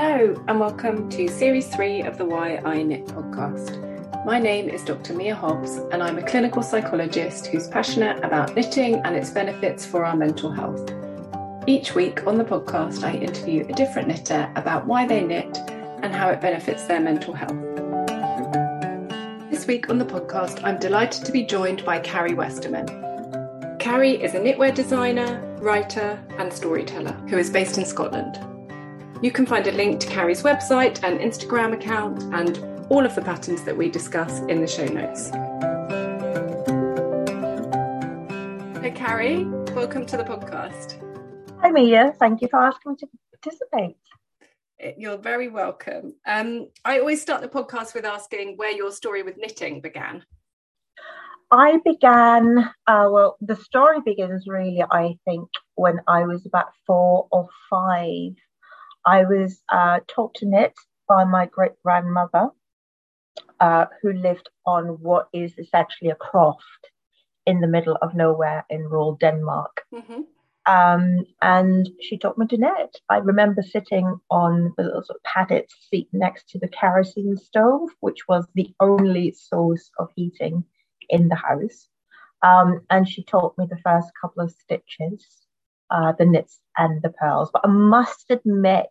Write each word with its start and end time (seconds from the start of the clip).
Hello, 0.00 0.40
and 0.46 0.60
welcome 0.60 1.10
to 1.10 1.26
Series 1.26 1.66
3 1.74 2.02
of 2.02 2.18
the 2.18 2.24
Why 2.24 2.58
I 2.64 2.84
Knit 2.84 3.06
podcast. 3.06 4.24
My 4.24 4.38
name 4.38 4.68
is 4.68 4.84
Dr. 4.84 5.12
Mia 5.12 5.34
Hobbs, 5.34 5.78
and 5.90 6.04
I'm 6.04 6.18
a 6.18 6.22
clinical 6.22 6.62
psychologist 6.62 7.48
who's 7.48 7.66
passionate 7.66 8.24
about 8.24 8.54
knitting 8.54 9.02
and 9.04 9.16
its 9.16 9.30
benefits 9.30 9.84
for 9.84 10.04
our 10.04 10.14
mental 10.14 10.52
health. 10.52 10.88
Each 11.66 11.96
week 11.96 12.28
on 12.28 12.38
the 12.38 12.44
podcast, 12.44 13.02
I 13.02 13.14
interview 13.14 13.66
a 13.68 13.72
different 13.72 14.06
knitter 14.06 14.48
about 14.54 14.86
why 14.86 15.04
they 15.04 15.24
knit 15.24 15.58
and 16.04 16.14
how 16.14 16.28
it 16.28 16.40
benefits 16.40 16.84
their 16.84 17.00
mental 17.00 17.34
health. 17.34 17.58
This 19.50 19.66
week 19.66 19.90
on 19.90 19.98
the 19.98 20.04
podcast, 20.04 20.62
I'm 20.62 20.78
delighted 20.78 21.24
to 21.24 21.32
be 21.32 21.42
joined 21.42 21.84
by 21.84 21.98
Karie 21.98 22.36
Westermann. 22.36 22.86
Karie 23.80 24.22
is 24.22 24.34
a 24.34 24.38
knitwear 24.38 24.72
designer, 24.72 25.42
writer, 25.60 26.22
and 26.38 26.52
storyteller 26.52 27.14
who 27.28 27.36
is 27.36 27.50
based 27.50 27.78
in 27.78 27.84
Scotland. 27.84 28.38
You 29.20 29.32
can 29.32 29.46
find 29.46 29.66
a 29.66 29.72
link 29.72 29.98
to 29.98 30.06
Karie's 30.06 30.44
website 30.44 31.02
and 31.02 31.18
Instagram 31.18 31.72
account 31.74 32.22
and 32.32 32.56
all 32.88 33.04
of 33.04 33.16
the 33.16 33.20
patterns 33.20 33.64
that 33.64 33.76
we 33.76 33.90
discuss 33.90 34.38
in 34.42 34.60
the 34.60 34.66
show 34.68 34.86
notes. 34.86 35.30
Hey, 38.80 38.92
Karie, 38.92 39.42
welcome 39.74 40.06
to 40.06 40.16
the 40.16 40.22
podcast. 40.22 41.02
Hi, 41.60 41.72
Mia. 41.72 42.14
Thank 42.20 42.42
you 42.42 42.48
for 42.48 42.60
asking 42.60 42.92
me 42.92 42.96
to 42.98 43.08
participate. 43.42 43.96
You're 44.96 45.18
very 45.18 45.48
welcome. 45.48 46.14
Um, 46.24 46.68
I 46.84 47.00
always 47.00 47.20
start 47.20 47.40
the 47.40 47.48
podcast 47.48 47.94
with 47.94 48.04
asking 48.04 48.56
where 48.56 48.70
your 48.70 48.92
story 48.92 49.24
with 49.24 49.36
knitting 49.36 49.80
began. 49.80 50.24
I 51.50 51.80
began, 51.84 52.70
uh, 52.86 53.08
well, 53.10 53.36
the 53.40 53.56
story 53.56 53.98
begins 54.00 54.46
really, 54.46 54.84
I 54.88 55.16
think, 55.24 55.48
when 55.74 55.98
I 56.06 56.24
was 56.24 56.46
about 56.46 56.68
four 56.86 57.26
or 57.32 57.48
five. 57.68 58.36
I 59.08 59.24
was 59.24 59.62
uh, 59.70 60.00
taught 60.06 60.34
to 60.34 60.46
knit 60.46 60.74
by 61.08 61.24
my 61.24 61.46
great 61.46 61.72
grandmother, 61.82 62.48
uh, 63.58 63.86
who 64.02 64.12
lived 64.12 64.50
on 64.66 64.84
what 65.00 65.28
is 65.32 65.58
essentially 65.58 66.10
a 66.10 66.14
croft 66.14 66.82
in 67.46 67.62
the 67.62 67.66
middle 67.66 67.96
of 68.02 68.14
nowhere 68.14 68.66
in 68.68 68.82
rural 68.82 69.14
Denmark. 69.14 69.80
Mm-hmm. 69.94 70.20
Um, 70.66 71.24
and 71.40 71.88
she 72.02 72.18
taught 72.18 72.36
me 72.36 72.46
to 72.48 72.58
knit. 72.58 73.00
I 73.08 73.16
remember 73.16 73.62
sitting 73.62 74.20
on 74.30 74.74
the 74.76 74.82
little 74.82 75.02
sort 75.02 75.20
of 75.20 75.22
padded 75.22 75.64
seat 75.88 76.08
next 76.12 76.50
to 76.50 76.58
the 76.58 76.68
kerosene 76.68 77.38
stove, 77.38 77.88
which 78.00 78.28
was 78.28 78.46
the 78.54 78.74
only 78.78 79.32
source 79.32 79.90
of 79.98 80.10
heating 80.16 80.64
in 81.08 81.28
the 81.28 81.40
house. 81.48 81.88
Um, 82.42 82.82
and 82.90 83.08
she 83.08 83.24
taught 83.24 83.56
me 83.56 83.64
the 83.70 83.82
first 83.82 84.10
couple 84.20 84.44
of 84.44 84.50
stitches, 84.50 85.24
uh, 85.90 86.12
the 86.18 86.24
knits 86.24 86.60
and 86.76 87.02
the 87.02 87.10
purls. 87.10 87.50
But 87.52 87.62
I 87.64 87.68
must 87.68 88.26
admit 88.30 88.86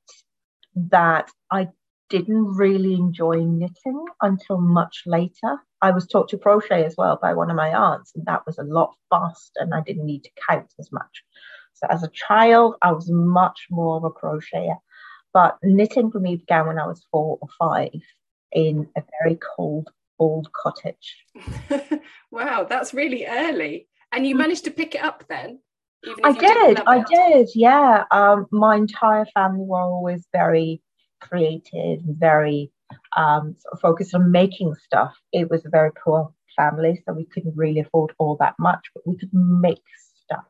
that 0.76 1.32
I 1.52 1.70
didn't 2.10 2.46
really 2.56 2.94
enjoy 2.94 3.44
knitting 3.44 4.06
until 4.22 4.60
much 4.60 5.04
later. 5.06 5.58
I 5.82 5.92
was 5.92 6.08
taught 6.08 6.30
to 6.30 6.38
crochet 6.38 6.86
as 6.86 6.96
well 6.98 7.20
by 7.22 7.34
one 7.34 7.50
of 7.50 7.56
my 7.56 7.74
aunts, 7.74 8.14
and 8.16 8.26
that 8.26 8.46
was 8.46 8.58
a 8.58 8.64
lot 8.64 8.96
faster, 9.10 9.60
and 9.60 9.74
I 9.74 9.82
didn't 9.82 10.06
need 10.06 10.24
to 10.24 10.30
count 10.50 10.74
as 10.80 10.92
much. 10.92 11.24
So 11.74 11.88
as 11.90 12.04
a 12.04 12.10
child, 12.10 12.76
I 12.82 12.92
was 12.92 13.10
much 13.10 13.68
more 13.70 13.98
of 13.98 14.04
a 14.04 14.10
crocheter. 14.10 14.78
But 15.34 15.58
knitting 15.62 16.10
for 16.12 16.20
me 16.20 16.38
began 16.38 16.66
when 16.66 16.80
I 16.80 16.88
was 16.88 17.06
four 17.12 17.38
or 17.42 17.48
five 17.60 18.02
in 18.52 18.90
a 18.98 19.04
very 19.22 19.38
cold 19.56 19.90
old 20.20 20.52
cottage. 20.54 21.16
wow, 22.32 22.64
that's 22.64 22.94
really 22.94 23.28
early. 23.28 23.88
And 24.12 24.26
you 24.26 24.36
managed 24.36 24.66
to 24.66 24.72
pick 24.72 24.96
it 24.96 25.04
up 25.04 25.26
then? 25.30 25.60
I 26.24 26.32
did, 26.32 26.82
I 26.86 27.04
did, 27.04 27.50
yeah. 27.56 28.06
Um, 28.12 28.48
my 28.52 28.76
entire 28.76 29.26
family 29.34 29.66
were 29.66 29.82
always 29.82 30.26
very 30.32 30.82
creative, 31.20 32.02
very 32.06 32.72
um, 33.16 33.56
sort 33.60 33.74
of 33.74 33.80
focused 33.82 34.14
on 34.14 34.32
making 34.32 34.76
stuff. 34.76 35.18
It 35.32 35.50
was 35.50 35.66
a 35.66 35.70
very 35.70 35.92
poor 35.92 36.32
family, 36.56 37.02
so 37.06 37.14
we 37.14 37.26
couldn't 37.26 37.56
really 37.56 37.80
afford 37.80 38.14
all 38.18 38.38
that 38.40 38.56
much, 38.60 38.88
but 38.94 39.06
we 39.08 39.18
could 39.18 39.34
make 39.34 39.84
stuff. 40.24 40.46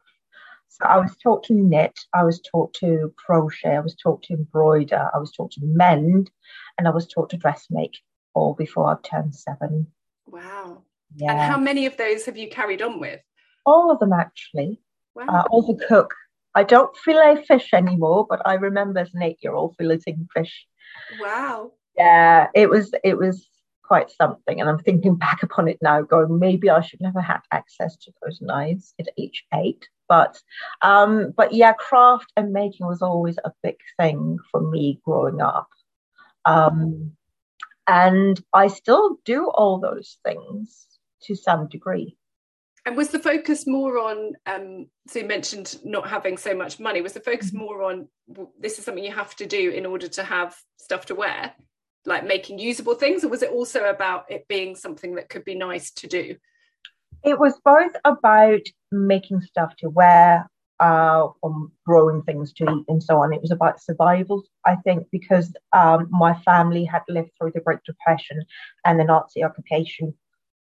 So 0.69 0.85
I 0.85 0.97
was 0.97 1.15
taught 1.17 1.43
to 1.45 1.53
knit, 1.53 1.97
I 2.13 2.23
was 2.23 2.41
taught 2.41 2.73
to 2.75 3.13
crochet, 3.17 3.75
I 3.75 3.79
was 3.79 3.95
taught 3.95 4.23
to 4.23 4.33
embroider, 4.33 5.09
I 5.13 5.17
was 5.17 5.31
taught 5.31 5.51
to 5.51 5.61
mend, 5.63 6.29
and 6.77 6.87
I 6.87 6.91
was 6.91 7.07
taught 7.07 7.29
to 7.31 7.37
dressmake 7.37 7.95
all 8.33 8.53
before 8.53 8.87
I 8.87 8.95
turned 9.01 9.35
seven. 9.35 9.87
Wow. 10.27 10.83
Yeah. 11.15 11.31
And 11.31 11.39
how 11.39 11.57
many 11.57 11.85
of 11.85 11.97
those 11.97 12.25
have 12.25 12.37
you 12.37 12.49
carried 12.49 12.81
on 12.81 12.99
with? 12.99 13.21
All 13.65 13.91
of 13.91 13.99
them, 13.99 14.13
actually. 14.13 14.79
Wow. 15.17 15.25
Uh, 15.27 15.43
also 15.49 15.75
cook. 15.87 16.13
I 16.53 16.63
don't 16.63 16.95
fillet 16.97 17.43
fish 17.45 17.73
anymore, 17.73 18.25
but 18.29 18.41
I 18.45 18.53
remember 18.55 18.99
as 18.99 19.13
an 19.13 19.23
eight-year-old 19.23 19.75
filleting 19.77 20.27
fish. 20.35 20.65
Wow. 21.19 21.71
Yeah, 21.97 22.47
it 22.53 22.69
was 22.69 22.93
it 23.03 23.17
was 23.17 23.47
quite 23.83 24.11
something, 24.11 24.59
and 24.59 24.69
I'm 24.69 24.79
thinking 24.79 25.15
back 25.15 25.43
upon 25.43 25.67
it 25.67 25.79
now, 25.81 26.01
going 26.01 26.39
maybe 26.39 26.69
I 26.69 26.81
should 26.81 27.01
never 27.01 27.21
have 27.21 27.41
had 27.49 27.57
access 27.57 27.95
to 27.97 28.11
those 28.21 28.41
knives 28.41 28.93
at 28.99 29.07
age 29.17 29.45
eight. 29.53 29.87
But 30.07 30.39
um, 30.81 31.33
but 31.35 31.53
yeah, 31.53 31.73
craft 31.73 32.31
and 32.37 32.53
making 32.53 32.85
was 32.85 33.01
always 33.01 33.37
a 33.43 33.51
big 33.63 33.77
thing 33.99 34.37
for 34.51 34.61
me 34.61 34.99
growing 35.03 35.41
up. 35.41 35.69
Um, 36.45 37.13
and 37.87 38.39
I 38.53 38.67
still 38.67 39.17
do 39.25 39.49
all 39.49 39.79
those 39.79 40.17
things 40.23 40.85
to 41.23 41.35
some 41.35 41.67
degree. 41.67 42.17
And 42.87 42.95
was 42.95 43.09
the 43.09 43.19
focus 43.19 43.67
more 43.67 43.97
on, 43.97 44.31
um, 44.45 44.87
so 45.09 45.19
you 45.19 45.27
mentioned 45.27 45.77
not 45.83 46.07
having 46.07 46.37
so 46.37 46.55
much 46.55 46.79
money, 46.79 47.01
was 47.01 47.11
the 47.11 47.19
focus 47.19 47.49
mm-hmm. 47.49 47.57
more 47.57 47.83
on 47.83 48.07
this 48.57 48.79
is 48.79 48.85
something 48.85 49.03
you 49.03 49.11
have 49.11 49.35
to 49.35 49.45
do 49.45 49.71
in 49.71 49.85
order 49.85 50.07
to 50.07 50.23
have 50.23 50.55
stuff 50.77 51.05
to 51.07 51.15
wear, 51.15 51.53
like 52.05 52.25
making 52.25 52.59
usable 52.59 52.95
things, 52.95 53.25
or 53.25 53.27
was 53.27 53.43
it 53.43 53.51
also 53.51 53.89
about 53.89 54.31
it 54.31 54.47
being 54.47 54.73
something 54.73 55.15
that 55.15 55.27
could 55.27 55.43
be 55.43 55.53
nice 55.53 55.91
to 55.95 56.07
do? 56.07 56.37
It 57.25 57.37
was 57.37 57.59
both 57.65 57.91
about 58.05 58.61
making 58.89 59.41
stuff 59.41 59.75
to 59.79 59.89
wear, 59.89 60.49
uh, 60.79 61.27
on 61.43 61.69
growing 61.85 62.21
things 62.21 62.53
to 62.53 62.63
eat 62.63 62.85
and 62.87 63.03
so 63.03 63.21
on. 63.21 63.33
It 63.33 63.41
was 63.41 63.51
about 63.51 63.81
survival, 63.81 64.45
I 64.65 64.77
think, 64.77 65.07
because 65.11 65.53
um, 65.73 66.07
my 66.09 66.39
family 66.45 66.85
had 66.85 67.01
lived 67.09 67.31
through 67.37 67.51
the 67.53 67.59
Great 67.59 67.83
Depression 67.85 68.45
and 68.85 68.97
the 68.97 69.03
Nazi 69.03 69.43
occupation 69.43 70.13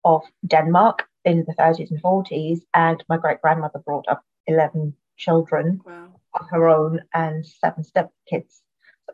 of 0.05 0.21
Denmark 0.47 1.09
in 1.25 1.45
the 1.47 1.53
30s 1.53 1.91
and 1.91 2.01
40s. 2.01 2.61
And 2.73 3.03
my 3.09 3.17
great 3.17 3.41
grandmother 3.41 3.79
brought 3.79 4.07
up 4.07 4.23
11 4.47 4.95
children 5.17 5.81
wow. 5.85 6.09
of 6.33 6.49
her 6.49 6.69
own 6.69 7.01
and 7.13 7.45
seven 7.45 7.83
stepkids. 7.83 8.61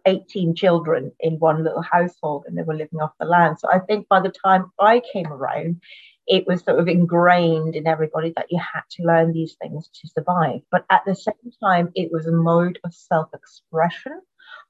18 0.06 0.56
children 0.56 1.12
in 1.20 1.40
one 1.40 1.64
little 1.64 1.82
household 1.82 2.46
and 2.48 2.58
they 2.58 2.62
were 2.62 2.76
living 2.76 3.02
off 3.02 3.12
the 3.20 3.26
land. 3.26 3.60
So 3.60 3.68
I 3.72 3.80
think 3.80 4.08
by 4.08 4.22
the 4.22 4.34
time 4.46 4.72
I 4.80 5.02
came 5.12 5.28
around, 5.28 5.82
it 6.28 6.46
was 6.46 6.64
sort 6.64 6.80
of 6.80 6.88
ingrained 6.88 7.76
in 7.76 7.88
everybody 7.88 8.32
that 8.36 8.46
you 8.50 8.60
had 8.60 8.84
to 8.92 9.04
learn 9.04 9.34
these 9.34 9.56
things 9.60 9.90
to 9.96 10.08
survive. 10.08 10.62
But 10.72 10.86
at 10.90 11.04
the 11.06 11.16
same 11.16 11.34
time, 11.62 11.92
it 11.96 12.12
was 12.12 12.28
a 12.28 12.32
mode 12.32 12.80
of 12.84 12.94
self 12.94 13.30
expression. 13.34 14.22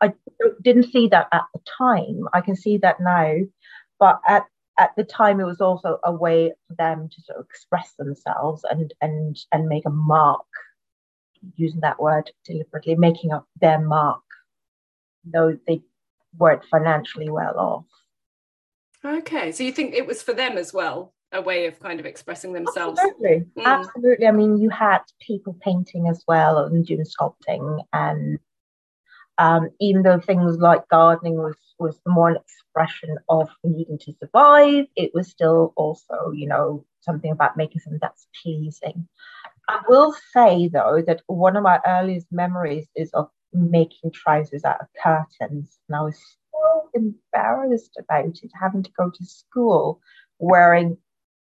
I 0.01 0.13
didn't 0.61 0.91
see 0.91 1.09
that 1.09 1.27
at 1.33 1.43
the 1.53 1.59
time. 1.77 2.27
I 2.33 2.41
can 2.41 2.55
see 2.55 2.77
that 2.77 3.01
now. 3.01 3.35
But 3.99 4.21
at, 4.25 4.45
at 4.79 4.95
the 4.95 5.03
time, 5.03 5.39
it 5.39 5.45
was 5.45 5.61
also 5.61 5.99
a 6.03 6.11
way 6.11 6.53
for 6.67 6.75
them 6.75 7.09
to 7.09 7.21
sort 7.21 7.39
of 7.39 7.45
express 7.45 7.93
themselves 7.99 8.63
and, 8.69 8.93
and, 9.01 9.37
and 9.51 9.67
make 9.67 9.85
a 9.85 9.91
mark, 9.91 10.45
using 11.55 11.81
that 11.81 12.01
word 12.01 12.31
deliberately, 12.45 12.95
making 12.95 13.31
up 13.31 13.45
their 13.59 13.79
mark, 13.79 14.23
though 15.25 15.57
they 15.67 15.81
weren't 16.37 16.63
financially 16.65 17.29
well 17.29 17.59
off. 17.59 17.85
Okay, 19.03 19.51
so 19.51 19.63
you 19.63 19.71
think 19.71 19.93
it 19.93 20.07
was 20.07 20.21
for 20.21 20.33
them 20.33 20.57
as 20.57 20.73
well 20.73 21.13
a 21.31 21.41
way 21.41 21.67
of 21.67 21.79
kind 21.79 21.99
of 21.99 22.05
expressing 22.05 22.53
themselves. 22.53 22.99
Absolutely, 22.99 23.45
mm. 23.57 23.65
absolutely. 23.65 24.27
I 24.27 24.31
mean, 24.31 24.57
you 24.57 24.69
had 24.69 24.99
people 25.19 25.55
painting 25.61 26.07
as 26.07 26.23
well 26.27 26.57
and 26.59 26.85
doing 26.85 27.05
sculpting, 27.05 27.83
and 27.93 28.39
um, 29.39 29.69
even 29.79 30.03
though 30.03 30.19
things 30.19 30.57
like 30.57 30.87
gardening 30.89 31.35
was 31.35 31.55
was 31.79 31.97
more 32.05 32.29
an 32.29 32.37
expression 32.37 33.17
of 33.29 33.49
needing 33.63 33.97
to 33.97 34.13
survive, 34.19 34.85
it 34.97 35.11
was 35.13 35.29
still 35.29 35.71
also, 35.77 36.31
you 36.33 36.45
know, 36.45 36.85
something 36.99 37.31
about 37.31 37.55
making 37.55 37.79
something 37.79 37.99
that's 38.01 38.27
pleasing. 38.43 39.07
I 39.69 39.79
will 39.87 40.13
say 40.33 40.67
though 40.67 41.01
that 41.07 41.21
one 41.27 41.55
of 41.55 41.63
my 41.63 41.79
earliest 41.87 42.27
memories 42.31 42.87
is 42.95 43.11
of 43.11 43.29
making 43.53 44.11
trousers 44.11 44.65
out 44.65 44.81
of 44.81 44.87
curtains, 45.01 45.79
and 45.87 45.95
I 45.95 46.01
was 46.01 46.19
so 46.51 46.89
embarrassed 46.93 47.97
about 47.97 48.25
it, 48.25 48.51
having 48.59 48.83
to 48.83 48.91
go 48.91 49.09
to 49.09 49.25
school 49.25 50.01
wearing 50.37 50.97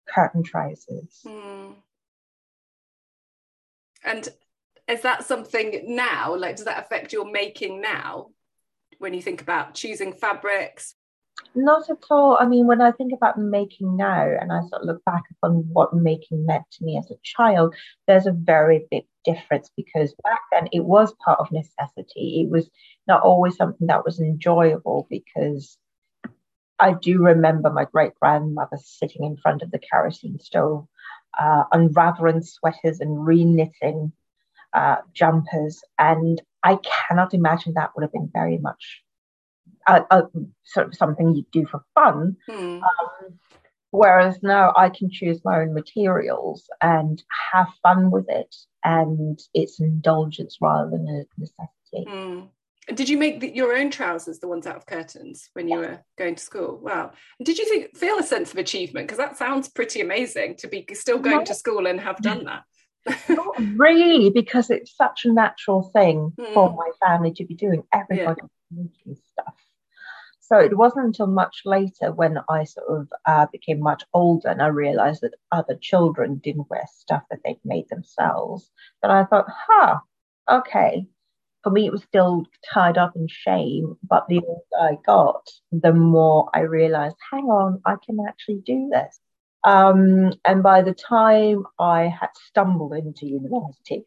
curtain 0.08 0.44
trousers. 0.44 1.22
Mm. 1.26 1.74
And 4.04 4.30
is 4.90 5.02
that 5.02 5.26
something 5.26 5.84
now? 5.96 6.36
Like, 6.36 6.56
does 6.56 6.66
that 6.66 6.84
affect 6.84 7.14
your 7.14 7.30
making 7.30 7.82
now 7.82 8.30
when 8.98 9.14
you 9.14 9.22
think 9.22 9.42
about 9.42 9.76
choosing 9.76 10.14
fabrics? 10.14 10.96
Not 11.56 11.90
at 11.90 12.04
all. 12.10 12.38
I 12.40 12.46
mean, 12.46 12.68
when 12.68 12.82
I 12.82 12.92
think 12.92 13.14
about 13.14 13.40
making 13.40 13.96
now 13.96 14.24
and 14.24 14.52
I 14.52 14.60
sort 14.62 14.82
of 14.82 14.88
look 14.88 15.04
back 15.06 15.24
upon 15.32 15.68
what 15.72 15.94
making 15.94 16.46
meant 16.46 16.66
to 16.74 16.84
me 16.84 16.98
as 16.98 17.10
a 17.10 17.16
child, 17.24 17.76
there's 18.08 18.28
a 18.28 18.32
very 18.32 18.88
big 18.92 19.06
difference 19.24 19.72
because 19.76 20.14
back 20.24 20.42
then 20.52 20.68
it 20.72 20.84
was 20.84 21.14
part 21.24 21.40
of 21.40 21.52
necessity. 21.52 22.42
It 22.42 22.50
was 22.50 22.70
not 23.08 23.22
always 23.22 23.56
something 23.56 23.88
that 23.88 24.06
was 24.06 24.20
enjoyable 24.20 25.08
because 25.10 25.78
I 26.80 26.94
do 26.94 27.20
remember 27.22 27.70
my 27.70 27.86
great 27.86 28.16
grandmother 28.16 28.78
sitting 28.82 29.24
in 29.24 29.38
front 29.38 29.62
of 29.62 29.72
the 29.72 29.80
kerosene 29.80 30.40
stove, 30.40 30.88
uh, 31.38 31.64
unraveling 31.72 32.42
sweaters 32.42 33.00
and 33.00 33.26
re 33.26 33.44
knitting 33.44 34.14
uh, 34.74 34.98
jumpers. 35.14 35.82
And 35.98 36.42
I 36.64 36.78
cannot 36.78 37.34
imagine 37.34 37.74
that 37.74 37.92
would 37.96 38.04
have 38.04 38.14
been 38.14 38.30
very 38.34 38.58
much 38.58 39.04
uh, 39.88 40.02
uh, 40.12 40.22
sort 40.64 40.88
of 40.88 40.96
something 40.96 41.36
you 41.36 41.46
do 41.52 41.66
for 41.66 41.84
fun. 41.96 42.38
Hmm. 42.48 42.80
Um, 42.84 43.40
whereas 43.92 44.42
now 44.44 44.74
I 44.76 44.90
can 44.90 45.10
choose 45.10 45.42
my 45.44 45.62
own 45.62 45.74
materials 45.74 46.70
and 46.82 47.22
have 47.52 47.68
fun 47.82 48.12
with 48.12 48.26
it, 48.30 48.56
and 48.84 49.40
it's 49.54 49.80
an 49.80 49.88
indulgence 49.88 50.58
rather 50.62 50.92
than 50.92 51.08
a 51.08 51.40
necessity. 51.40 52.10
Hmm. 52.10 52.42
Did 52.94 53.08
you 53.08 53.18
make 53.18 53.40
the, 53.40 53.56
your 53.56 53.78
own 53.78 53.92
trousers, 53.92 54.40
the 54.40 54.48
ones 54.48 54.66
out 54.66 54.76
of 54.76 54.86
curtains, 54.86 55.50
when 55.54 55.68
you 55.68 55.80
yeah. 55.80 55.88
were 55.88 56.06
going 56.18 56.36
to 56.36 56.44
school? 56.44 56.80
Wow! 56.82 57.12
did 57.44 57.58
you 57.58 57.66
think, 57.66 57.96
feel 57.96 58.18
a 58.18 58.24
sense 58.24 58.52
of 58.52 58.58
achievement? 58.58 59.08
Because 59.08 59.20
that 59.20 59.38
sounds 59.38 59.70
pretty 59.70 60.02
amazing 60.02 60.56
to 60.58 60.68
be 60.68 60.86
still 60.94 61.20
going 61.20 61.40
no. 61.40 61.46
to 61.46 61.54
school 61.54 61.88
and 61.88 62.00
have 62.00 62.18
done 62.18 62.46
that. 62.46 62.64
Not 63.30 63.56
really, 63.76 64.30
because 64.30 64.70
it's 64.70 64.96
such 64.96 65.26
a 65.26 65.34
natural 65.34 65.84
thing 65.94 66.34
mm. 66.40 66.54
for 66.54 66.70
my 66.74 66.90
family 67.06 67.34
to 67.34 67.46
be 67.46 67.56
doing. 67.56 67.84
Everybody 67.94 68.42
yeah. 68.44 68.84
making 68.84 69.22
stuff. 69.32 69.56
So 70.42 70.58
it 70.58 70.76
wasn't 70.76 71.06
until 71.06 71.28
much 71.28 71.62
later 71.64 72.12
when 72.12 72.40
I 72.50 72.64
sort 72.64 72.88
of 72.90 73.08
uh, 73.28 73.46
became 73.52 73.80
much 73.82 74.04
older 74.16 74.50
and 74.50 74.64
I 74.64 74.68
realized 74.68 75.22
that 75.22 75.36
other 75.52 75.76
children 75.80 76.42
didn't 76.44 76.72
wear 76.72 76.86
stuff 76.92 77.22
that 77.30 77.42
they'd 77.46 77.60
made 77.64 77.88
themselves 77.90 78.72
that 79.04 79.12
I 79.12 79.26
thought, 79.26 79.46
huh, 79.48 80.00
okay. 80.50 81.06
For 81.64 81.70
me, 81.70 81.86
it 81.86 81.92
was 81.92 82.02
still 82.02 82.46
tied 82.74 82.98
up 82.98 83.16
in 83.16 83.28
shame, 83.28 83.96
but 84.02 84.28
the 84.28 84.42
older 84.48 84.64
I 84.80 84.98
got, 85.06 85.48
the 85.72 85.94
more 85.94 86.50
I 86.52 86.62
realized, 86.62 87.18
hang 87.32 87.44
on, 87.44 87.82
I 87.86 87.98
can 88.04 88.18
actually 88.28 88.62
do 88.66 88.90
this. 88.92 89.20
Um, 89.64 90.34
and 90.46 90.64
by 90.64 90.82
the 90.82 90.94
time 90.94 91.66
I 91.80 92.04
had 92.04 92.30
stumbled 92.48 92.94
into 92.94 93.26
university, 93.26 94.06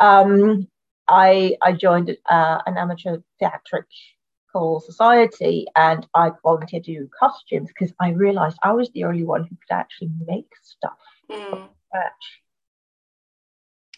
um, 0.00 0.68
I, 1.08 1.56
I 1.60 1.72
joined 1.72 2.16
uh, 2.30 2.58
an 2.66 2.78
amateur 2.78 3.18
theatrical 3.38 4.80
society 4.80 5.66
and 5.76 6.06
I 6.14 6.30
volunteered 6.42 6.84
to 6.84 6.94
do 6.94 7.08
costumes 7.18 7.68
because 7.68 7.94
I 8.00 8.10
realized 8.10 8.58
I 8.62 8.72
was 8.72 8.90
the 8.90 9.04
only 9.04 9.24
one 9.24 9.42
who 9.42 9.56
could 9.56 9.74
actually 9.74 10.10
make 10.26 10.48
stuff 10.62 10.98
mm. 11.30 11.68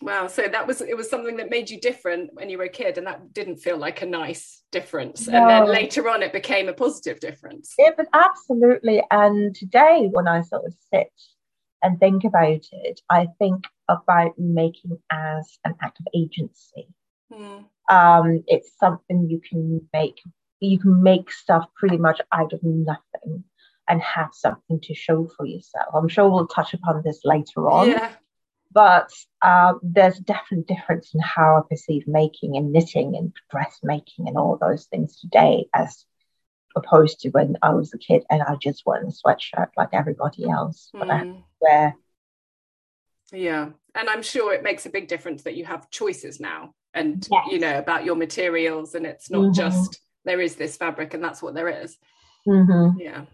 Wow. 0.03 0.27
So 0.27 0.47
that 0.49 0.67
was 0.67 0.81
it 0.81 0.97
was 0.97 1.09
something 1.09 1.37
that 1.39 1.51
made 1.51 1.71
you 1.71 1.81
different 1.81 2.31
when 2.35 2.51
you 2.51 2.59
were 2.59 2.65
a 2.65 2.69
kid, 2.69 2.99
and 2.99 3.07
that 3.07 3.33
didn't 3.33 3.57
feel 3.57 3.79
like 3.79 4.03
a 4.03 4.07
nice 4.07 4.63
difference. 4.71 5.27
No. 5.27 5.39
And 5.39 5.51
then 5.51 5.73
later 5.73 6.09
on 6.09 6.23
it 6.23 6.33
became 6.33 6.69
a 6.69 6.75
positive 6.75 7.21
difference. 7.21 7.75
It 7.79 7.95
was 7.97 8.07
absolutely. 8.13 9.03
And 9.11 9.55
today 9.55 10.09
when 10.13 10.29
I 10.29 10.43
sort 10.43 10.67
of 10.67 10.75
sit 10.93 11.13
and 11.83 11.99
think 11.99 12.25
about 12.25 12.67
it, 12.73 13.01
I 13.11 13.29
think 13.39 13.65
about 13.89 14.39
making 14.39 14.99
as 15.11 15.59
an 15.65 15.75
act 15.83 16.01
of 16.01 16.07
agency. 16.15 16.89
Mm. 17.33 17.65
Um, 17.89 18.45
it's 18.47 18.73
something 18.79 19.31
you 19.31 19.41
can 19.41 19.81
make 19.93 20.21
you 20.61 20.79
can 20.79 21.03
make 21.03 21.31
stuff 21.31 21.67
pretty 21.75 21.99
much 21.99 22.21
out 22.33 22.53
of 22.53 22.61
nothing 22.63 23.45
and 23.89 24.03
have 24.03 24.31
something 24.33 24.81
to 24.81 24.95
show 24.95 25.29
for 25.37 25.47
yourself. 25.47 25.95
I'm 25.95 26.09
sure 26.09 26.29
we'll 26.29 26.49
touch 26.49 26.75
upon 26.75 27.03
this 27.05 27.21
later 27.25 27.69
on. 27.71 27.91
Yeah. 27.91 28.11
But 28.77 29.09
uh, 29.41 29.73
there's 29.83 30.19
a 30.19 30.23
definite 30.23 30.67
difference 30.67 31.15
in 31.15 31.21
how 31.21 31.57
I 31.57 31.63
perceive 31.67 32.07
making 32.07 32.59
and 32.59 32.73
knitting 32.73 33.17
and 33.17 33.33
dressmaking 33.51 34.29
and 34.29 34.37
all 34.37 34.59
those 34.61 34.85
things 34.85 35.19
today 35.19 35.65
as 35.73 36.05
opposed 36.77 37.21
to 37.21 37.31
when 37.31 37.57
I 37.63 37.71
was 37.71 37.95
a 37.95 37.99
kid 37.99 38.25
and 38.29 38.43
I 38.43 38.57
just 38.57 38.85
wore 38.85 38.99
a 38.99 39.07
sweatshirt 39.07 39.69
like 39.79 39.89
everybody 39.95 40.45
else. 40.45 40.91
Mm. 40.95 41.43
Where 41.59 41.97
yeah, 43.33 43.71
and 43.95 44.11
I'm 44.11 44.23
sure 44.23 44.53
it 44.53 44.63
makes 44.63 44.85
a 44.85 44.91
big 44.91 45.09
difference 45.09 45.45
that 45.45 45.57
you 45.57 45.65
have 45.65 45.91
choices 45.91 46.39
now, 46.39 46.75
and 46.93 47.27
yes. 47.33 47.47
you 47.51 47.59
know 47.59 47.79
about 47.79 48.05
your 48.05 48.15
materials, 48.15 48.95
and 48.95 49.07
it's 49.07 49.31
not 49.31 49.41
mm-hmm. 49.41 49.53
just 49.55 50.03
there 50.27 50.43
is 50.43 50.57
this 50.57 50.77
fabric 50.77 51.15
and 51.15 51.25
that's 51.25 51.41
what 51.41 51.55
there 51.55 51.71
is. 51.71 51.97
Mm-hmm. 52.47 53.01
Yeah. 53.01 53.25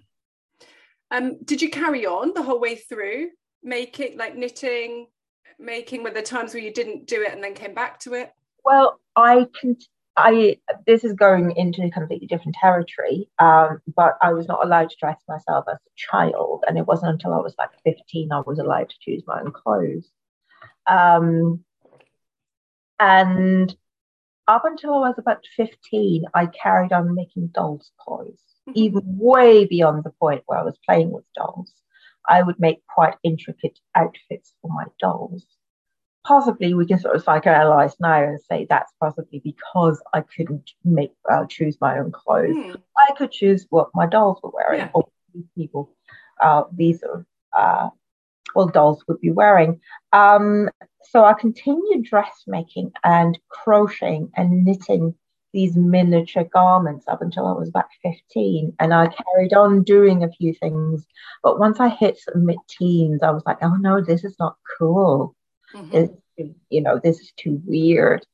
Um, 1.11 1.39
did 1.45 1.63
you 1.63 1.69
carry 1.69 2.07
on 2.07 2.33
the 2.33 2.43
whole 2.43 2.61
way 2.61 2.77
through 2.77 3.31
making, 3.63 4.17
like 4.19 4.37
knitting, 4.37 5.09
making? 5.59 6.03
Were 6.03 6.11
there 6.11 6.23
times 6.23 6.55
where 6.55 6.63
you 6.63 6.73
didn't 6.73 7.07
do 7.07 7.23
it 7.23 7.33
and 7.33 7.43
then 7.43 7.55
came 7.55 7.75
back 7.75 7.99
to 8.01 8.15
it? 8.15 8.33
Well, 8.65 9.01
I 9.17 9.47
can. 9.61 9.77
I 10.15 10.59
this 10.87 11.05
is 11.05 11.15
going 11.15 11.53
into 11.57 11.83
a 11.83 11.91
completely 11.91 12.27
different 12.27 12.57
territory, 12.61 13.31
um, 13.39 13.81
but 13.97 14.19
I 14.21 14.35
was 14.35 14.47
not 14.47 14.65
allowed 14.65 14.91
to 14.91 14.97
dress 15.01 15.19
myself 15.27 15.65
as 15.71 15.79
a 15.79 15.91
child, 15.97 16.65
and 16.69 16.77
it 16.77 16.87
wasn't 16.87 17.13
until 17.13 17.33
I 17.33 17.39
was 17.39 17.55
like 17.59 17.71
15 17.85 18.31
I 18.31 18.41
was 18.41 18.59
allowed 18.59 18.91
to 18.91 18.97
choose 19.01 19.23
my 19.27 19.41
own 19.41 19.53
clothes. 19.53 20.11
Um, 20.87 21.65
and 23.01 23.75
up 24.49 24.65
until 24.65 24.95
I 24.95 25.09
was 25.09 25.19
about 25.19 25.45
15, 25.57 26.25
I 26.35 26.47
carried 26.47 26.93
on 26.93 27.15
making 27.15 27.49
dolls' 27.49 27.91
toys, 28.07 28.39
mm-hmm. 28.69 28.73
even 28.75 29.03
way 29.05 29.65
beyond 29.65 30.05
the 30.05 30.11
point 30.11 30.43
where 30.47 30.59
I 30.59 30.65
was 30.65 30.79
playing 30.85 31.11
with 31.11 31.25
dolls. 31.35 31.73
I 32.29 32.43
would 32.43 32.59
make 32.61 32.87
quite 32.87 33.15
intricate 33.23 33.79
outfits 33.95 34.55
for 34.61 34.71
my 34.71 34.85
dolls 35.01 35.47
possibly 36.25 36.75
we 36.75 36.87
can 36.87 36.99
sort 36.99 37.17
of 37.17 37.25
psychoanalyze 37.25 37.95
now 38.01 38.23
and 38.23 38.41
say 38.41 38.67
that's 38.69 38.93
possibly 39.01 39.41
because 39.43 40.01
I 40.15 40.23
couldn't 40.23 40.71
make 40.85 41.13
uh, 41.31 41.47
choose 41.47 41.77
my 41.81 41.99
own 41.99 42.13
clothes. 42.13 42.57
Mm. 42.57 42.81
I 42.97 43.13
could 43.15 43.33
choose 43.33 43.67
what 43.71 43.91
my 43.95 44.07
dolls 44.07 44.39
were 44.43 44.53
wearing, 44.53 44.81
yeah. 44.81 44.91
or 44.95 45.09
people 45.57 45.91
uh, 46.41 46.65
these 46.73 47.01
sort 47.01 47.21
of 47.21 47.27
uh, 47.57 47.89
well 48.55 48.69
dolls 48.69 49.05
would 49.09 49.21
be 49.21 49.31
wearing. 49.31 49.81
Um, 50.13 50.69
so 51.03 51.25
I 51.25 51.35
continued 51.35 52.05
dressmaking 52.05 52.93
and 53.03 53.39
crocheting 53.49 54.31
and 54.37 54.65
knitting 54.65 55.15
these 55.53 55.77
miniature 55.77 56.45
garments 56.45 57.07
up 57.09 57.23
until 57.23 57.47
I 57.47 57.53
was 57.53 57.69
about 57.69 57.87
15. 58.03 58.75
And 58.81 58.95
I 58.95 59.09
carried 59.09 59.53
on 59.53 59.83
doing 59.83 60.25
a 60.25 60.33
few 60.33 60.55
things. 60.55 61.07
But 61.43 61.59
once 61.59 61.79
I 61.81 61.89
hit 61.89 62.19
the 62.27 62.39
mid 62.39 62.59
teens, 62.69 63.21
I 63.23 63.31
was 63.31 63.43
like, 63.45 63.59
oh 63.63 63.77
no, 63.77 64.01
this 64.01 64.25
is 64.25 64.37
not 64.39 64.57
cool. 64.79 65.35
Mm-hmm. 65.75 66.45
you 66.69 66.83
know, 66.83 67.01
this 67.03 67.21
is 67.21 67.33
too 67.37 67.61
weird. 67.65 68.27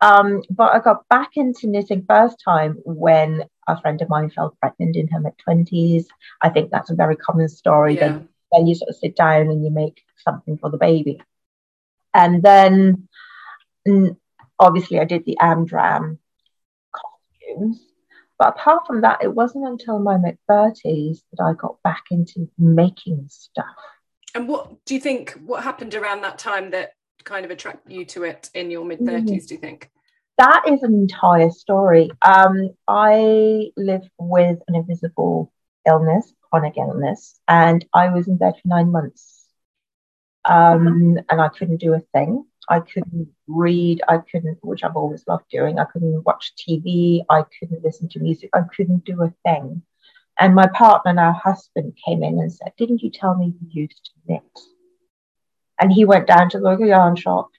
Um, 0.00 0.42
but 0.50 0.72
I 0.72 0.78
got 0.80 1.08
back 1.08 1.30
into 1.36 1.66
knitting 1.66 2.04
first 2.08 2.40
time 2.42 2.78
when 2.84 3.44
a 3.66 3.80
friend 3.80 4.00
of 4.00 4.08
mine 4.08 4.30
fell 4.30 4.56
pregnant 4.60 4.96
in 4.96 5.08
her 5.08 5.20
mid 5.20 5.36
twenties. 5.38 6.08
I 6.42 6.50
think 6.50 6.70
that's 6.70 6.90
a 6.90 6.94
very 6.94 7.16
common 7.16 7.48
story. 7.48 7.94
Yeah. 7.94 8.08
Then, 8.08 8.28
then 8.52 8.66
you 8.66 8.74
sort 8.74 8.90
of 8.90 8.96
sit 8.96 9.16
down 9.16 9.48
and 9.48 9.64
you 9.64 9.70
make 9.70 10.02
something 10.18 10.58
for 10.58 10.70
the 10.70 10.78
baby, 10.78 11.20
and 12.14 12.42
then 12.42 13.08
obviously 14.58 14.98
I 14.98 15.04
did 15.04 15.24
the 15.24 15.36
Amdram 15.40 16.18
But 18.38 18.48
apart 18.48 18.86
from 18.86 19.00
that, 19.00 19.22
it 19.22 19.34
wasn't 19.34 19.66
until 19.66 19.98
my 19.98 20.18
mid 20.18 20.38
thirties 20.48 21.22
that 21.32 21.42
I 21.42 21.54
got 21.54 21.82
back 21.82 22.04
into 22.10 22.50
making 22.58 23.26
stuff. 23.28 23.66
And 24.34 24.48
what 24.48 24.84
do 24.84 24.94
you 24.94 25.00
think? 25.00 25.30
What 25.44 25.64
happened 25.64 25.94
around 25.94 26.20
that 26.22 26.38
time 26.38 26.70
that 26.72 26.92
kind 27.24 27.44
of 27.44 27.50
attracted 27.50 27.92
you 27.92 28.04
to 28.04 28.24
it 28.24 28.50
in 28.54 28.70
your 28.70 28.84
mid 28.84 29.00
30s? 29.00 29.22
Mm. 29.22 29.48
Do 29.48 29.54
you 29.54 29.60
think? 29.60 29.90
That 30.38 30.64
is 30.68 30.82
an 30.82 30.94
entire 30.94 31.50
story. 31.50 32.10
Um, 32.20 32.70
I 32.86 33.70
live 33.76 34.02
with 34.18 34.58
an 34.68 34.74
invisible 34.74 35.50
illness, 35.88 36.32
chronic 36.42 36.76
illness, 36.76 37.40
and 37.48 37.84
I 37.94 38.10
was 38.10 38.28
in 38.28 38.36
bed 38.36 38.54
for 38.54 38.68
nine 38.68 38.90
months. 38.92 39.35
Um. 40.48 41.18
And 41.28 41.40
I 41.40 41.48
couldn't 41.48 41.78
do 41.78 41.94
a 41.94 42.00
thing. 42.12 42.44
I 42.68 42.80
couldn't 42.80 43.28
read. 43.46 44.02
I 44.08 44.18
couldn't, 44.18 44.58
which 44.62 44.82
I've 44.82 44.96
always 44.96 45.26
loved 45.26 45.44
doing. 45.50 45.78
I 45.78 45.84
couldn't 45.84 46.24
watch 46.24 46.52
TV. 46.56 47.24
I 47.28 47.44
couldn't 47.58 47.84
listen 47.84 48.08
to 48.10 48.20
music. 48.20 48.50
I 48.52 48.62
couldn't 48.74 49.04
do 49.04 49.22
a 49.22 49.32
thing. 49.44 49.82
And 50.38 50.54
my 50.54 50.66
partner, 50.66 51.12
now 51.12 51.32
husband, 51.32 51.96
came 52.04 52.22
in 52.22 52.38
and 52.38 52.52
said, 52.52 52.72
Didn't 52.76 53.02
you 53.02 53.10
tell 53.10 53.34
me 53.36 53.54
you 53.60 53.82
used 53.82 54.04
to 54.04 54.10
knit? 54.26 54.60
And 55.80 55.92
he 55.92 56.04
went 56.04 56.26
down 56.26 56.50
to 56.50 56.58
the 56.58 56.64
local 56.64 56.86
yarn 56.86 57.16
shop 57.16 57.50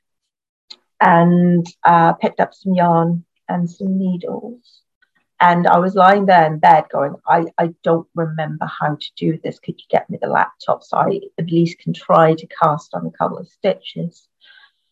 and 1.00 1.65
uh, 1.84 2.13
picked 2.13 2.39
up 2.39 2.53
some 2.53 2.74
yarn 2.74 3.25
and 3.48 3.70
some 3.70 3.98
needles. 3.98 4.82
And 5.39 5.67
I 5.67 5.77
was 5.77 5.96
lying 5.96 6.25
there 6.25 6.46
in 6.48 6.60
bed 6.60 6.86
going, 6.91 7.15
I, 7.27 7.46
I 7.58 7.74
don't 7.84 8.08
remember 8.15 8.65
how 8.65 8.96
to 8.96 9.12
do 9.15 9.39
this. 9.44 9.60
Could 9.60 9.79
you 9.79 9.86
get 9.89 10.10
me 10.10 10.17
the 10.20 10.27
laptop 10.27 10.84
so 10.84 10.98
I 10.98 11.20
at 11.38 11.51
least 11.51 11.79
can 11.79 11.94
try 11.94 12.34
to 12.34 12.48
cast 12.48 12.94
on 12.96 13.06
a 13.06 13.12
couple 13.12 13.38
of 13.38 13.48
stitches? 13.48 14.27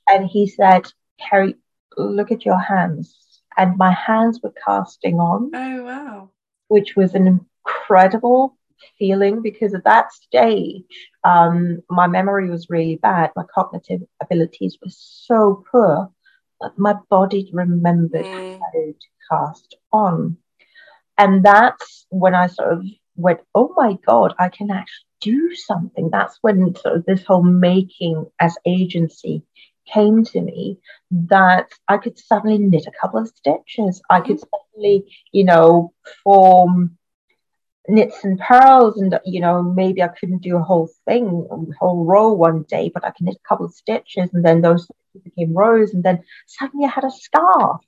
And 0.08 0.28
he 0.28 0.48
said, 0.48 0.92
Karie, 1.20 1.56
look 1.98 2.32
at 2.32 2.46
your 2.46 2.60
hands. 2.60 3.42
And 3.58 3.78
my 3.78 3.92
hands 3.92 4.40
were 4.44 4.54
casting 4.66 5.20
on. 5.20 5.52
Oh, 5.54 5.84
wow. 5.84 6.30
Which 6.68 6.96
was 6.96 7.16
an 7.16 7.28
incredible 7.28 8.58
feeling 9.00 9.42
because 9.42 9.74
at 9.74 9.86
that 9.86 10.14
stage, 10.14 10.84
um, 11.24 11.82
my 11.90 12.08
memory 12.08 12.50
was 12.50 12.70
really 12.70 12.98
bad. 12.98 13.32
My 13.36 13.46
cognitive 13.52 14.02
abilities 14.22 14.78
were 14.82 14.92
so 14.92 15.64
poor. 15.72 16.12
But 16.60 16.78
my 16.78 16.96
body 17.10 17.50
remembered 17.54 18.26
mm. 18.26 18.60
how 18.60 18.72
to 18.72 18.94
cast 19.30 19.76
on. 19.92 20.38
And 21.18 21.44
that's 21.44 22.06
when 22.10 22.36
I 22.36 22.48
sort 22.48 22.74
of 22.74 22.86
went, 23.16 23.40
oh 23.54 23.74
my 23.76 23.98
God, 24.06 24.34
I 24.38 24.50
can 24.50 24.72
actually 24.72 25.06
do 25.22 25.56
something. 25.56 26.10
That's 26.12 26.38
when 26.42 26.76
sort 26.76 26.98
of 26.98 27.06
this 27.06 27.24
whole 27.24 27.44
making 27.44 28.26
as 28.40 28.58
agency 28.66 29.44
came 29.88 30.24
to 30.26 30.42
me 30.42 30.80
that 31.12 31.70
I 31.88 31.98
could 31.98 32.18
suddenly 32.18 32.58
knit 32.58 32.88
a 32.88 33.00
couple 33.00 33.20
of 33.20 33.28
stitches. 33.28 34.02
I 34.10 34.20
could 34.20 34.38
mm-hmm. 34.38 34.50
suddenly, 34.74 35.06
you 35.32 35.46
know, 35.46 35.94
form 36.24 36.98
knits 37.88 38.24
and 38.24 38.40
purls 38.40 38.98
and 38.98 39.20
you 39.26 39.40
know 39.40 39.62
maybe 39.62 40.02
i 40.02 40.08
couldn't 40.08 40.42
do 40.42 40.58
a 40.58 40.62
whole 40.62 40.90
thing 41.06 41.48
a 41.52 41.74
whole 41.80 42.06
row 42.06 42.34
one 42.34 42.64
day 42.64 42.90
but 42.94 43.06
i 43.06 43.12
can 43.12 43.26
knit 43.26 43.36
a 43.36 43.48
couple 43.48 43.66
of 43.66 43.74
stitches 43.74 44.30
and 44.34 44.44
then 44.44 44.62
those 44.62 44.88
became 45.24 45.54
rows 45.54 45.94
and 45.94 46.04
then 46.04 46.22
suddenly 46.48 46.86
i 46.86 46.90
had 46.90 47.04
a 47.04 47.12
scarf. 47.12 47.82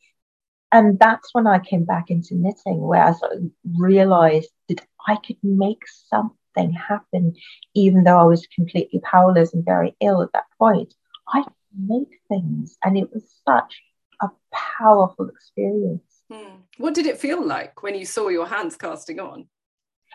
And 0.72 1.00
that's 1.00 1.34
when 1.34 1.48
i 1.48 1.60
came 1.60 1.86
back 1.86 2.10
into 2.10 2.36
knitting 2.36 2.82
where 2.82 3.04
i 3.04 3.14
sort 3.14 3.34
of 3.34 3.44
realized 3.78 4.50
that 4.70 4.86
i 5.08 5.16
could 5.16 5.38
make 5.42 5.84
something 5.88 6.72
happen 6.74 7.36
even 7.74 8.04
though 8.04 8.20
i 8.20 8.24
was 8.24 8.48
completely 8.56 9.00
powerless 9.00 9.54
and 9.54 9.66
very 9.66 9.96
ill 10.02 10.22
at 10.22 10.32
that 10.34 10.46
point. 10.60 10.94
I 11.34 11.44
could 11.44 11.54
make 11.78 12.20
things 12.30 12.78
and 12.84 12.98
it 12.98 13.12
was 13.14 13.24
such 13.48 13.82
a 14.22 14.30
powerful 14.52 15.30
experience. 15.30 16.02
Hmm. 16.30 16.58
what 16.78 16.94
did 16.94 17.06
it 17.06 17.18
feel 17.18 17.42
like 17.46 17.82
when 17.84 17.96
you 17.96 18.06
saw 18.06 18.28
your 18.28 18.48
hands 18.48 18.76
casting 18.76 19.22
on 19.22 19.48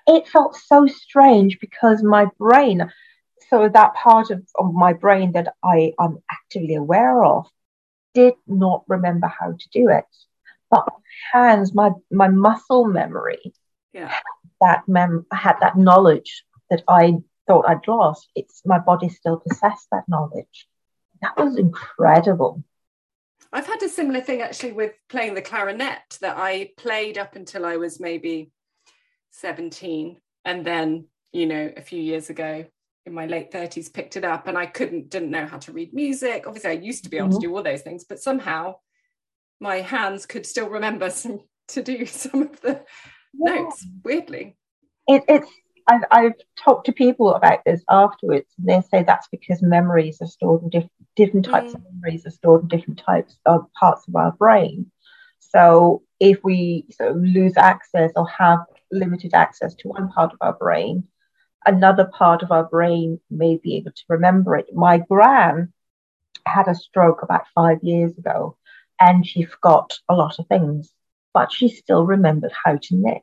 it 0.06 0.28
felt 0.28 0.56
so 0.56 0.86
strange 0.86 1.58
because 1.60 2.02
my 2.02 2.26
brain, 2.38 2.90
so 3.48 3.68
that 3.68 3.94
part 3.94 4.30
of, 4.30 4.42
of 4.56 4.72
my 4.72 4.92
brain 4.92 5.32
that 5.32 5.54
I 5.62 5.92
am 6.00 6.18
actively 6.30 6.74
aware 6.74 7.24
of, 7.24 7.46
did 8.14 8.34
not 8.46 8.84
remember 8.88 9.26
how 9.26 9.52
to 9.52 9.68
do 9.72 9.88
it. 9.88 10.04
But 10.70 10.86
hands, 11.32 11.74
my 11.74 11.90
my 12.10 12.28
muscle 12.28 12.86
memory, 12.86 13.52
yeah. 13.92 14.14
that 14.60 14.82
mem 14.88 15.26
had 15.32 15.56
that 15.60 15.76
knowledge 15.76 16.44
that 16.70 16.82
I 16.88 17.14
thought 17.46 17.68
I'd 17.68 17.86
lost. 17.86 18.28
It's 18.34 18.62
my 18.64 18.78
body 18.78 19.08
still 19.08 19.38
possessed 19.38 19.88
that 19.92 20.08
knowledge. 20.08 20.68
That 21.20 21.36
was 21.36 21.56
incredible. 21.56 22.64
I've 23.52 23.66
had 23.66 23.82
a 23.82 23.88
similar 23.88 24.22
thing 24.22 24.40
actually 24.40 24.72
with 24.72 24.92
playing 25.10 25.34
the 25.34 25.42
clarinet 25.42 26.18
that 26.22 26.38
I 26.38 26.70
played 26.78 27.18
up 27.18 27.36
until 27.36 27.66
I 27.66 27.76
was 27.76 28.00
maybe 28.00 28.50
17 29.32 30.18
and 30.44 30.64
then 30.64 31.06
you 31.32 31.46
know 31.46 31.72
a 31.76 31.80
few 31.80 32.00
years 32.00 32.30
ago 32.30 32.64
in 33.04 33.14
my 33.14 33.26
late 33.26 33.50
30s 33.50 33.92
picked 33.92 34.16
it 34.16 34.24
up 34.24 34.46
and 34.46 34.56
i 34.56 34.66
couldn't 34.66 35.10
didn't 35.10 35.30
know 35.30 35.46
how 35.46 35.58
to 35.58 35.72
read 35.72 35.92
music 35.92 36.44
obviously 36.46 36.70
i 36.70 36.74
used 36.74 37.04
to 37.04 37.10
be 37.10 37.16
able 37.16 37.28
mm-hmm. 37.28 37.40
to 37.40 37.46
do 37.46 37.56
all 37.56 37.62
those 37.62 37.82
things 37.82 38.04
but 38.04 38.20
somehow 38.20 38.74
my 39.60 39.76
hands 39.76 40.26
could 40.26 40.46
still 40.46 40.68
remember 40.68 41.10
some 41.10 41.40
to 41.68 41.82
do 41.82 42.06
some 42.06 42.42
of 42.42 42.60
the 42.60 42.84
yeah. 43.34 43.54
notes 43.54 43.86
weirdly 44.04 44.56
it, 45.08 45.24
it's 45.28 45.48
I've, 45.88 46.02
I've, 46.12 46.34
talked 46.56 46.86
to 46.86 46.92
people 46.92 47.34
about 47.34 47.64
this 47.64 47.82
afterwards 47.90 48.46
and 48.56 48.68
they 48.68 48.80
say 48.88 49.02
that's 49.02 49.26
because 49.32 49.62
memories 49.62 50.18
are 50.20 50.28
stored 50.28 50.62
in 50.62 50.68
diff- 50.68 50.90
different 51.16 51.44
types 51.44 51.72
mm. 51.72 51.74
of 51.74 51.82
memories 51.92 52.24
are 52.24 52.30
stored 52.30 52.62
in 52.62 52.68
different 52.68 53.00
types 53.00 53.36
of 53.46 53.66
parts 53.72 54.06
of 54.06 54.14
our 54.14 54.30
brain 54.30 54.92
so 55.40 56.02
if 56.20 56.38
we 56.44 56.86
sort 56.92 57.10
of 57.10 57.16
lose 57.16 57.56
access 57.56 58.12
or 58.14 58.28
have 58.28 58.60
limited 58.92 59.34
access 59.34 59.74
to 59.76 59.88
one 59.88 60.08
part 60.10 60.32
of 60.32 60.38
our 60.40 60.52
brain, 60.52 61.08
another 61.66 62.04
part 62.04 62.42
of 62.42 62.52
our 62.52 62.64
brain 62.64 63.20
may 63.30 63.56
be 63.56 63.76
able 63.76 63.92
to 63.92 64.04
remember 64.08 64.56
it. 64.56 64.66
My 64.72 64.98
gran 64.98 65.72
had 66.46 66.68
a 66.68 66.74
stroke 66.74 67.22
about 67.22 67.46
five 67.54 67.78
years 67.82 68.16
ago 68.18 68.56
and 69.00 69.26
she 69.26 69.44
forgot 69.44 69.98
a 70.08 70.14
lot 70.14 70.38
of 70.38 70.46
things, 70.46 70.92
but 71.34 71.52
she 71.52 71.68
still 71.68 72.04
remembered 72.04 72.52
how 72.64 72.76
to 72.76 72.94
knit. 72.96 73.22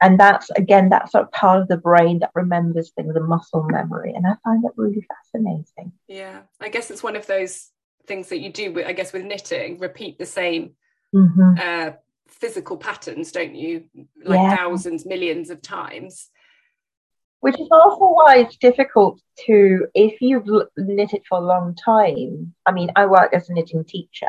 And 0.00 0.18
that's 0.18 0.50
again, 0.50 0.88
that's 0.88 1.12
sort 1.12 1.24
of 1.24 1.32
part 1.32 1.60
of 1.60 1.68
the 1.68 1.76
brain 1.76 2.18
that 2.20 2.32
remembers 2.34 2.90
things, 2.90 3.14
the 3.14 3.20
muscle 3.20 3.62
memory. 3.62 4.12
And 4.14 4.26
I 4.26 4.34
find 4.42 4.64
that 4.64 4.72
really 4.76 5.06
fascinating. 5.08 5.92
Yeah. 6.08 6.40
I 6.60 6.68
guess 6.68 6.90
it's 6.90 7.04
one 7.04 7.14
of 7.14 7.26
those 7.26 7.70
things 8.06 8.28
that 8.30 8.40
you 8.40 8.52
do, 8.52 8.82
I 8.84 8.92
guess, 8.92 9.12
with 9.12 9.24
knitting, 9.24 9.78
repeat 9.78 10.18
the 10.18 10.26
same 10.26 10.72
mm-hmm. 11.14 11.54
uh, 11.56 11.92
physical 12.32 12.76
patterns, 12.76 13.32
don't 13.32 13.54
you? 13.54 13.84
Like 14.24 14.40
yeah. 14.40 14.56
thousands, 14.56 15.06
millions 15.06 15.50
of 15.50 15.62
times. 15.62 16.30
Which 17.40 17.58
is 17.58 17.68
also 17.72 18.12
why 18.12 18.38
it's 18.38 18.56
difficult 18.56 19.20
to, 19.46 19.86
if 19.94 20.20
you've 20.20 20.46
knitted 20.76 21.22
for 21.28 21.38
a 21.38 21.42
long 21.44 21.74
time. 21.74 22.54
I 22.66 22.72
mean, 22.72 22.90
I 22.94 23.06
work 23.06 23.34
as 23.34 23.48
a 23.48 23.52
knitting 23.52 23.84
teacher, 23.84 24.28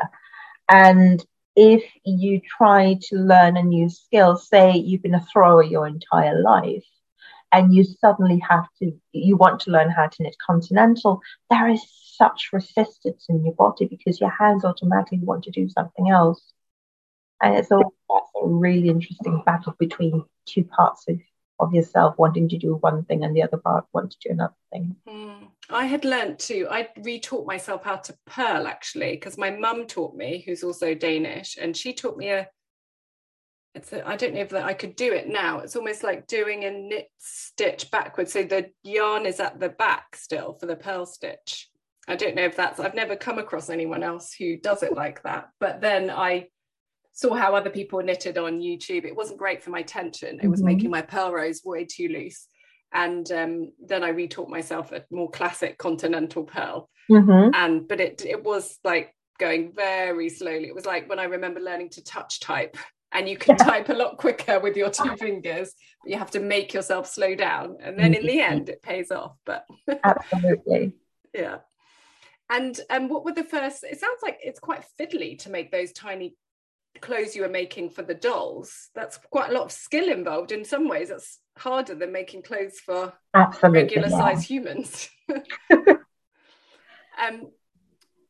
and 0.68 1.24
if 1.56 1.84
you 2.04 2.40
try 2.40 2.98
to 3.02 3.16
learn 3.16 3.56
a 3.56 3.62
new 3.62 3.88
skill, 3.88 4.36
say 4.36 4.76
you've 4.76 5.02
been 5.02 5.14
a 5.14 5.24
thrower 5.32 5.62
your 5.62 5.86
entire 5.86 6.42
life, 6.42 6.84
and 7.52 7.72
you 7.72 7.84
suddenly 7.84 8.40
have 8.40 8.66
to, 8.80 8.92
you 9.12 9.36
want 9.36 9.60
to 9.60 9.70
learn 9.70 9.90
how 9.90 10.08
to 10.08 10.22
knit 10.22 10.34
continental, 10.44 11.20
there 11.50 11.68
is 11.68 11.82
such 12.16 12.50
resistance 12.52 13.26
in 13.28 13.44
your 13.44 13.54
body 13.54 13.86
because 13.86 14.20
your 14.20 14.30
hands 14.30 14.64
automatically 14.64 15.20
want 15.20 15.44
to 15.44 15.52
do 15.52 15.68
something 15.68 16.10
else. 16.10 16.53
And 17.42 17.56
it's 17.56 17.70
all 17.70 17.94
that's 18.08 18.30
a 18.42 18.46
really 18.46 18.88
interesting 18.88 19.42
battle 19.44 19.74
between 19.78 20.24
two 20.46 20.64
parts 20.64 21.04
of, 21.08 21.18
of 21.60 21.74
yourself 21.74 22.14
wanting 22.18 22.48
to 22.48 22.58
do 22.58 22.76
one 22.76 23.04
thing 23.04 23.24
and 23.24 23.34
the 23.34 23.42
other 23.42 23.58
part 23.58 23.86
wanting 23.92 24.10
to 24.10 24.28
do 24.28 24.32
another 24.32 24.54
thing. 24.72 24.96
Mm. 25.08 25.48
I 25.70 25.86
had 25.86 26.04
learnt 26.04 26.38
to, 26.40 26.68
I 26.70 26.88
retaught 26.98 27.46
myself 27.46 27.84
how 27.84 27.96
to 27.96 28.14
purl 28.26 28.66
actually, 28.66 29.12
because 29.12 29.38
my 29.38 29.50
mum 29.50 29.86
taught 29.86 30.14
me, 30.14 30.42
who's 30.46 30.62
also 30.62 30.94
Danish, 30.94 31.56
and 31.60 31.76
she 31.76 31.92
taught 31.92 32.16
me 32.16 32.30
a 32.30 32.48
it's 33.74 33.92
a, 33.92 34.06
I 34.06 34.16
don't 34.16 34.34
know 34.34 34.40
if 34.40 34.50
that 34.50 34.64
I 34.64 34.72
could 34.72 34.94
do 34.94 35.12
it 35.12 35.28
now. 35.28 35.58
It's 35.58 35.74
almost 35.76 36.04
like 36.04 36.28
doing 36.28 36.64
a 36.64 36.70
knit 36.70 37.08
stitch 37.18 37.90
backwards. 37.90 38.32
So 38.32 38.44
the 38.44 38.70
yarn 38.84 39.26
is 39.26 39.40
at 39.40 39.58
the 39.58 39.68
back 39.68 40.14
still 40.14 40.54
for 40.54 40.66
the 40.66 40.76
purl 40.76 41.06
stitch. 41.06 41.68
I 42.06 42.16
don't 42.16 42.36
know 42.36 42.44
if 42.44 42.56
that's 42.56 42.78
I've 42.78 42.94
never 42.94 43.16
come 43.16 43.38
across 43.38 43.70
anyone 43.70 44.02
else 44.02 44.32
who 44.32 44.58
does 44.58 44.82
it 44.82 44.92
like 44.92 45.22
that. 45.24 45.48
But 45.58 45.80
then 45.80 46.10
I 46.10 46.48
saw 47.14 47.32
how 47.32 47.54
other 47.54 47.70
people 47.70 48.02
knitted 48.02 48.36
on 48.36 48.60
YouTube. 48.60 49.04
It 49.04 49.16
wasn't 49.16 49.38
great 49.38 49.62
for 49.62 49.70
my 49.70 49.82
tension. 49.82 50.40
It 50.42 50.48
was 50.48 50.60
mm-hmm. 50.60 50.66
making 50.66 50.90
my 50.90 51.00
purl 51.00 51.32
rows 51.32 51.62
way 51.64 51.84
too 51.84 52.08
loose. 52.08 52.48
And 52.92 53.30
um, 53.32 53.72
then 53.84 54.04
I 54.04 54.12
retaught 54.12 54.48
myself 54.48 54.92
a 54.92 55.04
more 55.10 55.30
classic 55.30 55.78
continental 55.78 56.44
purl. 56.44 56.90
Mm-hmm. 57.10 57.54
And 57.54 57.88
but 57.88 58.00
it 58.00 58.24
it 58.26 58.42
was 58.42 58.78
like 58.84 59.14
going 59.38 59.72
very 59.74 60.28
slowly. 60.28 60.66
It 60.66 60.74
was 60.74 60.86
like 60.86 61.08
when 61.08 61.18
I 61.18 61.24
remember 61.24 61.60
learning 61.60 61.90
to 61.90 62.04
touch 62.04 62.40
type. 62.40 62.76
And 63.12 63.28
you 63.28 63.36
can 63.36 63.56
type 63.56 63.90
a 63.90 63.94
lot 63.94 64.18
quicker 64.18 64.58
with 64.58 64.76
your 64.76 64.90
two 64.90 65.16
fingers, 65.16 65.72
but 66.02 66.10
you 66.10 66.18
have 66.18 66.32
to 66.32 66.40
make 66.40 66.74
yourself 66.74 67.06
slow 67.06 67.36
down. 67.36 67.76
And 67.80 67.96
then 67.96 68.12
in 68.12 68.26
the 68.26 68.38
mm-hmm. 68.38 68.52
end, 68.52 68.68
it 68.68 68.82
pays 68.82 69.12
off. 69.12 69.36
But 69.46 69.64
absolutely. 70.04 70.94
yeah. 71.32 71.58
And 72.50 72.78
um, 72.90 73.08
what 73.08 73.24
were 73.24 73.32
the 73.32 73.44
first? 73.44 73.84
It 73.84 74.00
sounds 74.00 74.18
like 74.20 74.38
it's 74.42 74.58
quite 74.58 74.84
fiddly 74.98 75.38
to 75.40 75.50
make 75.50 75.70
those 75.70 75.92
tiny 75.92 76.36
clothes 77.00 77.34
you 77.34 77.42
were 77.42 77.48
making 77.48 77.90
for 77.90 78.02
the 78.02 78.14
dolls 78.14 78.88
that's 78.94 79.18
quite 79.30 79.50
a 79.50 79.52
lot 79.52 79.64
of 79.64 79.72
skill 79.72 80.08
involved 80.08 80.52
in 80.52 80.64
some 80.64 80.88
ways. 80.88 81.08
That's 81.08 81.40
harder 81.56 81.94
than 81.94 82.12
making 82.12 82.42
clothes 82.42 82.78
for 82.80 83.12
Absolutely, 83.34 83.82
regular 83.82 84.08
yeah. 84.08 84.18
size 84.18 84.44
humans. 84.44 85.10
Um, 87.22 87.50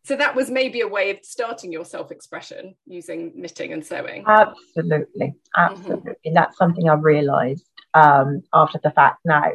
so 0.05 0.17
that 0.17 0.35
was 0.35 0.51
maybe 0.51 0.83
a 0.83 0.89
way 0.89 1.11
of 1.11 1.19
starting 1.23 1.73
your 1.73 1.85
self-expression 1.85 2.75
using 2.87 3.33
knitting 3.35 3.73
and 3.73 3.85
sewing. 3.85 4.25
Absolutely 4.27 5.35
absolutely. 5.57 6.13
Mm-hmm. 6.13 6.35
that's 6.35 6.59
something 6.59 6.89
i 6.89 6.95
realized 6.95 7.65
um, 7.95 8.43
after 8.53 8.81
the 8.83 8.91
fact 8.91 9.21
now. 9.25 9.51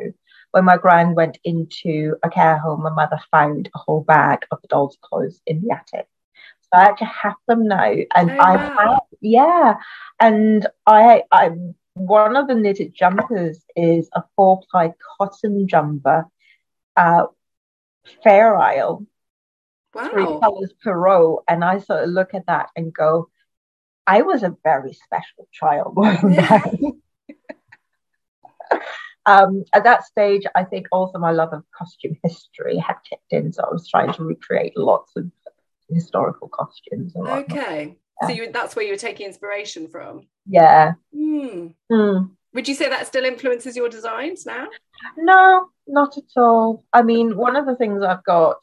When 0.51 0.65
my 0.65 0.77
grand 0.77 1.15
went 1.15 1.37
into 1.43 2.15
a 2.23 2.29
care 2.29 2.57
home 2.57 2.81
my 2.81 2.89
mother 2.89 3.19
found 3.29 3.69
a 3.75 3.77
whole 3.77 4.01
bag 4.01 4.39
of 4.51 4.59
dolls 4.67 4.97
clothes 5.01 5.41
in 5.45 5.61
the 5.61 5.75
attic 5.75 6.07
I 6.73 6.83
actually 6.83 7.07
have 7.21 7.35
them 7.47 7.67
now, 7.67 7.93
and 8.15 8.31
oh, 8.31 8.39
I 8.39 8.57
have 8.57 8.99
yeah, 9.21 9.77
and 10.19 10.67
I 10.85 11.23
I 11.31 11.51
one 11.93 12.35
of 12.35 12.47
the 12.47 12.55
knitted 12.55 12.93
jumpers 12.93 13.63
is 13.75 14.09
a 14.13 14.23
four 14.35 14.61
ply 14.69 14.93
cotton 15.17 15.67
jumper, 15.67 16.25
uh, 16.95 17.25
Fair 18.23 18.57
Isle, 18.57 19.05
wow. 19.93 20.09
three 20.09 20.25
colors 20.25 20.73
per 20.83 20.95
row, 20.95 21.43
and 21.47 21.63
I 21.63 21.79
sort 21.79 22.03
of 22.03 22.09
look 22.09 22.33
at 22.33 22.47
that 22.47 22.69
and 22.75 22.93
go, 22.93 23.29
I 24.07 24.21
was 24.21 24.43
a 24.43 24.55
very 24.63 24.93
special 24.93 25.47
child, 25.51 25.97
yeah. 26.29 26.63
um, 29.25 29.63
at 29.73 29.83
that 29.83 30.05
stage, 30.05 30.43
I 30.55 30.63
think 30.63 30.87
also 30.91 31.19
my 31.19 31.31
love 31.31 31.53
of 31.53 31.63
costume 31.77 32.17
history 32.23 32.77
had 32.77 32.95
kicked 33.07 33.31
in, 33.31 33.51
so 33.51 33.63
I 33.63 33.71
was 33.71 33.87
trying 33.87 34.13
to 34.13 34.23
recreate 34.23 34.77
lots 34.77 35.11
of 35.15 35.29
historical 35.89 36.49
costumes. 36.49 37.13
okay. 37.15 37.97
Yeah. 38.21 38.27
So 38.27 38.33
you, 38.33 38.51
that's 38.51 38.75
where 38.75 38.85
you 38.85 38.91
were 38.91 38.97
taking 38.97 39.27
inspiration 39.27 39.87
from? 39.87 40.27
Yeah. 40.45 40.93
Mm. 41.15 41.73
Mm. 41.91 42.31
Would 42.53 42.67
you 42.67 42.75
say 42.75 42.89
that 42.89 43.07
still 43.07 43.25
influences 43.25 43.75
your 43.75 43.89
designs 43.89 44.45
now? 44.45 44.67
No, 45.17 45.69
not 45.87 46.17
at 46.17 46.23
all. 46.35 46.83
I 46.91 47.03
mean, 47.03 47.37
one 47.37 47.55
of 47.55 47.65
the 47.65 47.75
things 47.75 48.03
I've 48.03 48.23
got 48.23 48.57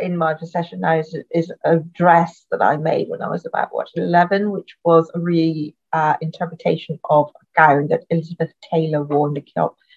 in 0.00 0.16
my 0.16 0.34
possession 0.34 0.80
now 0.80 0.98
is, 0.98 1.16
is 1.30 1.52
a 1.64 1.78
dress 1.78 2.46
that 2.50 2.62
I 2.62 2.76
made 2.76 3.08
when 3.08 3.22
I 3.22 3.28
was 3.28 3.46
about 3.46 3.68
what 3.72 3.88
11, 3.94 4.50
which 4.50 4.76
was 4.84 5.10
a 5.14 5.18
reinterpretation 5.18 6.98
uh, 7.04 7.08
of 7.10 7.30
a 7.30 7.60
gown 7.60 7.88
that 7.88 8.04
Elizabeth 8.10 8.52
Taylor 8.70 9.02
wore 9.02 9.28
in 9.28 9.34
the 9.34 9.44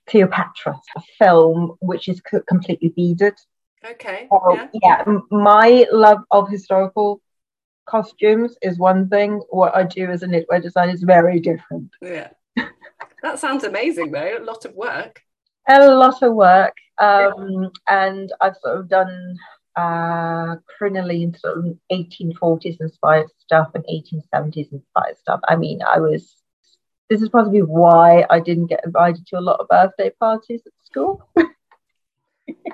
Cleopatra 0.08 0.80
film, 1.18 1.75
which 1.80 2.08
is 2.08 2.22
co- 2.22 2.42
completely 2.42 2.90
beaded. 2.90 3.34
Okay. 3.89 4.27
So, 4.29 4.53
yeah. 4.53 4.67
yeah, 4.81 5.17
my 5.31 5.85
love 5.91 6.19
of 6.31 6.50
historical 6.50 7.21
costumes 7.85 8.55
is 8.61 8.77
one 8.77 9.09
thing. 9.09 9.41
What 9.50 9.75
I 9.75 9.83
do 9.83 10.09
as 10.09 10.23
a 10.23 10.27
knitwear 10.27 10.61
designer 10.61 10.93
is 10.93 11.03
very 11.03 11.39
different. 11.39 11.89
Yeah. 12.01 12.29
That 13.23 13.39
sounds 13.39 13.63
amazing, 13.63 14.11
though. 14.11 14.38
A 14.39 14.43
lot 14.43 14.65
of 14.65 14.73
work. 14.73 15.21
A 15.67 15.91
lot 15.91 16.23
of 16.23 16.33
work. 16.33 16.75
Um, 16.97 17.63
yeah. 17.63 17.69
And 17.88 18.33
I've 18.41 18.57
sort 18.57 18.79
of 18.79 18.89
done 18.89 19.38
uh, 19.75 20.55
crinoline 20.77 21.35
sort 21.38 21.59
of 21.59 21.77
1840s 21.91 22.81
inspired 22.81 23.27
stuff 23.38 23.69
and 23.75 23.85
1870s 23.85 24.71
inspired 24.71 25.17
stuff. 25.19 25.39
I 25.47 25.55
mean, 25.55 25.81
I 25.83 26.00
was. 26.00 26.35
This 27.09 27.21
is 27.21 27.29
probably 27.29 27.61
why 27.61 28.25
I 28.29 28.39
didn't 28.39 28.67
get 28.67 28.85
invited 28.85 29.27
to 29.27 29.38
a 29.38 29.41
lot 29.41 29.59
of 29.59 29.67
birthday 29.67 30.11
parties 30.19 30.61
at 30.65 30.71
school. 30.85 31.27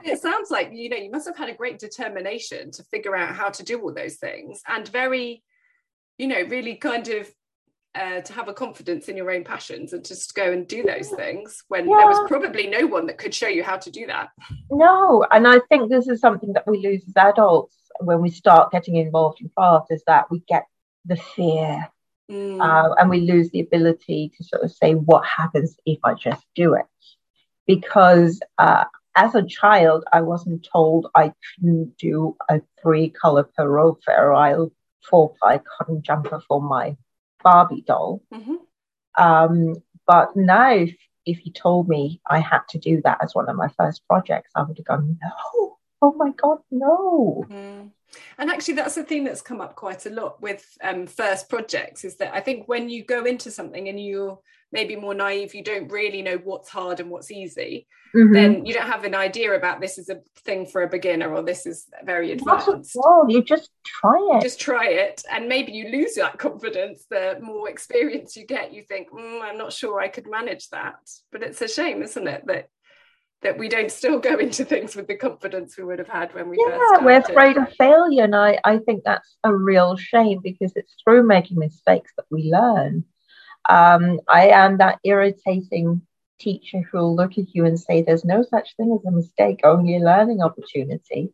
it 0.03 0.21
sounds 0.21 0.51
like 0.51 0.71
you 0.73 0.89
know 0.89 0.97
you 0.97 1.11
must 1.11 1.27
have 1.27 1.37
had 1.37 1.49
a 1.49 1.55
great 1.55 1.79
determination 1.79 2.71
to 2.71 2.83
figure 2.83 3.15
out 3.15 3.35
how 3.35 3.49
to 3.49 3.63
do 3.63 3.79
all 3.81 3.93
those 3.93 4.15
things 4.15 4.61
and 4.67 4.87
very 4.87 5.43
you 6.17 6.27
know 6.27 6.41
really 6.43 6.75
kind 6.75 7.07
of 7.07 7.31
uh, 7.95 8.21
to 8.21 8.33
have 8.33 8.47
a 8.47 8.53
confidence 8.53 9.09
in 9.09 9.17
your 9.17 9.31
own 9.31 9.43
passions 9.43 9.91
and 9.91 10.05
just 10.05 10.35
go 10.35 10.51
and 10.51 10.67
do 10.67 10.83
those 10.83 11.09
things 11.09 11.63
when 11.67 11.89
yeah. 11.89 11.95
there 11.97 12.07
was 12.07 12.27
probably 12.27 12.67
no 12.67 12.85
one 12.85 13.07
that 13.07 13.17
could 13.17 13.33
show 13.33 13.47
you 13.47 13.63
how 13.63 13.75
to 13.75 13.89
do 13.89 14.05
that. 14.05 14.29
No, 14.69 15.25
and 15.31 15.47
I 15.47 15.59
think 15.67 15.89
this 15.89 16.07
is 16.07 16.19
something 16.19 16.53
that 16.53 16.67
we 16.67 16.77
lose 16.77 17.03
as 17.07 17.17
adults 17.17 17.75
when 17.99 18.21
we 18.21 18.29
start 18.29 18.71
getting 18.71 18.97
involved 18.97 19.41
in 19.41 19.49
craft 19.49 19.87
is 19.91 20.03
that 20.05 20.29
we 20.29 20.43
get 20.47 20.65
the 21.05 21.15
fear 21.15 21.87
mm. 22.29 22.61
uh, 22.61 22.93
and 22.99 23.09
we 23.09 23.21
lose 23.21 23.49
the 23.51 23.61
ability 23.61 24.31
to 24.37 24.43
sort 24.43 24.63
of 24.63 24.71
say 24.71 24.93
what 24.93 25.25
happens 25.25 25.75
if 25.85 25.99
I 26.03 26.13
just 26.13 26.45
do 26.55 26.75
it. 26.75 26.85
Because 27.65 28.39
uh, 28.57 28.85
as 29.17 29.33
a 29.33 29.43
child, 29.43 30.05
I 30.13 30.21
wasn't 30.21 30.67
told 30.71 31.07
I 31.15 31.33
couldn't 31.55 31.97
do 31.97 32.37
a 32.49 32.61
three 32.81 33.09
color 33.09 33.43
per 33.43 33.67
row 33.67 33.97
Fair 34.05 34.31
four 35.09 35.33
ply 35.33 35.59
cotton 35.59 36.03
jumper 36.03 36.39
for 36.47 36.61
my 36.61 36.95
Barbie 37.43 37.81
doll. 37.81 38.21
Mm-hmm. 38.33 38.55
Um, 39.21 39.75
but 40.05 40.35
now, 40.35 40.71
if, 40.71 40.95
if 41.25 41.45
you 41.45 41.51
told 41.51 41.89
me 41.89 42.21
I 42.29 42.39
had 42.39 42.61
to 42.69 42.77
do 42.77 43.01
that 43.03 43.17
as 43.21 43.33
one 43.33 43.49
of 43.49 43.55
my 43.55 43.69
first 43.69 44.05
projects, 44.07 44.51
I 44.55 44.63
would 44.63 44.77
have 44.77 44.85
gone, 44.85 45.17
no, 45.21 45.77
oh 46.01 46.13
my 46.13 46.29
God, 46.31 46.59
no. 46.69 47.45
Mm. 47.49 47.89
And 48.37 48.49
actually, 48.51 48.75
that's 48.75 48.95
the 48.95 49.03
thing 49.03 49.23
that's 49.23 49.41
come 49.41 49.61
up 49.61 49.75
quite 49.75 50.05
a 50.05 50.11
lot 50.11 50.41
with 50.41 50.77
um, 50.83 51.07
first 51.07 51.49
projects 51.49 52.05
is 52.05 52.17
that 52.17 52.33
I 52.35 52.39
think 52.39 52.67
when 52.67 52.87
you 52.89 53.03
go 53.03 53.25
into 53.25 53.49
something 53.49 53.89
and 53.89 53.99
you're 53.99 54.39
maybe 54.71 54.95
more 54.95 55.13
naive, 55.13 55.55
you 55.55 55.63
don't 55.63 55.91
really 55.91 56.21
know 56.21 56.37
what's 56.43 56.69
hard 56.69 56.99
and 56.99 57.09
what's 57.09 57.31
easy, 57.31 57.87
mm-hmm. 58.15 58.33
then 58.33 58.65
you 58.65 58.73
don't 58.73 58.87
have 58.87 59.03
an 59.03 59.15
idea 59.15 59.53
about 59.53 59.79
this 59.79 59.97
is 59.97 60.09
a 60.09 60.19
thing 60.43 60.65
for 60.65 60.83
a 60.83 60.89
beginner 60.89 61.33
or 61.33 61.41
this 61.41 61.65
is 61.65 61.85
very 62.03 62.31
advanced. 62.31 62.95
Well, 62.95 63.25
you 63.29 63.43
just 63.43 63.69
try 63.85 64.17
it. 64.35 64.41
Just 64.41 64.59
try 64.59 64.87
it. 64.87 65.23
And 65.31 65.47
maybe 65.47 65.71
you 65.71 65.89
lose 65.89 66.15
that 66.15 66.37
confidence. 66.37 67.05
The 67.09 67.37
more 67.41 67.69
experience 67.69 68.35
you 68.35 68.45
get, 68.45 68.73
you 68.73 68.83
think, 68.83 69.09
mm, 69.11 69.41
I'm 69.41 69.57
not 69.57 69.73
sure 69.73 69.99
I 69.99 70.09
could 70.09 70.29
manage 70.29 70.69
that. 70.69 70.99
But 71.31 71.43
it's 71.43 71.61
a 71.61 71.67
shame, 71.67 72.01
isn't 72.03 72.27
it? 72.27 72.43
That 72.47 72.67
that 73.43 73.57
we 73.57 73.69
don't 73.69 73.91
still 73.91 74.19
go 74.19 74.37
into 74.37 74.65
things 74.65 74.95
with 74.95 75.07
the 75.07 75.15
confidence 75.15 75.77
we 75.77 75.83
would 75.83 75.99
have 75.99 76.07
had 76.07 76.33
when 76.33 76.49
we 76.49 76.57
yeah, 76.59 76.75
first 76.75 77.03
we're 77.03 77.19
afraid 77.19 77.55
of 77.55 77.71
failure 77.77 78.23
and 78.23 78.35
I, 78.35 78.59
I 78.63 78.79
think 78.79 79.03
that's 79.03 79.37
a 79.43 79.53
real 79.53 79.95
shame 79.95 80.39
because 80.43 80.73
it's 80.75 80.95
through 81.03 81.21
making 81.21 81.59
mistakes 81.59 82.11
that 82.17 82.25
we 82.31 82.51
learn 82.51 83.05
um, 83.67 84.19
I 84.27 84.49
am 84.49 84.77
that 84.77 84.99
irritating 85.03 86.01
teacher 86.39 86.81
who 86.81 86.97
will 86.97 87.15
look 87.15 87.37
at 87.37 87.53
you 87.53 87.65
and 87.65 87.79
say, 87.79 88.01
There's 88.01 88.25
no 88.25 88.43
such 88.43 88.75
thing 88.75 88.97
as 88.99 89.05
a 89.05 89.11
mistake, 89.11 89.61
only 89.63 89.97
a 89.97 89.99
learning 89.99 90.41
opportunity. 90.41 91.33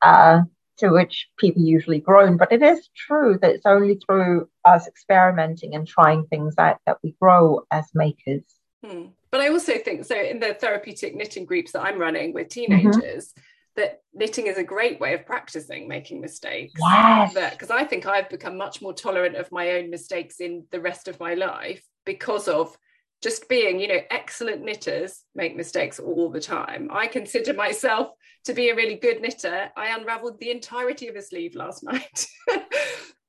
Uh, 0.00 0.42
to 0.78 0.90
which 0.90 1.28
people 1.38 1.60
usually 1.60 1.98
groan. 1.98 2.36
But 2.36 2.52
it 2.52 2.62
is 2.62 2.88
true 2.96 3.36
that 3.42 3.50
it's 3.50 3.66
only 3.66 3.96
through 3.96 4.48
us 4.64 4.86
experimenting 4.86 5.74
and 5.74 5.86
trying 5.86 6.24
things 6.26 6.54
out 6.56 6.78
that 6.86 6.98
we 7.02 7.16
grow 7.20 7.66
as 7.72 7.86
makers. 7.94 8.44
Hmm. 8.84 9.06
But 9.32 9.40
I 9.40 9.48
also 9.48 9.76
think 9.78 10.04
so 10.04 10.14
in 10.14 10.38
the 10.38 10.54
therapeutic 10.54 11.16
knitting 11.16 11.46
groups 11.46 11.72
that 11.72 11.82
I'm 11.82 11.98
running 11.98 12.32
with 12.32 12.48
mm-hmm. 12.48 12.74
teenagers, 12.74 13.32
mm-hmm 13.32 13.40
that 13.78 14.00
knitting 14.12 14.48
is 14.48 14.58
a 14.58 14.64
great 14.64 14.98
way 14.98 15.14
of 15.14 15.24
practicing 15.24 15.86
making 15.86 16.20
mistakes. 16.20 16.74
Yes. 16.80 17.32
Because 17.52 17.70
I 17.70 17.84
think 17.84 18.06
I've 18.06 18.28
become 18.28 18.56
much 18.56 18.82
more 18.82 18.92
tolerant 18.92 19.36
of 19.36 19.52
my 19.52 19.70
own 19.70 19.88
mistakes 19.88 20.40
in 20.40 20.64
the 20.72 20.80
rest 20.80 21.06
of 21.06 21.20
my 21.20 21.34
life 21.34 21.82
because 22.04 22.48
of 22.48 22.76
just 23.22 23.48
being, 23.48 23.78
you 23.78 23.86
know, 23.86 24.00
excellent 24.10 24.62
knitters 24.62 25.22
make 25.34 25.56
mistakes 25.56 26.00
all 26.00 26.28
the 26.28 26.40
time. 26.40 26.88
I 26.92 27.06
consider 27.06 27.54
myself 27.54 28.10
to 28.46 28.52
be 28.52 28.70
a 28.70 28.74
really 28.74 28.96
good 28.96 29.20
knitter. 29.20 29.70
I 29.76 29.96
unraveled 29.96 30.40
the 30.40 30.50
entirety 30.50 31.06
of 31.06 31.14
a 31.14 31.22
sleeve 31.22 31.54
last 31.54 31.82
night 31.84 32.26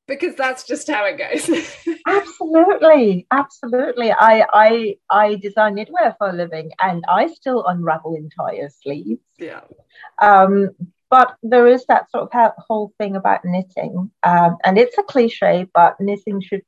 because 0.10 0.36
that's 0.36 0.66
just 0.66 0.90
how 0.90 1.06
it 1.06 1.18
goes. 1.18 1.50
absolutely, 2.08 3.28
absolutely. 3.32 4.12
I 4.12 4.46
I 4.52 4.96
I 5.10 5.36
design 5.36 5.76
knitwear 5.76 6.18
for 6.18 6.30
a 6.30 6.34
living, 6.34 6.72
and 6.80 7.06
I 7.08 7.28
still 7.28 7.66
unravel 7.66 8.16
entire 8.16 8.70
sleeves. 8.70 9.22
Yeah. 9.38 9.62
Um, 10.22 10.72
but 11.10 11.36
there 11.42 11.68
is 11.68 11.86
that 11.86 12.12
sort 12.12 12.30
of 12.34 12.52
whole 12.58 12.94
thing 12.98 13.16
about 13.16 13.46
knitting, 13.46 14.12
um, 14.24 14.58
and 14.66 14.78
it's 14.78 14.98
a 14.98 15.04
cliche, 15.04 15.68
but 15.74 15.96
knitting 16.02 16.42
should 16.42 16.64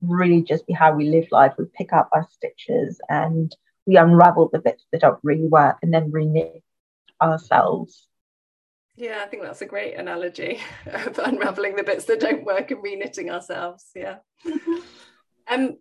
really 0.00 0.42
just 0.42 0.66
be 0.66 0.72
how 0.72 0.94
we 0.94 1.10
live 1.10 1.26
life. 1.32 1.52
We 1.58 1.66
pick 1.74 1.92
up 1.92 2.08
our 2.12 2.26
stitches 2.30 3.00
and 3.08 3.54
we 3.86 3.96
unravel 3.96 4.50
the 4.52 4.60
bits 4.60 4.86
that 4.92 5.02
don't 5.02 5.18
really 5.22 5.48
work, 5.48 5.76
and 5.82 5.92
then 5.92 6.12
reknit 6.12 6.62
ourselves. 7.20 8.07
Yeah, 8.98 9.22
I 9.24 9.28
think 9.28 9.44
that's 9.44 9.62
a 9.62 9.66
great 9.66 9.94
analogy 9.94 10.60
of 10.86 11.18
unraveling 11.20 11.76
the 11.76 11.84
bits 11.84 12.04
that 12.06 12.20
don't 12.20 12.44
work 12.44 12.72
and 12.72 12.82
reknitting 12.82 13.30
ourselves. 13.30 13.86
Yeah. 13.94 14.16
Mm-hmm. 14.44 14.74
um, 15.46 15.76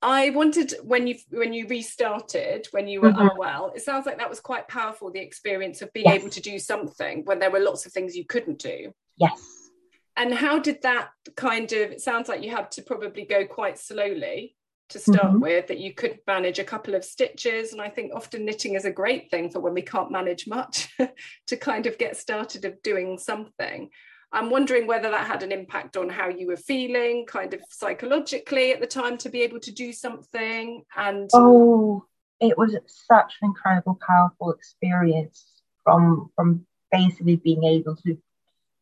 I 0.00 0.30
wanted 0.30 0.74
when 0.82 1.06
you 1.06 1.16
when 1.30 1.52
you 1.52 1.66
restarted 1.66 2.68
when 2.70 2.88
you 2.88 3.00
were 3.00 3.10
mm-hmm. 3.10 3.28
unwell, 3.28 3.72
it 3.74 3.82
sounds 3.82 4.06
like 4.06 4.18
that 4.18 4.30
was 4.30 4.40
quite 4.40 4.68
powerful. 4.68 5.10
The 5.10 5.20
experience 5.20 5.82
of 5.82 5.92
being 5.92 6.06
yes. 6.06 6.16
able 6.16 6.30
to 6.30 6.40
do 6.40 6.58
something 6.58 7.24
when 7.24 7.38
there 7.38 7.50
were 7.50 7.60
lots 7.60 7.84
of 7.84 7.92
things 7.92 8.16
you 8.16 8.24
couldn't 8.24 8.58
do. 8.58 8.92
Yes. 9.16 9.42
And 10.16 10.32
how 10.32 10.58
did 10.58 10.80
that 10.82 11.10
kind 11.36 11.70
of? 11.72 11.90
It 11.90 12.00
sounds 12.00 12.28
like 12.28 12.42
you 12.42 12.50
had 12.50 12.70
to 12.72 12.82
probably 12.82 13.24
go 13.24 13.46
quite 13.46 13.78
slowly 13.78 14.56
to 14.88 14.98
start 14.98 15.32
mm-hmm. 15.32 15.40
with 15.40 15.66
that 15.68 15.78
you 15.78 15.92
could 15.92 16.18
manage 16.26 16.58
a 16.58 16.64
couple 16.64 16.94
of 16.94 17.04
stitches. 17.04 17.72
And 17.72 17.80
i 17.80 17.88
think 17.88 18.12
often 18.14 18.44
knitting 18.44 18.74
is 18.74 18.84
a 18.84 18.90
great 18.90 19.30
thing 19.30 19.50
for 19.50 19.60
when 19.60 19.74
we 19.74 19.82
can't 19.82 20.10
manage 20.10 20.46
much 20.46 20.88
to 21.46 21.56
kind 21.56 21.86
of 21.86 21.98
get 21.98 22.16
started 22.16 22.64
of 22.64 22.82
doing 22.82 23.18
something. 23.18 23.90
I'm 24.32 24.50
wondering 24.50 24.86
whether 24.86 25.10
that 25.10 25.26
had 25.26 25.42
an 25.42 25.52
impact 25.52 25.96
on 25.96 26.08
how 26.08 26.28
you 26.28 26.48
were 26.48 26.56
feeling 26.56 27.26
kind 27.26 27.54
of 27.54 27.60
psychologically 27.70 28.72
at 28.72 28.80
the 28.80 28.86
time 28.86 29.16
to 29.18 29.28
be 29.28 29.42
able 29.42 29.60
to 29.60 29.72
do 29.72 29.92
something 29.92 30.82
and 30.96 31.30
oh 31.32 32.04
it 32.40 32.58
was 32.58 32.76
such 32.86 33.34
an 33.40 33.48
incredible 33.48 33.98
powerful 34.06 34.50
experience 34.50 35.46
from 35.82 36.30
from 36.34 36.66
basically 36.90 37.36
being 37.36 37.64
able 37.64 37.96
to 37.96 38.18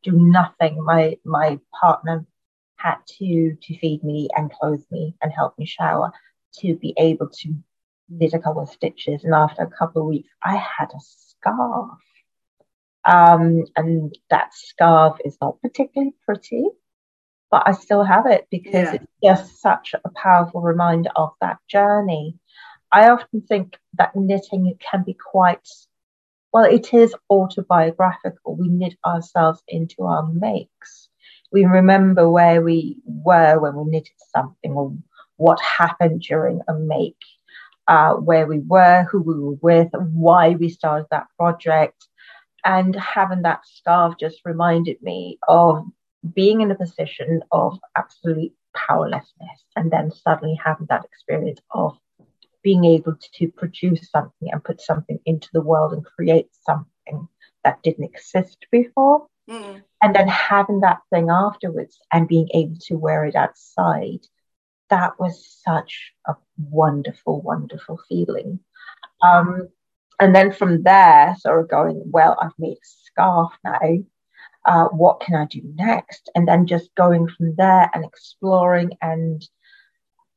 do 0.02 0.12
nothing. 0.12 0.82
My 0.84 1.18
my 1.24 1.58
partner 1.80 2.26
had 2.84 2.98
to 3.06 3.56
to 3.62 3.78
feed 3.78 4.04
me 4.04 4.28
and 4.36 4.52
clothe 4.52 4.84
me 4.90 5.14
and 5.22 5.32
help 5.32 5.58
me 5.58 5.64
shower 5.64 6.12
to 6.60 6.76
be 6.76 6.94
able 6.98 7.28
to 7.30 7.54
knit 8.10 8.34
a 8.34 8.38
couple 8.38 8.62
of 8.62 8.68
stitches. 8.68 9.24
And 9.24 9.34
after 9.34 9.62
a 9.62 9.70
couple 9.70 10.02
of 10.02 10.08
weeks, 10.08 10.28
I 10.42 10.56
had 10.56 10.90
a 10.90 11.00
scarf. 11.00 11.98
Um, 13.06 13.64
and 13.76 14.16
that 14.30 14.54
scarf 14.54 15.18
is 15.24 15.36
not 15.40 15.60
particularly 15.62 16.14
pretty, 16.24 16.64
but 17.50 17.62
I 17.66 17.72
still 17.72 18.02
have 18.04 18.26
it 18.26 18.46
because 18.50 18.72
yeah. 18.74 18.94
it's 18.94 19.06
just 19.22 19.60
such 19.60 19.94
a 19.94 20.10
powerful 20.10 20.60
reminder 20.60 21.10
of 21.16 21.30
that 21.40 21.58
journey. 21.68 22.38
I 22.92 23.08
often 23.08 23.42
think 23.42 23.78
that 23.94 24.14
knitting 24.14 24.78
can 24.90 25.02
be 25.04 25.14
quite 25.14 25.68
well, 26.52 26.64
it 26.64 26.94
is 26.94 27.12
autobiographical. 27.28 28.54
We 28.54 28.68
knit 28.68 28.94
ourselves 29.04 29.60
into 29.66 30.04
our 30.04 30.24
makes 30.24 31.03
we 31.54 31.64
remember 31.64 32.28
where 32.28 32.60
we 32.60 32.98
were 33.06 33.60
when 33.60 33.76
we 33.76 33.84
knitted 33.84 34.16
something 34.34 34.72
or 34.72 34.92
what 35.36 35.60
happened 35.60 36.20
during 36.20 36.60
a 36.66 36.74
make, 36.74 37.22
uh, 37.86 38.14
where 38.14 38.46
we 38.48 38.58
were, 38.58 39.06
who 39.08 39.22
we 39.22 39.34
were 39.38 39.58
with, 39.62 39.88
why 40.12 40.50
we 40.50 40.68
started 40.68 41.06
that 41.12 41.28
project. 41.38 42.08
And 42.64 42.96
having 42.96 43.42
that 43.42 43.60
scarf 43.66 44.14
just 44.18 44.40
reminded 44.44 45.00
me 45.00 45.38
of 45.46 45.84
being 46.34 46.60
in 46.60 46.72
a 46.72 46.74
position 46.74 47.42
of 47.52 47.78
absolute 47.96 48.52
powerlessness 48.74 49.64
and 49.76 49.92
then 49.92 50.10
suddenly 50.10 50.58
having 50.62 50.86
that 50.88 51.04
experience 51.04 51.60
of 51.70 51.96
being 52.64 52.84
able 52.84 53.14
to 53.34 53.48
produce 53.52 54.10
something 54.10 54.48
and 54.50 54.64
put 54.64 54.80
something 54.80 55.20
into 55.24 55.48
the 55.52 55.60
world 55.60 55.92
and 55.92 56.04
create 56.04 56.48
something 56.66 57.28
that 57.62 57.80
didn't 57.84 58.04
exist 58.04 58.66
before. 58.72 59.28
Mm. 59.48 59.82
And 60.02 60.14
then 60.14 60.28
having 60.28 60.80
that 60.80 61.00
thing 61.10 61.30
afterwards 61.30 61.98
and 62.12 62.28
being 62.28 62.48
able 62.54 62.76
to 62.82 62.94
wear 62.96 63.24
it 63.24 63.34
outside, 63.34 64.20
that 64.90 65.18
was 65.18 65.44
such 65.64 66.12
a 66.26 66.34
wonderful, 66.58 67.40
wonderful 67.42 68.00
feeling. 68.08 68.60
Um, 69.22 69.68
and 70.20 70.34
then 70.34 70.52
from 70.52 70.82
there, 70.82 71.34
sort 71.38 71.60
of 71.60 71.68
going, 71.68 72.02
well, 72.06 72.36
I've 72.40 72.58
made 72.58 72.76
a 72.76 72.86
scarf 73.06 73.52
now. 73.64 73.98
Uh, 74.66 74.88
what 74.88 75.20
can 75.20 75.34
I 75.34 75.44
do 75.46 75.60
next? 75.74 76.30
And 76.34 76.48
then 76.48 76.66
just 76.66 76.94
going 76.94 77.28
from 77.28 77.54
there 77.56 77.90
and 77.92 78.04
exploring. 78.04 78.92
And, 79.02 79.46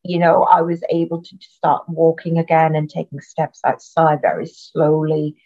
you 0.03 0.19
know, 0.19 0.43
I 0.43 0.61
was 0.61 0.83
able 0.89 1.21
to 1.21 1.37
start 1.41 1.87
walking 1.87 2.37
again 2.37 2.75
and 2.75 2.89
taking 2.89 3.21
steps 3.21 3.61
outside 3.65 4.21
very 4.21 4.47
slowly, 4.47 5.37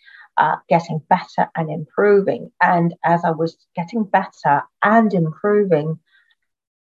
uh, 0.42 0.56
getting 0.68 1.00
better 1.08 1.50
and 1.56 1.70
improving. 1.70 2.52
And 2.62 2.96
as 3.06 3.24
I 3.24 3.30
was 3.30 3.56
getting 3.76 4.04
better 4.04 4.64
and 4.84 5.14
improving, 5.14 6.00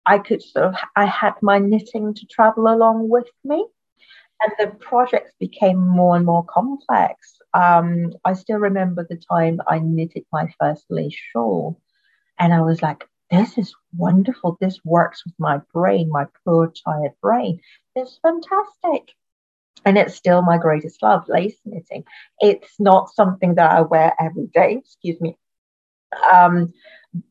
I 0.05 0.19
could 0.19 0.41
sort 0.41 0.67
of, 0.67 0.75
I 0.95 1.05
had 1.05 1.33
my 1.41 1.59
knitting 1.59 2.13
to 2.13 2.25
travel 2.25 2.67
along 2.67 3.09
with 3.09 3.27
me. 3.43 3.67
And 4.41 4.53
the 4.57 4.73
projects 4.77 5.33
became 5.37 5.77
more 5.77 6.15
and 6.15 6.25
more 6.25 6.45
complex. 6.45 7.37
Um, 7.53 8.13
I 8.23 8.33
still 8.33 8.59
remember 8.59 9.05
the 9.07 9.17
time 9.17 9.59
I 9.67 9.79
knitted 9.79 10.23
my 10.31 10.45
first 10.57 10.85
lace 10.89 11.19
shawl. 11.33 11.81
And 12.39 12.53
I 12.53 12.61
was 12.61 12.81
like, 12.81 13.03
this 13.29 13.57
is 13.57 13.75
wonderful. 13.97 14.57
This 14.61 14.79
works 14.85 15.25
with 15.25 15.35
my 15.37 15.59
brain, 15.73 16.09
my 16.09 16.27
poor, 16.45 16.71
tired 16.85 17.11
brain. 17.21 17.59
It's 17.93 18.17
fantastic. 18.23 19.11
And 19.85 19.97
it's 19.97 20.15
still 20.15 20.41
my 20.41 20.57
greatest 20.57 21.01
love, 21.01 21.25
lace 21.27 21.57
knitting. 21.65 22.03
It's 22.39 22.79
not 22.79 23.13
something 23.13 23.55
that 23.55 23.71
I 23.71 23.81
wear 23.81 24.13
every 24.19 24.47
day, 24.47 24.77
excuse 24.79 25.19
me. 25.21 25.37
Um, 26.31 26.73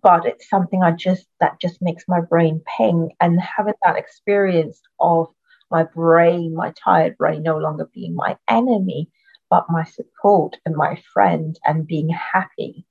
but 0.03 0.27
it's 0.27 0.49
something 0.49 0.83
I 0.83 0.93
just 0.93 1.27
that 1.41 1.61
just 1.61 1.81
makes 1.81 2.05
my 2.09 2.21
brain 2.21 2.63
ping. 2.77 3.11
And 3.21 3.41
having 3.41 3.75
that 3.85 3.97
experience 3.97 4.81
of 4.99 5.29
my 5.71 5.85
brain, 5.85 6.55
my 6.55 6.73
tired 6.73 7.17
brain, 7.19 7.43
no 7.43 7.59
longer 7.59 7.89
being 7.95 8.15
my 8.15 8.37
enemy, 8.49 9.11
but 9.51 9.67
my 9.69 9.85
support 9.85 10.57
and 10.65 10.75
my 10.75 11.01
friend, 11.13 11.59
and 11.65 11.87
being 11.87 12.09
happy 12.09 12.85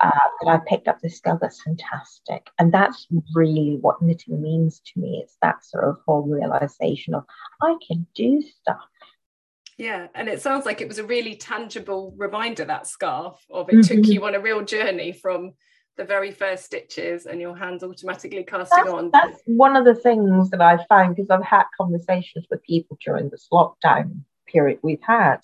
uh, 0.00 0.10
that 0.40 0.50
I 0.50 0.58
picked 0.66 0.88
up 0.88 1.00
this 1.00 1.18
skill 1.18 1.38
that's 1.40 1.62
fantastic. 1.62 2.48
And 2.58 2.72
that's 2.72 3.06
really 3.34 3.78
what 3.80 4.02
knitting 4.02 4.40
means 4.40 4.80
to 4.80 5.00
me. 5.00 5.20
It's 5.22 5.36
that 5.42 5.64
sort 5.64 5.84
of 5.84 5.98
whole 6.06 6.22
realization 6.22 7.14
of 7.14 7.24
I 7.62 7.76
can 7.86 8.06
do 8.14 8.42
stuff. 8.42 8.80
Yeah, 9.76 10.06
and 10.14 10.28
it 10.28 10.40
sounds 10.40 10.66
like 10.66 10.80
it 10.80 10.88
was 10.88 10.98
a 10.98 11.04
really 11.04 11.34
tangible 11.34 12.14
reminder 12.16 12.64
that 12.64 12.86
scarf 12.86 13.36
of 13.50 13.68
it 13.68 13.76
mm-hmm. 13.76 13.96
took 13.96 14.06
you 14.06 14.24
on 14.24 14.36
a 14.36 14.40
real 14.40 14.64
journey 14.64 15.12
from 15.12 15.54
the 15.96 16.04
very 16.04 16.30
first 16.30 16.64
stitches 16.64 17.26
and 17.26 17.40
your 17.40 17.56
hands 17.56 17.82
automatically 17.82 18.44
casting 18.44 18.84
that's, 18.84 18.94
on. 18.94 19.10
That's 19.12 19.40
one 19.46 19.76
of 19.76 19.84
the 19.84 19.94
things 19.94 20.50
that 20.50 20.60
I 20.60 20.78
found 20.88 21.16
because 21.16 21.30
I've 21.30 21.44
had 21.44 21.64
conversations 21.76 22.46
with 22.50 22.62
people 22.62 22.98
during 23.04 23.30
this 23.30 23.48
lockdown 23.52 24.22
period 24.46 24.78
we've 24.82 25.02
had 25.02 25.38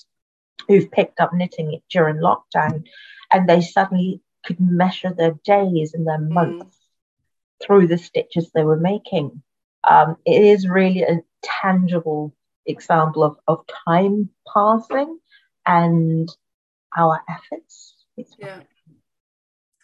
who've 0.69 0.91
picked 0.91 1.21
up 1.21 1.33
knitting 1.33 1.81
during 1.91 2.17
lockdown 2.17 2.85
and 3.33 3.49
they 3.49 3.61
suddenly 3.61 4.21
could 4.45 4.61
measure 4.61 5.13
their 5.13 5.35
days 5.45 5.95
and 5.95 6.07
their 6.07 6.19
mm. 6.19 6.31
months 6.31 6.77
mm. 6.77 7.67
through 7.67 7.87
the 7.87 7.99
stitches 7.99 8.51
they 8.51 8.65
were 8.65 8.77
making. 8.77 9.43
Um, 9.89 10.17
it 10.27 10.43
is 10.43 10.69
really 10.69 11.03
a 11.03 11.21
tangible 11.43 12.35
example 12.67 13.23
of, 13.23 13.37
of 13.49 13.65
time 13.87 14.31
passing 14.53 15.19
and 15.67 16.29
our 16.97 17.21
efforts. 17.29 17.95
It's 18.17 18.35
yeah. 18.39 18.61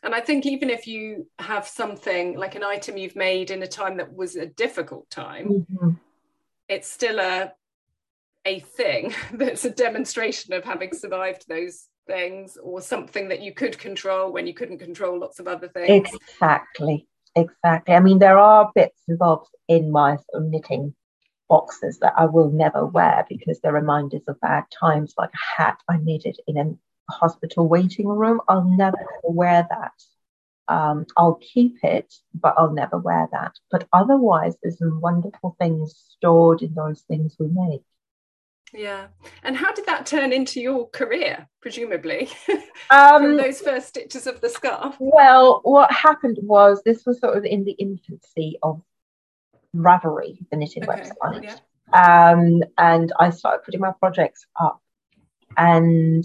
And 0.03 0.15
I 0.15 0.21
think 0.21 0.47
even 0.47 0.71
if 0.71 0.87
you 0.87 1.27
have 1.39 1.67
something 1.67 2.37
like 2.37 2.55
an 2.55 2.63
item 2.63 2.97
you've 2.97 3.17
made 3.17 3.51
in 3.51 3.63
a 3.63 3.67
time 3.67 3.97
that 3.97 4.15
was 4.15 4.37
a 4.37 4.47
difficult 4.47 5.11
time, 5.11 5.49
mm-hmm. 5.49 5.91
it's 6.69 6.89
still 6.89 7.19
a 7.19 7.53
a 8.47 8.61
thing 8.61 9.13
that's 9.33 9.65
a 9.65 9.71
demonstration 9.71 10.53
of 10.53 10.65
having 10.65 10.93
survived 10.93 11.47
those 11.49 11.89
things 12.07 12.57
or 12.63 12.81
something 12.81 13.29
that 13.29 13.41
you 13.41 13.53
could 13.53 13.79
control 13.79 14.33
when 14.33 14.47
you 14.47 14.55
couldn't 14.55 14.79
control 14.79 15.19
lots 15.19 15.39
of 15.41 15.49
other 15.49 15.69
things. 15.69 16.09
Exactly. 16.09 17.07
Exactly. 17.35 17.95
I 17.95 18.01
mean, 18.01 18.19
there 18.19 18.39
are 18.39 18.73
bits 18.75 19.03
and 19.09 19.19
bobs 19.19 19.51
in 19.69 19.91
my 19.91 20.17
knitting 20.35 20.95
boxes 21.49 21.99
that 22.01 22.15
I 22.17 22.25
will 22.25 22.51
never 22.51 22.87
wear 22.87 23.27
because 23.29 23.61
they're 23.61 23.73
reminders 23.73 24.23
of 24.27 24.41
bad 24.41 24.65
times, 24.81 25.15
like 25.19 25.31
a 25.35 25.61
hat 25.61 25.79
I 25.89 25.99
knitted 25.99 26.39
in 26.47 26.57
a 26.57 27.13
hospital 27.13 27.69
waiting 27.69 28.09
room. 28.09 28.41
I'll 28.49 28.65
never 28.65 28.99
wear 29.23 29.67
that. 29.69 29.93
Um, 30.69 31.07
I'll 31.17 31.39
keep 31.41 31.77
it, 31.85 32.13
but 32.35 32.55
I'll 32.57 32.73
never 32.73 32.99
wear 32.99 33.29
that. 33.33 33.53
But 33.71 33.87
otherwise, 33.93 34.57
there's 34.63 34.79
some 34.79 35.01
wonderful 35.01 35.57
things 35.61 35.95
stored 36.17 36.63
in 36.63 36.75
those 36.75 37.03
things 37.03 37.37
we 37.39 37.49
make. 37.49 37.83
Yeah. 38.73 39.07
And 39.43 39.57
how 39.57 39.73
did 39.73 39.87
that 39.87 40.07
turn 40.07 40.33
into 40.33 40.61
your 40.61 40.89
career, 40.89 41.49
presumably, 41.61 42.29
um, 42.91 43.23
from 43.23 43.37
those 43.37 43.61
first 43.61 43.89
stitches 43.89 44.27
of 44.27 44.41
the 44.41 44.49
scarf? 44.49 44.97
Well, 44.99 45.61
what 45.63 45.91
happened 45.93 46.39
was 46.43 46.83
this 46.85 47.05
was 47.07 47.21
sort 47.21 47.37
of 47.37 47.45
in 47.45 47.65
the 47.65 47.73
infancy 47.73 48.59
of 48.63 48.83
Ravelry, 49.75 50.39
the 50.51 50.57
knitting 50.57 50.85
okay. 50.89 51.11
website. 51.23 51.45
Yeah. 51.45 51.57
Um, 51.93 52.63
and 52.79 53.13
I 53.19 53.31
started 53.31 53.65
putting 53.65 53.81
my 53.81 53.93
projects 53.99 54.47
up. 54.61 54.81
And 55.57 56.25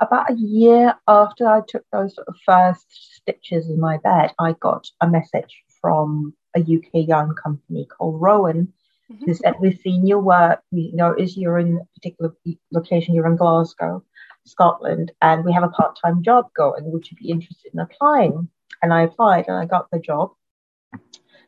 about 0.00 0.30
a 0.30 0.34
year 0.34 0.94
after 1.06 1.46
I 1.46 1.60
took 1.66 1.84
those 1.92 2.14
sort 2.14 2.28
of 2.28 2.36
first 2.44 2.86
stitches 3.16 3.68
in 3.68 3.80
my 3.80 3.98
bed, 3.98 4.32
I 4.38 4.54
got 4.60 4.88
a 5.00 5.08
message 5.08 5.62
from 5.80 6.34
a 6.56 6.60
UK 6.60 7.06
yarn 7.08 7.34
company 7.34 7.86
called 7.86 8.20
Rowan. 8.20 8.72
Mm-hmm. 9.12 9.24
They 9.26 9.34
said, 9.34 9.54
We've 9.60 9.78
seen 9.82 10.06
your 10.06 10.20
work. 10.20 10.60
We 10.70 10.90
notice 10.92 11.36
you're 11.36 11.58
in 11.58 11.78
a 11.78 11.98
particular 11.98 12.34
location, 12.72 13.14
you're 13.14 13.26
in 13.26 13.36
Glasgow, 13.36 14.02
Scotland, 14.44 15.12
and 15.22 15.44
we 15.44 15.52
have 15.52 15.62
a 15.62 15.68
part 15.68 15.98
time 16.02 16.22
job 16.22 16.46
going. 16.54 16.90
Would 16.90 17.10
you 17.10 17.16
be 17.16 17.30
interested 17.30 17.72
in 17.72 17.80
applying? 17.80 18.48
And 18.82 18.92
I 18.92 19.02
applied 19.02 19.46
and 19.48 19.56
I 19.56 19.66
got 19.66 19.90
the 19.90 19.98
job. 19.98 20.32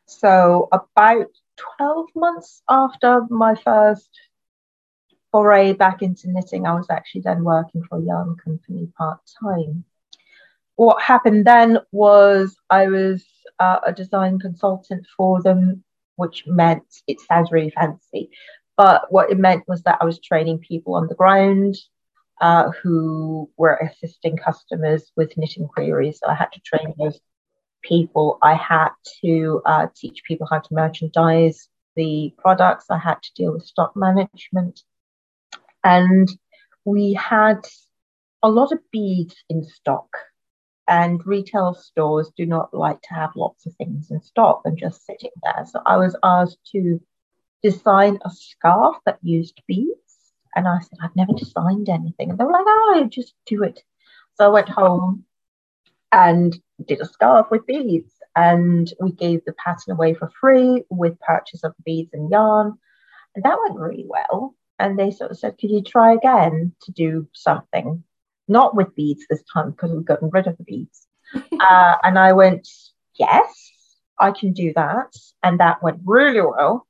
So, 0.07 0.68
about 0.73 1.27
12 1.77 2.09
months 2.14 2.62
after 2.68 3.27
my 3.29 3.55
first 3.55 4.09
foray 5.31 5.73
back 5.73 6.03
into 6.03 6.31
knitting, 6.31 6.66
I 6.66 6.75
was 6.75 6.87
actually 6.90 7.23
then 7.23 7.44
working 7.44 7.83
for 7.85 7.99
a 7.99 8.03
yarn 8.03 8.37
company 8.42 8.88
part 8.97 9.21
time. 9.42 9.85
What 10.77 11.03
happened 11.03 11.44
then 11.44 11.79
was 11.92 12.57
I 12.71 12.87
was 12.87 13.25
uh, 13.59 13.81
a 13.85 13.92
design 13.92 14.38
consultant 14.38 15.07
for 15.16 15.42
them, 15.42 15.85
which 16.19 16.45
meant 16.47 16.85
it 17.07 17.21
sounds 17.21 17.53
really 17.53 17.71
fancy, 17.71 18.31
but 18.77 19.11
what 19.13 19.31
it 19.31 19.39
meant 19.39 19.65
was 19.69 19.83
that 19.83 19.99
I 20.01 20.05
was 20.05 20.21
training 20.21 20.59
people 20.59 20.95
on 20.95 21.07
the 21.07 21.15
ground 21.15 21.77
uh, 22.41 22.71
who 22.83 23.51
were 23.57 23.77
assisting 23.77 24.37
customers 24.37 25.11
with 25.17 25.37
knitting 25.37 25.67
queries. 25.67 26.21
So 26.23 26.31
I 26.31 26.35
had 26.35 26.53
to 26.53 26.61
train 26.61 26.95
those 26.99 27.19
people. 27.83 28.39
I 28.43 28.55
had 28.55 28.91
to 29.23 29.63
uh, 29.65 29.87
teach 29.97 30.23
people 30.27 30.47
how 30.51 30.59
to 30.59 30.75
merchandise 30.75 31.69
the 31.97 32.33
products. 32.39 32.87
I 32.91 32.99
had 32.99 33.23
to 33.23 33.31
deal 33.35 33.53
with 33.53 33.67
stock 33.67 33.97
management. 33.97 34.83
And 35.85 36.29
we 36.85 37.15
had 37.15 37.67
a 38.43 38.49
lot 38.49 38.73
of 38.73 38.79
beads 38.93 39.37
in 39.49 39.65
stock. 39.65 40.09
And 40.88 41.24
retail 41.27 41.74
stores 41.74 42.31
do 42.37 42.46
not 42.46 42.72
like 42.72 43.01
to 43.03 43.14
have 43.14 43.37
lots 43.37 43.66
of 43.66 43.74
things 43.74 44.11
in 44.11 44.22
stock 44.22 44.62
and 44.64 44.79
just 44.79 45.05
sitting 45.05 45.31
there. 45.42 45.66
So 45.66 45.83
I 45.85 45.98
was 45.98 46.16
asked 46.22 46.59
to 46.72 47.01
design 47.62 48.18
a 48.24 48.31
scarf 48.31 48.96
that 49.05 49.18
used 49.22 49.61
beads. 49.68 49.94
And 50.57 50.66
I 50.66 50.79
said, 50.81 50.98
I've 51.03 51.14
never 51.14 51.33
designed 51.35 51.90
anything. 51.90 52.31
And 52.31 52.38
they 52.38 52.44
were 52.44 52.53
like, 52.53 52.64
oh, 52.66 53.07
just 53.11 53.35
do 53.44 53.62
it. 53.64 53.83
So 54.35 54.46
I 54.46 54.48
went 54.48 54.70
home 54.70 55.24
and 56.11 56.59
did 56.87 57.01
a 57.03 57.07
scarf 57.07 57.48
with 57.51 57.66
beads. 57.66 58.12
And 58.35 58.90
we 58.98 59.12
gave 59.12 59.44
the 59.44 59.53
pattern 59.53 59.92
away 59.92 60.14
for 60.14 60.31
free 60.40 60.85
with 60.88 61.20
purchase 61.20 61.64
of 61.64 61.74
beads 61.85 62.14
and 62.14 62.31
yarn. 62.31 62.79
And 63.35 63.44
that 63.44 63.59
went 63.62 63.79
really 63.79 64.07
well 64.09 64.55
and 64.79 64.98
they 64.98 65.11
sort 65.11 65.31
of 65.31 65.38
said, 65.38 65.59
Could 65.59 65.70
you 65.70 65.83
try 65.83 66.14
again 66.14 66.72
to 66.83 66.92
do 66.92 67.29
something? 67.33 68.05
Not 68.49 68.75
with 68.75 68.95
beads 68.95 69.27
this 69.29 69.43
time 69.53 69.71
because 69.71 69.93
we've 69.93 70.05
gotten 70.05 70.31
rid 70.31 70.47
of 70.47 70.57
the 70.57 70.65
beads. 70.65 71.07
uh, 71.35 71.97
and 72.03 72.19
I 72.19 72.33
went, 72.33 72.69
Yes, 73.15 73.73
I 74.19 74.33
can 74.33 74.53
do 74.53 74.73
that. 74.75 75.15
And 75.43 75.61
that 75.61 75.83
went 75.83 76.01
really 76.05 76.41
well. 76.41 76.87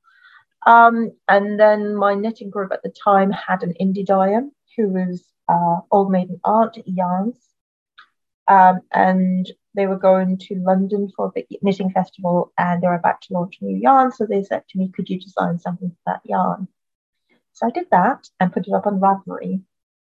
Um, 0.67 1.13
and 1.29 1.59
then 1.59 1.95
my 1.95 2.15
knitting 2.15 2.51
group 2.51 2.73
at 2.73 2.83
the 2.83 2.93
time 3.05 3.31
had 3.31 3.63
an 3.63 3.75
indie 3.81 4.05
dyer 4.05 4.43
who 4.77 4.89
was 4.89 5.25
uh, 5.49 5.81
Old 5.91 6.11
Maiden 6.11 6.41
Aunt 6.45 6.77
Yarns. 6.85 7.39
Um, 8.49 8.81
and 8.93 9.51
they 9.75 9.87
were 9.87 9.99
going 9.99 10.39
to 10.39 10.55
London 10.57 11.11
for 11.15 11.27
a 11.27 11.33
big 11.35 11.47
knitting 11.63 11.91
festival 11.91 12.53
and 12.59 12.83
they 12.83 12.89
were 12.89 12.95
about 12.95 13.21
to 13.23 13.35
launch 13.35 13.59
a 13.61 13.65
new 13.65 13.77
yarn. 13.77 14.11
So 14.11 14.27
they 14.27 14.43
said 14.43 14.63
to 14.69 14.79
me, 14.79 14.91
Could 14.95 15.09
you 15.09 15.21
design 15.21 15.59
something 15.59 15.91
for 15.91 15.97
that 16.07 16.21
yarn? 16.25 16.69
So 17.53 17.67
I 17.67 17.71
did 17.71 17.87
that 17.91 18.29
and 18.41 18.53
put 18.53 18.67
it 18.67 18.73
up 18.73 18.87
on 18.87 19.01
Ravelry, 19.01 19.63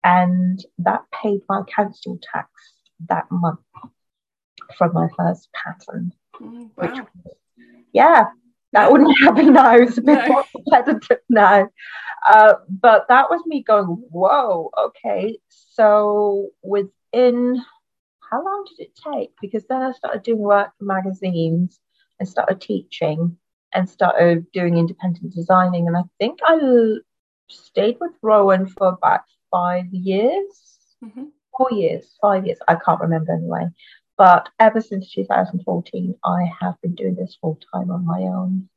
and 0.03 0.63
that 0.79 1.03
paid 1.11 1.41
my 1.49 1.61
council 1.63 2.19
tax 2.21 2.49
that 3.07 3.25
month 3.31 3.59
from 4.77 4.93
my 4.93 5.07
first 5.17 5.49
pattern. 5.53 6.13
Mm, 6.39 6.69
wow. 6.75 7.07
Which, 7.15 7.35
yeah, 7.93 8.25
that 8.73 8.91
wouldn't 8.91 9.19
happen 9.23 9.53
now. 9.53 9.75
It's 9.75 9.97
a 9.97 10.01
bit 10.01 10.19
no. 10.19 10.27
more 10.27 10.43
competitive 10.55 11.19
now. 11.29 11.69
Uh, 12.27 12.53
but 12.69 13.07
that 13.09 13.29
was 13.29 13.41
me 13.45 13.63
going, 13.63 13.85
whoa, 13.85 14.69
okay. 14.77 15.39
So 15.49 16.49
within 16.63 17.63
how 18.31 18.43
long 18.43 18.65
did 18.65 18.87
it 18.87 18.99
take? 19.13 19.31
Because 19.41 19.65
then 19.67 19.81
I 19.81 19.91
started 19.91 20.23
doing 20.23 20.39
work 20.39 20.69
for 20.77 20.85
magazines 20.85 21.79
and 22.19 22.29
started 22.29 22.61
teaching 22.61 23.37
and 23.73 23.89
started 23.89 24.49
doing 24.51 24.77
independent 24.77 25.33
designing. 25.33 25.87
And 25.87 25.97
I 25.97 26.03
think 26.19 26.39
I 26.45 26.57
stayed 27.49 27.97
with 27.99 28.11
Rowan 28.21 28.67
for 28.67 28.87
about 28.87 29.21
five 29.51 29.85
years, 29.91 30.79
mm-hmm. 31.03 31.25
four 31.55 31.71
years, 31.71 32.15
five 32.21 32.45
years. 32.45 32.59
I 32.67 32.75
can't 32.75 33.01
remember 33.01 33.33
anyway. 33.33 33.67
But 34.17 34.49
ever 34.59 34.81
since 34.81 35.11
2014, 35.13 36.15
I 36.23 36.51
have 36.59 36.75
been 36.81 36.95
doing 36.95 37.15
this 37.15 37.37
full 37.41 37.59
time 37.73 37.89
on 37.91 38.05
my 38.05 38.19
own. 38.21 38.69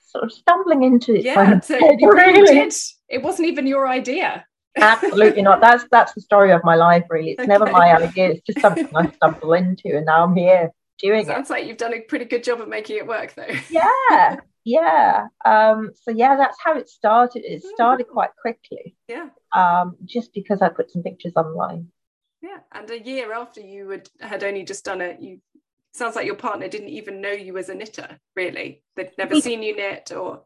Sort 0.00 0.24
of 0.24 0.32
stumbling 0.32 0.84
into 0.84 1.14
it. 1.14 1.24
Yeah, 1.24 1.60
so 1.60 1.78
really. 1.78 2.46
Did. 2.46 2.74
It 3.08 3.22
wasn't 3.22 3.48
even 3.48 3.66
your 3.66 3.86
idea. 3.88 4.44
Absolutely 4.76 5.42
not. 5.42 5.60
That's 5.60 5.84
that's 5.90 6.14
the 6.14 6.20
story 6.20 6.52
of 6.52 6.62
my 6.64 6.76
life, 6.76 7.04
really. 7.10 7.32
It's 7.32 7.40
okay. 7.40 7.48
never 7.48 7.66
my 7.66 7.94
idea. 7.94 8.30
It's 8.30 8.42
just 8.42 8.60
something 8.60 8.88
I 8.94 9.10
stumble 9.10 9.52
into, 9.54 9.96
and 9.96 10.06
now 10.06 10.24
I'm 10.24 10.36
here 10.36 10.70
doing 10.98 11.24
Sounds 11.24 11.28
it. 11.28 11.32
Sounds 11.32 11.50
like 11.50 11.66
you've 11.66 11.76
done 11.76 11.94
a 11.94 12.00
pretty 12.00 12.24
good 12.24 12.44
job 12.44 12.60
of 12.60 12.68
making 12.68 12.96
it 12.96 13.06
work, 13.06 13.34
though. 13.34 13.46
yeah, 13.70 14.36
yeah. 14.68 15.28
Um, 15.44 15.92
so 15.94 16.10
yeah, 16.10 16.36
that's 16.36 16.58
how 16.62 16.76
it 16.76 16.88
started. 16.90 17.42
It 17.44 17.62
hmm. 17.62 17.68
started 17.74 18.08
quite 18.08 18.30
quickly. 18.40 18.96
Yeah. 19.08 19.30
Um, 19.54 19.96
just 20.04 20.34
because 20.34 20.60
I 20.60 20.68
put 20.68 20.90
some 20.90 21.02
pictures 21.02 21.32
online. 21.36 21.88
Yeah, 22.42 22.58
and 22.72 22.88
a 22.90 23.00
year 23.00 23.32
after 23.32 23.60
you 23.60 23.86
would, 23.88 24.08
had 24.20 24.44
only 24.44 24.62
just 24.62 24.84
done 24.84 25.00
it, 25.00 25.20
you 25.20 25.40
sounds 25.92 26.14
like 26.14 26.26
your 26.26 26.36
partner 26.36 26.68
didn't 26.68 26.90
even 26.90 27.20
know 27.20 27.32
you 27.32 27.56
as 27.56 27.68
a 27.68 27.74
knitter. 27.74 28.20
Really, 28.36 28.82
they'd 28.94 29.10
never 29.16 29.34
he, 29.34 29.40
seen 29.40 29.62
you 29.62 29.74
knit, 29.74 30.12
or 30.12 30.42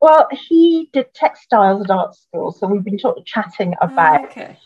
well, 0.00 0.28
he 0.48 0.88
did 0.92 1.12
textiles 1.12 1.82
at 1.82 1.90
art 1.90 2.14
school, 2.14 2.52
so 2.52 2.66
we've 2.66 2.84
been 2.84 2.98
sort 2.98 3.18
of 3.18 3.26
chatting 3.26 3.74
ah, 3.82 3.86
about 3.86 4.20
oh, 4.20 4.24
okay. 4.26 4.58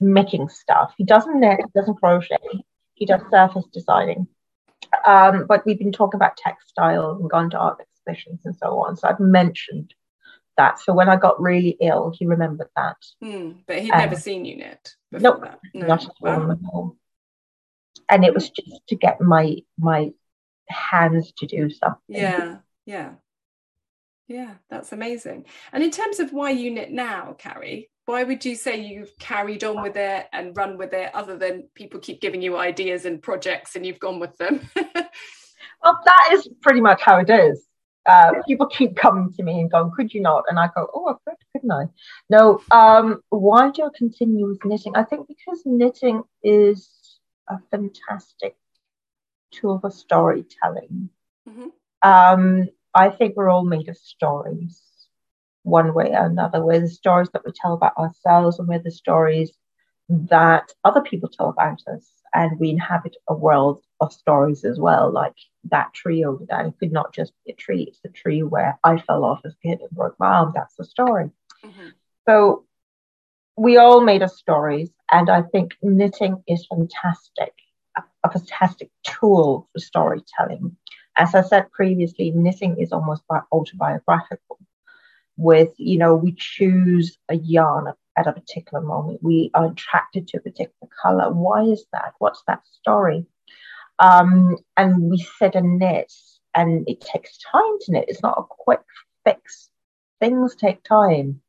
making 0.00 0.48
stuff. 0.48 0.92
He 0.96 1.04
doesn't 1.04 1.40
knit, 1.40 1.58
he 1.58 1.80
doesn't 1.80 1.96
crochet, 1.96 2.36
he 2.94 3.06
does 3.06 3.22
surface 3.30 3.64
designing. 3.72 4.28
Um, 5.06 5.46
but 5.48 5.64
we've 5.64 5.78
been 5.78 5.92
talking 5.92 6.18
about 6.18 6.36
textiles 6.36 7.20
and 7.20 7.30
gone 7.30 7.50
to 7.50 7.58
art 7.58 7.78
exhibitions 8.06 8.40
and 8.44 8.56
so 8.56 8.78
on. 8.80 8.96
So 8.96 9.08
I've 9.08 9.20
mentioned 9.20 9.94
that. 10.56 10.78
So 10.78 10.92
when 10.92 11.08
I 11.08 11.16
got 11.16 11.40
really 11.40 11.76
ill, 11.80 12.14
he 12.16 12.26
remembered 12.26 12.68
that. 12.76 12.96
Mm, 13.22 13.58
but 13.66 13.80
he'd 13.80 13.90
um, 13.90 13.98
never 13.98 14.16
seen 14.16 14.44
you 14.44 14.56
knit 14.56 14.94
before 15.10 15.40
nope. 15.40 15.54
No, 15.74 15.86
not 15.86 16.04
at 16.04 16.58
all. 16.72 16.96
And 18.08 18.24
it 18.24 18.34
was 18.34 18.50
just 18.50 18.86
to 18.88 18.96
get 18.96 19.20
my 19.20 19.58
my 19.78 20.12
hands 20.68 21.32
to 21.38 21.46
do 21.46 21.70
something. 21.70 22.00
Yeah, 22.08 22.58
yeah. 22.84 23.12
Yeah, 24.28 24.54
that's 24.70 24.92
amazing. 24.92 25.46
And 25.72 25.82
in 25.82 25.90
terms 25.90 26.18
of 26.18 26.32
why 26.32 26.50
you 26.50 26.70
knit 26.70 26.90
now, 26.90 27.34
Karie, 27.38 27.90
why 28.06 28.24
would 28.24 28.44
you 28.44 28.54
say 28.54 28.80
you've 28.80 29.16
carried 29.18 29.62
on 29.62 29.82
with 29.82 29.96
it 29.96 30.26
and 30.32 30.56
run 30.56 30.78
with 30.78 30.94
it 30.94 31.14
other 31.14 31.36
than 31.36 31.68
people 31.74 32.00
keep 32.00 32.20
giving 32.20 32.40
you 32.40 32.56
ideas 32.56 33.04
and 33.04 33.22
projects 33.22 33.76
and 33.76 33.84
you've 33.84 33.98
gone 33.98 34.20
with 34.20 34.36
them? 34.38 34.60
well, 35.82 36.00
that 36.04 36.30
is 36.32 36.48
pretty 36.62 36.80
much 36.80 37.02
how 37.02 37.18
it 37.18 37.28
is. 37.28 37.66
Uh, 38.04 38.32
people 38.46 38.66
keep 38.66 38.96
coming 38.96 39.32
to 39.32 39.42
me 39.42 39.60
and 39.60 39.70
going, 39.70 39.90
could 39.96 40.12
you 40.12 40.20
not? 40.20 40.44
And 40.48 40.58
I 40.58 40.68
go, 40.74 40.88
oh, 40.92 41.08
I 41.10 41.14
could, 41.24 41.38
couldn't 41.52 41.70
I? 41.70 41.84
No, 42.28 42.60
um, 42.70 43.22
why 43.30 43.70
do 43.70 43.84
I 43.84 43.88
continue 43.96 44.48
with 44.48 44.64
knitting? 44.64 44.96
I 44.96 45.04
think 45.04 45.28
because 45.28 45.62
knitting 45.64 46.22
is 46.42 46.90
a 47.48 47.58
fantastic 47.70 48.56
tool 49.52 49.78
for 49.78 49.90
storytelling. 49.90 51.10
Mm-hmm. 51.48 51.68
Um, 52.02 52.68
I 52.94 53.10
think 53.10 53.36
we're 53.36 53.50
all 53.50 53.64
made 53.64 53.88
of 53.88 53.96
stories 53.96 54.80
one 55.62 55.94
way 55.94 56.10
or 56.10 56.26
another. 56.26 56.64
We're 56.64 56.80
the 56.80 56.88
stories 56.88 57.28
that 57.32 57.44
we 57.46 57.52
tell 57.52 57.74
about 57.74 57.96
ourselves, 57.96 58.58
and 58.58 58.66
we're 58.66 58.80
the 58.80 58.90
stories 58.90 59.52
that 60.12 60.72
other 60.84 61.00
people 61.00 61.28
tell 61.28 61.48
about 61.48 61.80
us. 61.86 62.10
And 62.34 62.58
we 62.58 62.70
inhabit 62.70 63.16
a 63.28 63.34
world 63.34 63.82
of 64.00 64.12
stories 64.12 64.64
as 64.64 64.78
well, 64.78 65.10
like 65.10 65.34
that 65.64 65.92
tree 65.92 66.24
over 66.24 66.44
there. 66.48 66.66
It 66.66 66.74
could 66.78 66.92
not 66.92 67.14
just 67.14 67.32
be 67.44 67.52
a 67.52 67.54
tree, 67.54 67.84
it's 67.84 68.00
the 68.02 68.08
tree 68.08 68.42
where 68.42 68.78
I 68.84 68.98
fell 68.98 69.24
off 69.24 69.40
as 69.44 69.52
a 69.52 69.68
kid 69.68 69.80
and 69.80 69.90
broke 69.90 70.18
my 70.18 70.26
arm. 70.26 70.52
That's 70.54 70.74
the 70.76 70.84
story. 70.84 71.30
Mm-hmm. 71.64 71.88
So 72.26 72.64
we 73.56 73.76
all 73.76 74.00
made 74.00 74.22
of 74.22 74.30
stories, 74.30 74.90
and 75.10 75.28
I 75.28 75.42
think 75.42 75.76
knitting 75.82 76.42
is 76.48 76.66
fantastic, 76.66 77.52
a, 77.96 78.02
a 78.24 78.30
fantastic 78.30 78.90
tool 79.04 79.68
for 79.72 79.78
storytelling. 79.78 80.76
As 81.16 81.34
I 81.34 81.42
said 81.42 81.70
previously, 81.70 82.30
knitting 82.30 82.78
is 82.78 82.92
almost 82.92 83.24
autobiographical 83.52 84.58
with, 85.36 85.72
you 85.78 85.98
know, 85.98 86.14
we 86.14 86.34
choose 86.36 87.18
a 87.28 87.36
yarn 87.36 87.92
at 88.18 88.26
a 88.26 88.32
particular 88.32 88.82
moment. 88.82 89.20
We 89.22 89.50
are 89.54 89.66
attracted 89.66 90.28
to 90.28 90.38
a 90.38 90.42
particular 90.42 90.88
color. 91.02 91.32
Why 91.32 91.62
is 91.62 91.84
that? 91.92 92.14
What's 92.18 92.42
that 92.46 92.62
story? 92.80 93.26
Um, 93.98 94.56
and 94.76 95.10
we 95.10 95.18
set 95.38 95.54
a 95.54 95.60
knit, 95.60 96.12
and 96.54 96.88
it 96.88 97.00
takes 97.00 97.38
time 97.38 97.78
to 97.82 97.92
knit. 97.92 98.06
It's 98.08 98.22
not 98.22 98.38
a 98.38 98.42
quick 98.48 98.82
fix. 99.24 99.70
Things 100.20 100.54
take 100.54 100.82
time. 100.82 101.40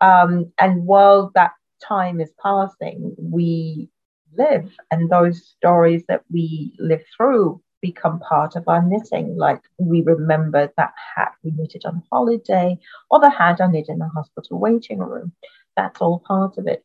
Um, 0.00 0.52
and 0.58 0.84
while 0.86 1.30
that 1.34 1.52
time 1.82 2.20
is 2.20 2.32
passing, 2.42 3.14
we 3.18 3.88
live, 4.36 4.70
and 4.90 5.08
those 5.08 5.46
stories 5.56 6.04
that 6.08 6.22
we 6.30 6.74
live 6.78 7.02
through 7.16 7.62
become 7.84 8.18
part 8.18 8.56
of 8.56 8.64
our 8.66 8.82
knitting. 8.82 9.36
Like 9.36 9.60
we 9.78 10.00
remember 10.00 10.72
that 10.78 10.94
hat 11.14 11.32
we 11.42 11.50
knitted 11.50 11.84
on 11.84 12.02
holiday 12.10 12.78
or 13.10 13.20
the 13.20 13.28
hat 13.28 13.60
I 13.60 13.66
knit 13.66 13.90
in 13.90 13.98
the 13.98 14.08
hospital 14.08 14.58
waiting 14.58 15.00
room. 15.00 15.32
That's 15.76 16.00
all 16.00 16.18
part 16.26 16.56
of 16.56 16.66
it. 16.66 16.82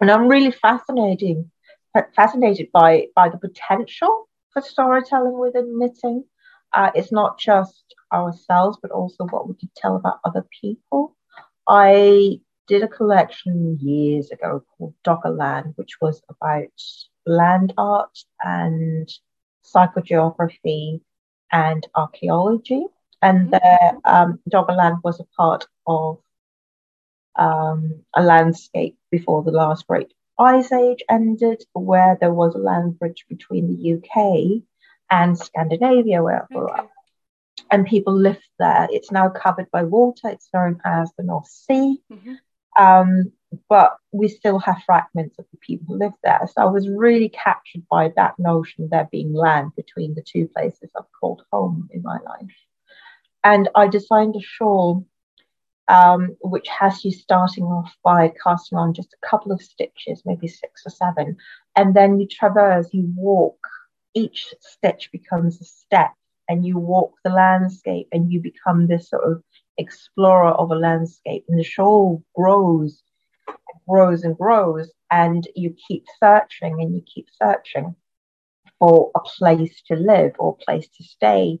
And 0.00 0.10
I'm 0.10 0.26
really 0.26 0.50
fascinating, 0.50 1.52
fascinated 2.16 2.68
by, 2.72 3.06
by 3.14 3.28
the 3.28 3.38
potential 3.38 4.28
for 4.52 4.60
storytelling 4.60 5.38
within 5.38 5.78
knitting. 5.78 6.24
Uh, 6.72 6.90
it's 6.96 7.12
not 7.12 7.38
just 7.38 7.84
ourselves, 8.12 8.76
but 8.82 8.90
also 8.90 9.26
what 9.30 9.48
we 9.48 9.54
can 9.54 9.70
tell 9.76 9.94
about 9.94 10.18
other 10.24 10.44
people. 10.60 11.16
I 11.68 12.40
did 12.66 12.82
a 12.82 12.88
collection 12.88 13.78
years 13.80 14.32
ago 14.32 14.64
called 14.70 14.94
Doggerland, 15.06 15.74
which 15.76 16.00
was 16.00 16.20
about 16.28 16.80
land 17.24 17.72
art 17.78 18.18
and 18.42 19.08
psychogeography, 19.64 21.00
and 21.52 21.86
archaeology. 21.94 22.84
And 23.22 23.50
mm-hmm. 23.50 23.96
the 24.04 24.10
um, 24.12 24.40
Doggerland 24.50 25.02
was 25.02 25.20
a 25.20 25.24
part 25.36 25.66
of 25.86 26.18
um, 27.36 28.04
a 28.14 28.22
landscape 28.22 28.98
before 29.10 29.42
the 29.42 29.50
last 29.50 29.86
great 29.86 30.12
ice 30.38 30.72
age 30.72 31.02
ended, 31.08 31.64
where 31.72 32.18
there 32.20 32.32
was 32.32 32.54
a 32.54 32.58
land 32.58 32.98
bridge 32.98 33.24
between 33.28 33.68
the 33.68 33.94
UK 33.94 34.62
and 35.10 35.38
Scandinavia, 35.38 36.22
where 36.22 36.42
I 36.42 36.54
grew 36.54 36.68
up. 36.68 36.90
And 37.70 37.86
people 37.86 38.14
lived 38.14 38.48
there. 38.58 38.88
It's 38.90 39.12
now 39.12 39.28
covered 39.28 39.70
by 39.70 39.84
water. 39.84 40.28
It's 40.28 40.48
known 40.52 40.80
as 40.84 41.10
the 41.16 41.24
North 41.24 41.46
Sea. 41.46 42.00
Mm-hmm. 42.12 42.34
Um, 42.76 43.32
but 43.68 43.96
we 44.12 44.28
still 44.28 44.58
have 44.58 44.82
fragments 44.84 45.38
of 45.38 45.46
the 45.50 45.58
people 45.58 45.86
who 45.88 45.98
live 45.98 46.14
there. 46.22 46.48
So 46.52 46.62
I 46.62 46.66
was 46.66 46.88
really 46.88 47.28
captured 47.28 47.82
by 47.90 48.12
that 48.16 48.38
notion 48.38 48.84
of 48.84 48.90
there 48.90 49.08
being 49.10 49.32
land 49.32 49.72
between 49.76 50.14
the 50.14 50.22
two 50.22 50.48
places 50.48 50.90
I've 50.96 51.04
called 51.20 51.42
home 51.52 51.88
in 51.92 52.02
my 52.02 52.18
life. 52.24 52.56
And 53.42 53.68
I 53.74 53.88
designed 53.88 54.36
a 54.36 54.40
shawl 54.40 55.04
um, 55.88 56.36
which 56.40 56.66
has 56.68 57.04
you 57.04 57.12
starting 57.12 57.64
off 57.64 57.94
by 58.02 58.32
casting 58.42 58.78
on 58.78 58.94
just 58.94 59.14
a 59.14 59.26
couple 59.26 59.52
of 59.52 59.62
stitches, 59.62 60.22
maybe 60.24 60.48
six 60.48 60.82
or 60.86 60.90
seven, 60.90 61.36
and 61.76 61.94
then 61.94 62.18
you 62.18 62.26
traverse, 62.26 62.88
you 62.92 63.12
walk. 63.14 63.58
Each 64.14 64.54
stitch 64.60 65.10
becomes 65.12 65.60
a 65.60 65.64
step, 65.64 66.12
and 66.48 66.64
you 66.64 66.78
walk 66.78 67.12
the 67.24 67.30
landscape, 67.30 68.08
and 68.12 68.32
you 68.32 68.40
become 68.40 68.86
this 68.86 69.10
sort 69.10 69.30
of 69.30 69.42
explorer 69.76 70.52
of 70.52 70.70
a 70.70 70.76
landscape. 70.76 71.44
And 71.48 71.58
the 71.58 71.64
shawl 71.64 72.22
grows 72.34 73.02
grows 73.88 74.22
and 74.22 74.36
grows, 74.36 74.90
and 75.10 75.46
you 75.54 75.74
keep 75.88 76.04
searching 76.22 76.80
and 76.80 76.94
you 76.94 77.02
keep 77.02 77.28
searching 77.42 77.94
for 78.78 79.10
a 79.14 79.20
place 79.20 79.82
to 79.88 79.96
live 79.96 80.32
or 80.38 80.56
place 80.56 80.88
to 80.96 81.04
stay. 81.04 81.60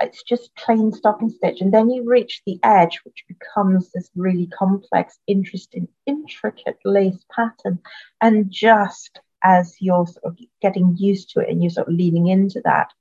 It's 0.00 0.22
just 0.22 0.54
plain 0.54 0.92
stop 0.92 1.20
and 1.20 1.32
stitch. 1.32 1.60
And 1.60 1.72
then 1.72 1.90
you 1.90 2.04
reach 2.08 2.42
the 2.46 2.58
edge, 2.62 3.00
which 3.04 3.24
becomes 3.26 3.90
this 3.90 4.10
really 4.14 4.46
complex, 4.46 5.18
interesting, 5.26 5.88
intricate 6.06 6.78
lace 6.84 7.24
pattern. 7.34 7.80
And 8.20 8.50
just 8.50 9.20
as 9.42 9.76
you're 9.80 10.06
sort 10.06 10.24
of 10.24 10.38
getting 10.60 10.96
used 10.96 11.30
to 11.30 11.40
it 11.40 11.48
and 11.48 11.62
you're 11.62 11.70
sort 11.70 11.88
of 11.88 11.94
leaning 11.94 12.28
into 12.28 12.60
that, 12.64 12.92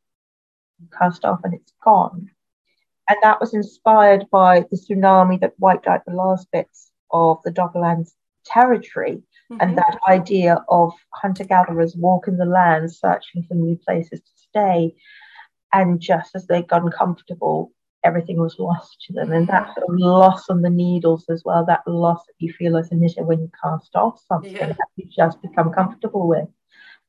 you 0.79 0.87
cast 0.97 1.25
off 1.25 1.41
and 1.43 1.53
it's 1.53 1.73
gone. 1.83 2.31
And 3.09 3.17
that 3.21 3.39
was 3.39 3.53
inspired 3.53 4.29
by 4.31 4.61
the 4.61 4.77
tsunami 4.77 5.39
that 5.41 5.59
wiped 5.59 5.87
out 5.87 6.03
the 6.05 6.13
last 6.13 6.47
bits 6.51 6.91
of 7.11 7.39
the 7.43 7.51
Doggerlands 7.51 8.13
territory. 8.51 9.23
Mm-hmm. 9.51 9.61
And 9.61 9.77
that 9.77 9.97
idea 10.07 10.63
of 10.69 10.93
hunter 11.13 11.43
gatherers 11.43 11.95
walking 11.95 12.37
the 12.37 12.45
land, 12.45 12.91
searching 12.93 13.43
for 13.43 13.53
new 13.55 13.77
places 13.77 14.19
to 14.19 14.31
stay. 14.35 14.95
And 15.73 15.99
just 15.99 16.35
as 16.35 16.47
they 16.47 16.63
got 16.63 16.83
uncomfortable, 16.83 17.71
everything 18.03 18.39
was 18.39 18.57
lost 18.59 19.01
to 19.01 19.13
them. 19.13 19.31
And 19.31 19.47
that 19.47 19.73
sort 19.73 19.89
of 19.89 19.95
loss 19.97 20.49
on 20.49 20.61
the 20.61 20.69
needles 20.69 21.25
as 21.29 21.43
well, 21.45 21.65
that 21.65 21.87
loss 21.87 22.25
that 22.27 22.33
you 22.39 22.51
feel 22.53 22.77
as 22.77 22.91
a 22.91 22.95
knitter 22.95 23.23
when 23.23 23.39
you 23.39 23.51
cast 23.63 23.95
off 23.95 24.21
something 24.27 24.53
yeah. 24.53 24.67
that 24.67 24.77
you 24.95 25.07
just 25.15 25.41
become 25.41 25.71
comfortable 25.71 26.27
with. 26.27 26.47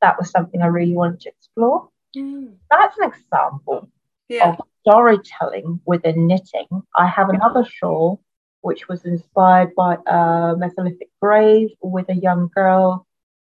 That 0.01 0.19
was 0.19 0.31
something 0.31 0.63
I 0.63 0.67
really 0.67 0.95
wanted 0.95 1.21
to 1.21 1.31
explore. 1.31 1.89
Mm. 2.17 2.55
That's 2.71 2.97
an 2.99 3.11
example 3.11 3.89
yeah. 4.29 4.51
of 4.51 4.61
storytelling 4.81 5.81
within 5.87 6.27
knitting. 6.27 6.67
I 6.97 7.07
have 7.07 7.29
another 7.29 7.65
shawl 7.65 8.21
which 8.61 8.89
was 8.89 9.05
inspired 9.05 9.75
by 9.75 9.95
a 9.95 10.55
Mesolithic 10.57 11.11
grave 11.21 11.71
with 11.83 12.09
a 12.09 12.15
young 12.15 12.51
girl 12.55 13.07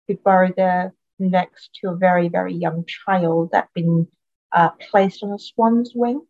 who 0.07 0.15
buried 0.17 0.55
there 0.55 0.93
next 1.19 1.69
to 1.81 1.89
a 1.89 1.95
very, 1.95 2.29
very 2.29 2.53
young 2.53 2.85
child 2.85 3.49
that 3.51 3.65
had 3.65 3.73
been 3.73 4.07
uh, 4.51 4.69
placed 4.89 5.23
on 5.23 5.31
a 5.31 5.39
swan's 5.39 5.93
wing. 5.95 6.21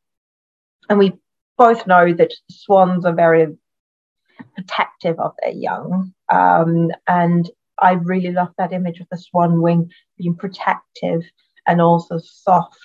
And 0.89 0.99
we 0.99 1.13
both 1.57 1.87
know 1.87 2.13
that 2.13 2.33
swans 2.49 3.05
are 3.05 3.13
very 3.13 3.47
protective 4.55 5.19
of 5.19 5.33
their 5.41 5.53
young. 5.53 6.13
Um, 6.31 6.91
and 7.07 7.49
I 7.79 7.93
really 7.93 8.31
love 8.31 8.49
that 8.57 8.73
image 8.73 8.99
of 8.99 9.07
the 9.11 9.17
swan 9.17 9.61
wing 9.61 9.89
being 10.17 10.35
protective 10.35 11.23
and 11.67 11.81
also 11.81 12.17
soft. 12.17 12.77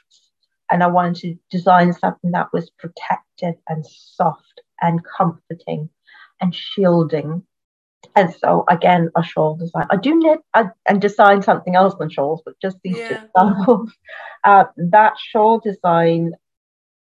And 0.70 0.82
I 0.82 0.86
wanted 0.86 1.16
to 1.20 1.34
design 1.50 1.92
something 1.92 2.30
that 2.30 2.52
was 2.52 2.70
protective 2.78 3.54
and 3.68 3.84
soft 3.86 4.49
and 4.80 5.00
comforting 5.04 5.90
and 6.40 6.54
shielding. 6.54 7.44
And 8.16 8.34
so 8.34 8.64
again, 8.68 9.10
a 9.16 9.22
shawl 9.22 9.56
design. 9.56 9.86
I 9.90 9.96
do 9.96 10.18
knit 10.18 10.40
and 10.54 11.00
design 11.00 11.42
something 11.42 11.76
else 11.76 11.94
than 11.98 12.10
shawls, 12.10 12.42
but 12.44 12.54
just 12.60 12.78
these 12.82 12.96
yeah. 12.96 13.08
two 13.08 13.24
examples. 13.26 13.92
Uh, 14.42 14.64
that 14.78 15.12
shawl 15.18 15.60
design 15.60 16.32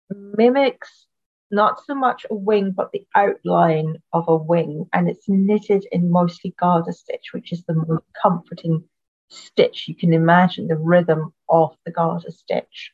mimics 0.09 1.05
not 1.51 1.83
so 1.85 1.95
much 1.95 2.25
a 2.29 2.35
wing, 2.35 2.71
but 2.71 2.91
the 2.91 3.05
outline 3.15 3.97
of 4.13 4.25
a 4.27 4.35
wing, 4.35 4.87
and 4.93 5.09
it's 5.09 5.29
knitted 5.29 5.85
in 5.91 6.11
mostly 6.11 6.53
garter 6.59 6.91
stitch, 6.91 7.27
which 7.31 7.51
is 7.51 7.63
the 7.63 7.73
most 7.73 8.03
comforting 8.21 8.83
stitch 9.29 9.87
you 9.87 9.95
can 9.95 10.13
imagine. 10.13 10.67
The 10.67 10.77
rhythm 10.77 11.33
of 11.49 11.75
the 11.85 11.91
garter 11.91 12.31
stitch, 12.31 12.91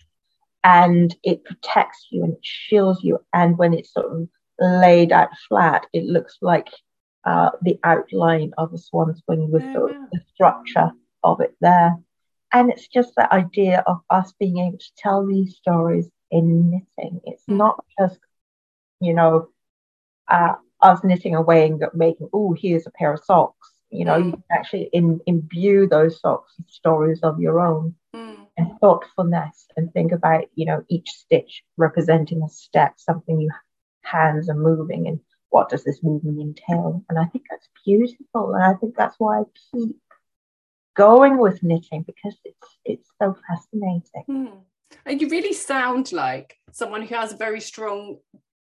and 0.64 1.16
it 1.24 1.44
protects 1.44 2.08
you 2.12 2.24
and 2.24 2.34
it 2.34 2.46
shields 2.46 3.04
you. 3.04 3.20
And 3.34 3.58
when 3.58 3.74
it's 3.74 3.94
sort 3.94 4.06
of 4.06 4.28
laid 4.64 5.12
out 5.12 5.30
flat, 5.48 5.86
it 5.94 6.06
looks 6.06 6.38
like 6.42 6.68
uh, 7.26 7.52
the 7.62 7.80
outline 7.84 8.54
of 8.58 8.74
a 8.74 8.78
swan's 8.78 9.22
wing 9.28 9.50
with 9.52 9.64
the, 9.64 10.08
the, 10.12 10.20
structure 10.34 10.92
of 11.24 11.40
it 11.40 11.56
there. 11.62 11.96
And 12.52 12.70
it's 12.70 12.88
just 12.88 13.14
that 13.16 13.32
idea 13.32 13.84
of 13.88 14.02
us 14.10 14.34
being 14.40 14.58
able 14.58 14.78
to 14.78 14.92
tell 14.98 15.26
these 15.26 15.56
stories 15.56 16.10
in 16.32 16.70
knitting. 16.70 17.22
It's 17.26 17.44
mm. 17.50 17.56
not 17.56 17.84
just, 17.98 18.20
you 19.00 19.14
know, 19.14 19.50
uh, 20.28 20.56
us 20.82 21.04
knitting 21.04 21.36
away 21.36 21.66
and 21.68 21.82
making, 21.94 22.30
oh, 22.34 22.54
here's 22.54 22.86
a 22.86 22.92
pair 22.92 23.14
of 23.14 23.24
socks. 23.24 23.72
You 23.90 24.06
know, 24.06 24.20
mm. 24.20 24.26
you 24.26 24.32
can 24.34 24.44
actually 24.52 24.90
in, 24.92 25.22
imbue 25.26 25.88
those 25.88 26.20
socks 26.20 26.54
with 26.58 26.70
stories 26.70 27.22
of 27.24 27.40
your 27.40 27.60
own 27.60 27.96
mm. 28.14 28.36
and 28.58 28.72
thoughtfulness 28.82 29.68
and 29.78 29.94
think 29.94 30.12
about, 30.12 30.46
you 30.56 30.66
know, 30.66 30.84
each 30.90 31.10
stitch 31.10 31.64
representing 31.78 32.44
a 32.44 32.50
step, 32.50 32.96
something 32.98 33.40
you 33.40 33.50
hands 34.04 34.50
are 34.50 34.56
moving 34.56 35.08
and 35.08 35.20
what 35.50 35.70
does 35.70 35.84
this 35.84 36.02
movement 36.02 36.40
entail? 36.40 37.04
And 37.10 37.20
I 37.20 37.26
think 37.26 37.46
that's 37.50 37.70
beautiful. 37.86 38.56
And 38.56 38.64
I 38.64 38.74
think 38.74 38.96
that's 38.98 39.16
why 39.20 39.40
I 39.40 39.44
keep 39.72 39.96
going 40.96 41.38
with 41.38 41.62
knitting 41.62 42.04
because 42.04 42.36
it's 42.44 42.78
it's 42.86 43.10
so 43.22 43.36
fascinating. 43.48 44.24
Hmm. 44.26 44.60
And 45.06 45.22
you 45.22 45.30
really 45.30 45.54
sound 45.54 46.12
like 46.12 46.56
someone 46.72 47.04
who 47.04 47.16
has 47.16 47.34
a 47.34 47.38
very 47.38 47.60
strong 47.60 48.18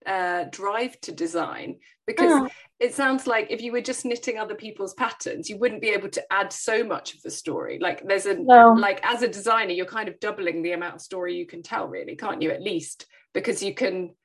uh, 0.06 0.46
drive 0.52 1.00
to 1.02 1.12
design 1.12 1.78
because 2.06 2.32
mm. 2.32 2.50
it 2.80 2.94
sounds 2.94 3.28
like 3.28 3.48
if 3.50 3.62
you 3.62 3.74
were 3.74 3.82
just 3.82 4.06
knitting 4.06 4.38
other 4.38 4.56
people's 4.56 4.94
patterns, 4.94 5.50
you 5.50 5.58
wouldn't 5.58 5.82
be 5.82 5.90
able 5.90 6.10
to 6.10 6.24
add 6.32 6.54
so 6.54 6.84
much 6.84 7.14
of 7.14 7.22
the 7.24 7.32
story. 7.32 7.80
Like 7.82 8.08
there's 8.08 8.26
a 8.26 8.36
no. 8.36 8.72
like 8.72 9.02
as 9.04 9.22
a 9.22 9.28
designer, 9.28 9.72
you're 9.72 9.86
kind 9.86 10.08
of 10.08 10.20
doubling 10.22 10.62
the 10.62 10.72
amount 10.72 10.96
of 10.96 11.02
story 11.02 11.36
you 11.36 11.46
can 11.46 11.62
tell, 11.62 11.88
really, 11.88 12.16
can't 12.16 12.42
you? 12.42 12.52
At 12.52 12.64
least 12.64 13.06
because 13.34 13.62
you 13.62 13.74
can 13.74 14.16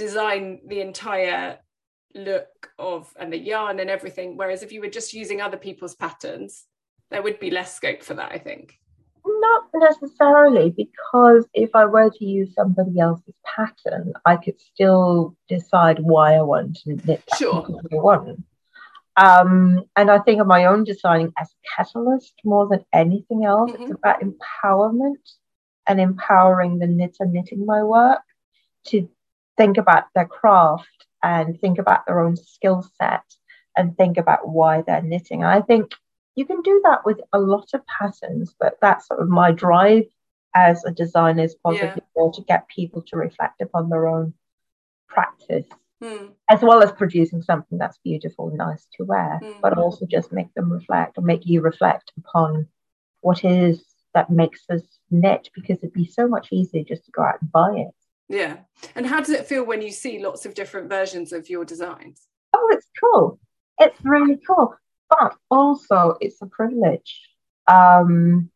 design 0.00 0.60
the 0.66 0.80
entire 0.80 1.58
look 2.14 2.70
of 2.78 3.12
and 3.20 3.30
the 3.30 3.38
yarn 3.38 3.78
and 3.80 3.90
everything 3.90 4.34
whereas 4.34 4.62
if 4.62 4.72
you 4.72 4.80
were 4.80 4.94
just 4.98 5.12
using 5.12 5.42
other 5.42 5.58
people's 5.58 5.94
patterns 5.94 6.64
there 7.10 7.22
would 7.22 7.38
be 7.38 7.50
less 7.50 7.74
scope 7.76 8.02
for 8.02 8.14
that 8.14 8.32
i 8.32 8.38
think. 8.38 8.78
Not 9.26 9.64
necessarily 9.74 10.70
because 10.70 11.44
if 11.52 11.70
i 11.74 11.84
were 11.84 12.10
to 12.18 12.24
use 12.24 12.54
somebody 12.54 12.98
else's 12.98 13.34
pattern 13.44 14.14
i 14.24 14.36
could 14.36 14.58
still 14.58 15.36
decide 15.48 15.98
why 16.00 16.34
i 16.34 16.40
want 16.40 16.78
to 16.82 16.96
knit 17.04 17.22
sure. 17.36 17.62
one. 17.90 18.44
Um, 19.16 19.84
and 19.96 20.10
i 20.10 20.18
think 20.20 20.40
of 20.40 20.46
my 20.46 20.64
own 20.64 20.84
designing 20.84 21.30
as 21.38 21.50
a 21.50 21.60
catalyst 21.76 22.34
more 22.42 22.66
than 22.70 22.82
anything 23.02 23.44
else. 23.44 23.70
Mm-hmm. 23.70 23.82
it's 23.82 23.92
about 23.92 24.22
empowerment 24.22 25.24
and 25.86 26.00
empowering 26.00 26.78
the 26.78 26.86
knitter 26.86 27.26
knitting 27.26 27.66
my 27.66 27.82
work 27.82 28.22
to 28.86 29.08
think 29.60 29.76
about 29.76 30.04
their 30.14 30.26
craft 30.26 31.06
and 31.22 31.60
think 31.60 31.78
about 31.78 32.06
their 32.06 32.20
own 32.20 32.34
skill 32.34 32.82
set 32.98 33.24
and 33.76 33.94
think 33.96 34.16
about 34.16 34.48
why 34.48 34.80
they're 34.80 35.02
knitting. 35.02 35.42
And 35.42 35.50
I 35.50 35.60
think 35.60 35.92
you 36.34 36.46
can 36.46 36.62
do 36.62 36.80
that 36.84 37.04
with 37.04 37.20
a 37.34 37.38
lot 37.38 37.68
of 37.74 37.82
patterns, 37.86 38.54
but 38.58 38.78
that's 38.80 39.06
sort 39.06 39.20
of 39.20 39.28
my 39.28 39.52
drive 39.52 40.04
as 40.54 40.82
a 40.86 40.90
designer 40.90 41.44
is 41.44 41.54
probably 41.56 41.80
yeah. 41.80 42.30
to 42.32 42.42
get 42.48 42.68
people 42.68 43.02
to 43.02 43.16
reflect 43.16 43.60
upon 43.60 43.90
their 43.90 44.08
own 44.08 44.32
practice. 45.08 45.66
Mm. 46.02 46.30
As 46.48 46.62
well 46.62 46.82
as 46.82 46.92
producing 46.92 47.42
something 47.42 47.76
that's 47.76 47.98
beautiful 47.98 48.48
and 48.48 48.56
nice 48.56 48.88
to 48.96 49.04
wear, 49.04 49.38
mm. 49.42 49.60
but 49.60 49.76
also 49.76 50.06
just 50.06 50.32
make 50.32 50.52
them 50.54 50.72
reflect 50.72 51.18
or 51.18 51.22
make 51.22 51.44
you 51.44 51.60
reflect 51.60 52.12
upon 52.16 52.66
what 53.20 53.44
is 53.44 53.84
that 54.14 54.30
makes 54.30 54.62
us 54.70 54.80
knit 55.10 55.50
because 55.54 55.76
it'd 55.78 55.92
be 55.92 56.06
so 56.06 56.26
much 56.26 56.48
easier 56.50 56.82
just 56.82 57.04
to 57.04 57.10
go 57.10 57.22
out 57.22 57.42
and 57.42 57.52
buy 57.52 57.72
it. 57.76 57.99
Yeah. 58.30 58.58
And 58.94 59.04
how 59.04 59.18
does 59.18 59.30
it 59.30 59.46
feel 59.46 59.64
when 59.64 59.82
you 59.82 59.90
see 59.90 60.22
lots 60.22 60.46
of 60.46 60.54
different 60.54 60.88
versions 60.88 61.32
of 61.32 61.50
your 61.50 61.64
designs? 61.64 62.22
Oh, 62.54 62.68
it's 62.70 62.86
cool. 63.02 63.40
It's 63.80 63.98
really 64.04 64.38
cool. 64.46 64.74
But 65.10 65.34
also, 65.50 66.16
it's 66.20 66.40
a 66.40 66.46
privilege. 66.46 67.20
Um, 67.66 68.50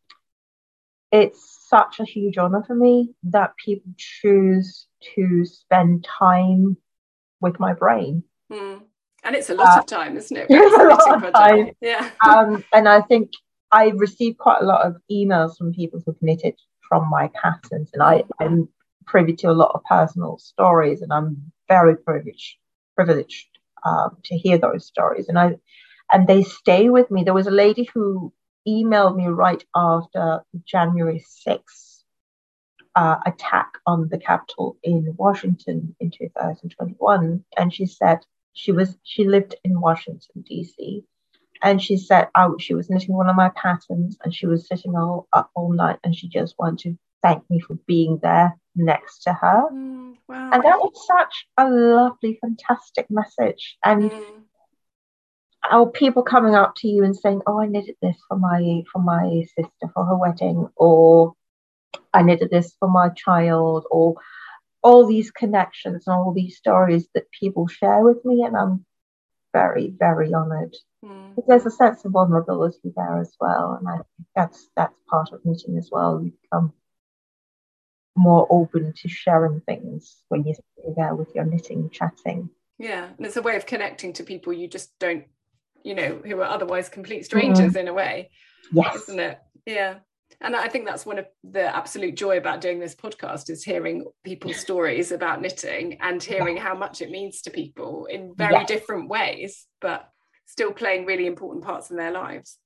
it's 1.11 1.67
such 1.69 1.99
a 1.99 2.05
huge 2.05 2.39
honor 2.39 2.63
for 2.65 2.77
me 2.77 3.15
that 3.25 3.57
people 3.57 3.91
choose 3.97 4.87
to 5.17 5.45
spend 5.45 6.05
time 6.05 6.77
with 7.41 7.59
my 7.59 7.73
brain. 7.73 8.23
Mm. 8.53 8.83
And 9.25 9.35
it's 9.35 9.51
a 9.51 9.55
lot 9.55 9.77
uh, 9.77 9.81
of 9.81 9.87
time, 9.87 10.17
isn't 10.17 10.37
it? 10.37 10.47
It's 10.51 10.77
a 10.77 10.85
lot 10.85 11.25
of 11.25 11.33
time. 11.33 11.71
Yeah. 11.81 12.11
Um, 12.25 12.65
and 12.73 12.89
I 12.89 13.01
think 13.01 13.33
I 13.73 13.89
receive 13.89 14.39
quite 14.39 14.63
a 14.63 14.65
lot 14.65 14.87
of 14.87 14.97
emails 15.11 15.59
from 15.59 15.73
people 15.73 16.01
who've 16.07 16.23
knitted 16.23 16.55
from 16.89 17.11
my 17.11 17.29
patterns, 17.35 17.91
and 17.93 18.03
I, 18.03 18.23
I'm 18.39 18.69
privy 19.07 19.35
to 19.37 19.51
a 19.51 19.53
lot 19.53 19.73
of 19.75 19.85
personal 19.85 20.39
stories, 20.39 21.03
and 21.03 21.13
I'm 21.13 21.53
very 21.69 21.97
privileged 21.97 22.57
privileged 22.95 23.49
um, 23.85 24.17
to 24.25 24.37
hear 24.37 24.59
those 24.59 24.87
stories. 24.87 25.29
And 25.29 25.39
I 25.39 25.57
and 26.13 26.27
they 26.27 26.43
stay 26.43 26.91
with 26.91 27.11
me. 27.11 27.25
There 27.25 27.35
was 27.35 27.47
a 27.47 27.53
lady 27.53 27.89
who 27.93 28.33
emailed 28.67 29.17
me 29.17 29.27
right 29.27 29.63
after 29.75 30.43
January 30.65 31.25
6th 31.47 32.03
uh, 32.95 33.17
attack 33.27 33.73
on 33.87 34.09
the 34.09 34.19
Capitol 34.19 34.77
in 34.83 35.15
Washington 35.17 35.95
in 36.01 36.11
2021, 36.11 37.45
and 37.57 37.75
she 37.75 37.87
said 37.87 38.19
she 38.53 38.73
was 38.73 38.97
she 39.03 39.25
lived 39.25 39.55
in 39.65 39.81
Washington 39.81 40.45
D.C. 40.47 41.05
And 41.63 41.81
she 41.81 41.97
said, 41.97 42.29
oh, 42.35 42.59
she 42.59 42.75
was 42.75 42.91
knitting 42.91 43.15
one 43.15 43.29
of 43.29 43.37
my 43.37 43.49
patterns, 43.51 44.19
and 44.23 44.35
she 44.35 44.47
was 44.47 44.67
sitting 44.67 44.97
all 44.97 45.29
up 45.33 45.51
all 45.55 45.73
night, 45.73 45.99
and 46.05 46.15
she 46.15 46.29
just 46.29 46.55
wanted 46.59 46.93
to 46.93 46.99
thank 47.23 47.49
me 47.49 47.59
for 47.59 47.75
being 47.87 48.19
there 48.23 48.55
next 48.77 49.23
to 49.23 49.33
her. 49.33 49.65
Mm, 49.73 50.17
wow. 50.29 50.51
And 50.53 50.63
that 50.63 50.79
was 50.79 51.07
such 51.07 51.47
a 51.59 51.69
lovely, 51.69 52.39
fantastic 52.41 53.07
message. 53.11 53.77
And 53.85 54.11
mm. 54.11 55.95
people 55.95 56.23
coming 56.23 56.55
up 56.55 56.75
to 56.77 56.89
you 56.89 57.05
and 57.05 57.17
saying, 57.17 57.43
"Oh, 57.47 57.61
I 57.61 57.67
knitted 57.67 57.97
this 58.03 58.17
for 58.29 58.39
my 58.39 58.83
for 58.93 59.01
my 59.03 59.45
sister 59.57 59.93
for 59.93 60.05
her 60.05 60.17
wedding," 60.17 60.69
or 60.77 61.35
"I 62.13 62.23
knitted 62.23 62.51
this 62.51 62.75
for 62.79 62.89
my 62.89 63.11
child," 63.11 63.87
or 63.91 64.17
all 64.83 65.07
these 65.07 65.31
connections 65.31 66.05
and 66.07 66.15
all 66.15 66.33
these 66.33 66.59
stories 66.59 67.09
that 67.15 67.31
people 67.31 67.67
share 67.67 68.01
with 68.01 68.25
me, 68.25 68.45
and 68.45 68.57
I'm 68.57 68.85
very, 69.53 69.95
very 69.99 70.35
honoured. 70.35 70.77
Mm. 71.03 71.37
There's 71.47 71.65
a 71.65 71.71
sense 71.71 72.05
of 72.05 72.13
vulnerability 72.13 72.93
there 72.95 73.19
as 73.19 73.35
well, 73.41 73.79
and 73.79 73.89
I 73.89 73.97
think 73.97 74.29
that's 74.37 74.69
that's 74.77 74.99
part 75.09 75.33
of 75.33 75.45
knitting 75.45 75.79
as 75.79 75.89
well. 75.91 76.23
You 76.23 76.33
become 76.43 76.73
more 78.17 78.47
open 78.51 78.93
to 78.93 79.09
sharing 79.09 79.61
things 79.63 80.23
when 80.29 80.45
you're 80.45 80.95
there 80.97 81.15
with 81.15 81.35
your 81.35 81.45
knitting, 81.45 81.91
chatting. 81.91 82.51
Yeah, 82.79 83.09
and 83.17 83.27
it's 83.27 83.37
a 83.37 83.43
way 83.43 83.57
of 83.57 83.67
connecting 83.67 84.13
to 84.15 84.25
people 84.25 84.53
you 84.53 84.69
just 84.69 84.99
don't 84.99 85.25
you 85.85 85.95
know, 85.95 86.21
who 86.25 86.41
are 86.41 86.45
otherwise 86.45 86.89
complete 86.89 87.27
strangers 87.27 87.75
mm-hmm. 87.75 87.79
in 87.79 87.89
a 87.89 87.95
way. 87.95 88.31
Yes. 88.73 88.97
Isn't 89.03 89.21
it? 89.21 89.39
Yeah. 89.67 89.97
And 90.41 90.57
I 90.57 90.69
think 90.69 90.87
that's 90.87 91.07
one 91.07 91.19
of 91.19 91.27
the 91.45 91.75
absolute 91.75 92.17
joy 92.17 92.39
about 92.39 92.61
doing 92.61 92.81
this 92.81 92.95
podcast 92.95 93.51
is 93.51 93.63
hearing 93.63 94.05
people's 94.25 94.57
stories 94.57 95.13
about 95.13 95.41
knitting 95.41 95.99
and 96.01 96.21
hearing 96.23 96.57
how 96.57 96.75
much 96.75 97.03
it 97.03 97.11
means 97.11 97.43
to 97.43 97.51
people 97.51 98.07
in 98.07 98.35
very 98.35 98.55
yes. 98.55 98.67
different 98.67 99.09
ways, 99.09 99.67
but 99.81 100.09
still 100.47 100.73
playing 100.73 101.05
really 101.05 101.27
important 101.27 101.63
parts 101.63 101.91
in 101.91 101.97
their 101.97 102.11
lives. 102.11 102.59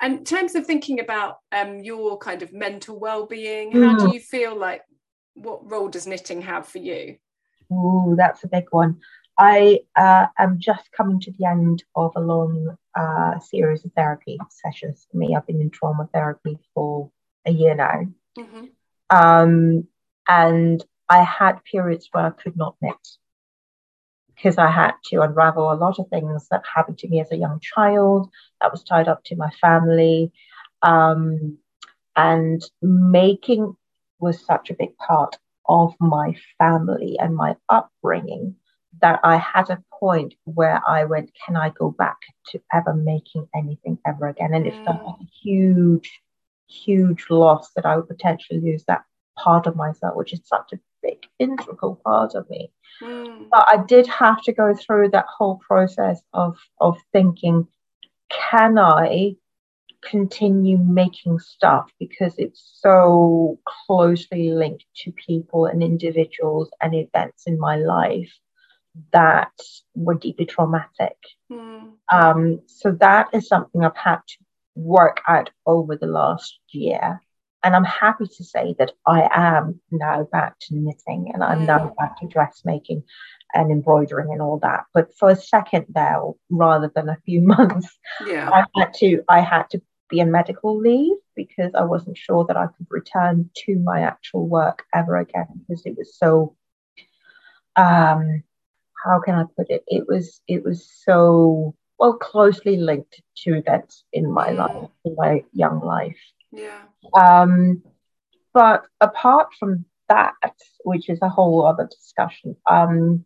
And 0.00 0.18
in 0.18 0.24
terms 0.24 0.54
of 0.54 0.66
thinking 0.66 1.00
about 1.00 1.38
um, 1.52 1.80
your 1.80 2.18
kind 2.18 2.42
of 2.42 2.52
mental 2.52 2.98
well-being, 2.98 3.72
mm. 3.72 3.84
how 3.84 3.98
do 3.98 4.06
mm. 4.06 4.14
you 4.14 4.20
feel 4.20 4.56
like 4.56 4.82
what 5.34 5.70
role 5.70 5.88
does 5.88 6.06
knitting 6.06 6.42
have 6.42 6.66
for 6.66 6.78
you? 6.78 7.16
Oh, 7.70 8.14
that's 8.16 8.44
a 8.44 8.48
big 8.48 8.66
one. 8.70 9.00
I 9.38 9.80
uh, 9.96 10.26
am 10.38 10.58
just 10.58 10.92
coming 10.92 11.20
to 11.20 11.32
the 11.32 11.46
end 11.46 11.84
of 11.96 12.12
a 12.16 12.20
long 12.20 12.76
uh, 12.94 13.38
series 13.38 13.84
of 13.84 13.92
therapy 13.92 14.38
sessions 14.50 15.06
for 15.10 15.16
me. 15.16 15.34
I've 15.34 15.46
been 15.46 15.60
in 15.60 15.70
trauma 15.70 16.08
therapy 16.12 16.58
for 16.74 17.10
a 17.46 17.50
year 17.50 17.74
now. 17.74 18.06
Mm-hmm. 18.38 18.64
Um, 19.10 19.88
and 20.28 20.84
I 21.08 21.22
had 21.22 21.64
periods 21.64 22.08
where 22.12 22.26
I 22.26 22.30
could 22.30 22.56
not 22.56 22.76
knit 22.80 22.96
because 24.34 24.58
I 24.58 24.70
had 24.70 24.92
to 25.06 25.22
unravel 25.22 25.72
a 25.72 25.74
lot 25.74 25.98
of 25.98 26.08
things 26.08 26.48
that 26.50 26.62
happened 26.74 26.98
to 26.98 27.08
me 27.08 27.20
as 27.20 27.30
a 27.32 27.36
young 27.36 27.60
child 27.60 28.30
that 28.60 28.72
was 28.72 28.82
tied 28.82 29.08
up 29.08 29.24
to 29.24 29.36
my 29.36 29.50
family. 29.60 30.32
Um, 30.82 31.58
and 32.16 32.62
making 32.82 33.76
was 34.20 34.44
such 34.44 34.70
a 34.70 34.74
big 34.74 34.96
part 34.98 35.38
of 35.68 35.94
my 36.00 36.34
family 36.58 37.16
and 37.18 37.34
my 37.34 37.56
upbringing 37.68 38.56
that 39.00 39.20
I 39.24 39.36
had 39.36 39.70
a 39.70 39.82
point 39.98 40.34
where 40.44 40.80
I 40.86 41.04
went, 41.04 41.30
Can 41.46 41.56
I 41.56 41.70
go 41.70 41.90
back 41.90 42.18
to 42.48 42.60
ever 42.72 42.94
making 42.94 43.48
anything 43.54 43.98
ever 44.06 44.28
again? 44.28 44.54
And 44.54 44.66
it 44.66 44.74
felt 44.84 45.04
like 45.04 45.20
a 45.20 45.30
huge, 45.42 46.20
huge 46.68 47.26
loss 47.30 47.70
that 47.74 47.86
I 47.86 47.96
would 47.96 48.08
potentially 48.08 48.60
lose 48.60 48.84
that 48.84 49.04
part 49.36 49.66
of 49.66 49.76
myself, 49.76 50.16
which 50.16 50.32
is 50.32 50.40
such 50.44 50.72
a 50.72 50.78
big, 51.02 51.18
integral 51.38 52.00
part 52.04 52.34
of 52.34 52.48
me. 52.48 52.70
Mm. 53.02 53.48
But 53.50 53.66
I 53.68 53.84
did 53.84 54.06
have 54.06 54.42
to 54.42 54.52
go 54.52 54.74
through 54.74 55.10
that 55.10 55.26
whole 55.26 55.56
process 55.56 56.20
of, 56.32 56.58
of 56.80 56.98
thinking, 57.12 57.66
Can 58.30 58.78
I 58.78 59.36
continue 60.02 60.76
making 60.76 61.38
stuff 61.38 61.88
because 61.98 62.34
it's 62.36 62.78
so 62.80 63.58
closely 63.86 64.50
linked 64.50 64.84
to 64.96 65.12
people 65.12 65.66
and 65.66 65.82
individuals 65.82 66.70
and 66.80 66.94
events 66.94 67.44
in 67.46 67.58
my 67.58 67.76
life 67.76 68.32
that 69.12 69.52
were 69.94 70.14
deeply 70.14 70.44
traumatic. 70.44 71.16
Mm. 71.50 71.92
Um, 72.10 72.60
so 72.66 72.92
that 73.00 73.28
is 73.32 73.48
something 73.48 73.84
I've 73.84 73.96
had 73.96 74.18
to 74.26 74.36
work 74.74 75.20
out 75.26 75.50
over 75.66 75.96
the 75.96 76.06
last 76.06 76.58
year. 76.70 77.20
And 77.64 77.76
I'm 77.76 77.84
happy 77.84 78.26
to 78.26 78.44
say 78.44 78.74
that 78.78 78.92
I 79.06 79.28
am 79.32 79.80
now 79.90 80.24
back 80.32 80.58
to 80.62 80.74
knitting 80.74 81.30
and 81.32 81.44
I'm 81.44 81.60
mm. 81.60 81.66
now 81.66 81.94
back 81.98 82.18
to 82.20 82.26
dressmaking 82.26 83.04
and 83.54 83.70
embroidering 83.70 84.32
and 84.32 84.42
all 84.42 84.58
that. 84.60 84.84
But 84.92 85.14
for 85.16 85.30
a 85.30 85.36
second 85.36 85.86
there, 85.88 86.20
rather 86.50 86.90
than 86.94 87.08
a 87.08 87.18
few 87.24 87.40
months, 87.46 87.88
yeah. 88.26 88.50
I 88.50 88.64
had 88.80 88.94
to 88.94 89.22
I 89.28 89.40
had 89.40 89.70
to 89.70 89.82
be 90.08 90.18
in 90.18 90.32
medical 90.32 90.78
leave 90.78 91.16
because 91.36 91.72
I 91.74 91.84
wasn't 91.84 92.18
sure 92.18 92.44
that 92.46 92.56
I 92.56 92.66
could 92.66 92.86
return 92.90 93.48
to 93.64 93.78
my 93.78 94.00
actual 94.00 94.48
work 94.48 94.84
ever 94.92 95.16
again 95.16 95.46
because 95.66 95.86
it 95.86 95.96
was 95.96 96.16
so 96.16 96.56
um 97.76 98.42
how 99.04 99.20
can 99.20 99.34
I 99.34 99.44
put 99.56 99.70
it? 99.70 99.84
It 99.86 100.06
was 100.08 100.40
it 100.48 100.64
was 100.64 100.88
so 101.04 101.74
well 101.98 102.14
closely 102.14 102.76
linked 102.76 103.22
to 103.44 103.54
events 103.54 104.04
in 104.12 104.30
my 104.30 104.48
mm. 104.48 104.58
life, 104.58 104.90
in 105.04 105.14
my 105.16 105.44
young 105.52 105.80
life. 105.80 106.18
Yeah. 106.50 106.82
Um, 107.14 107.82
but 108.54 108.84
apart 109.00 109.48
from 109.58 109.84
that, 110.08 110.34
which 110.84 111.08
is 111.08 111.18
a 111.22 111.28
whole 111.28 111.66
other 111.66 111.88
discussion, 111.90 112.56
um, 112.68 113.24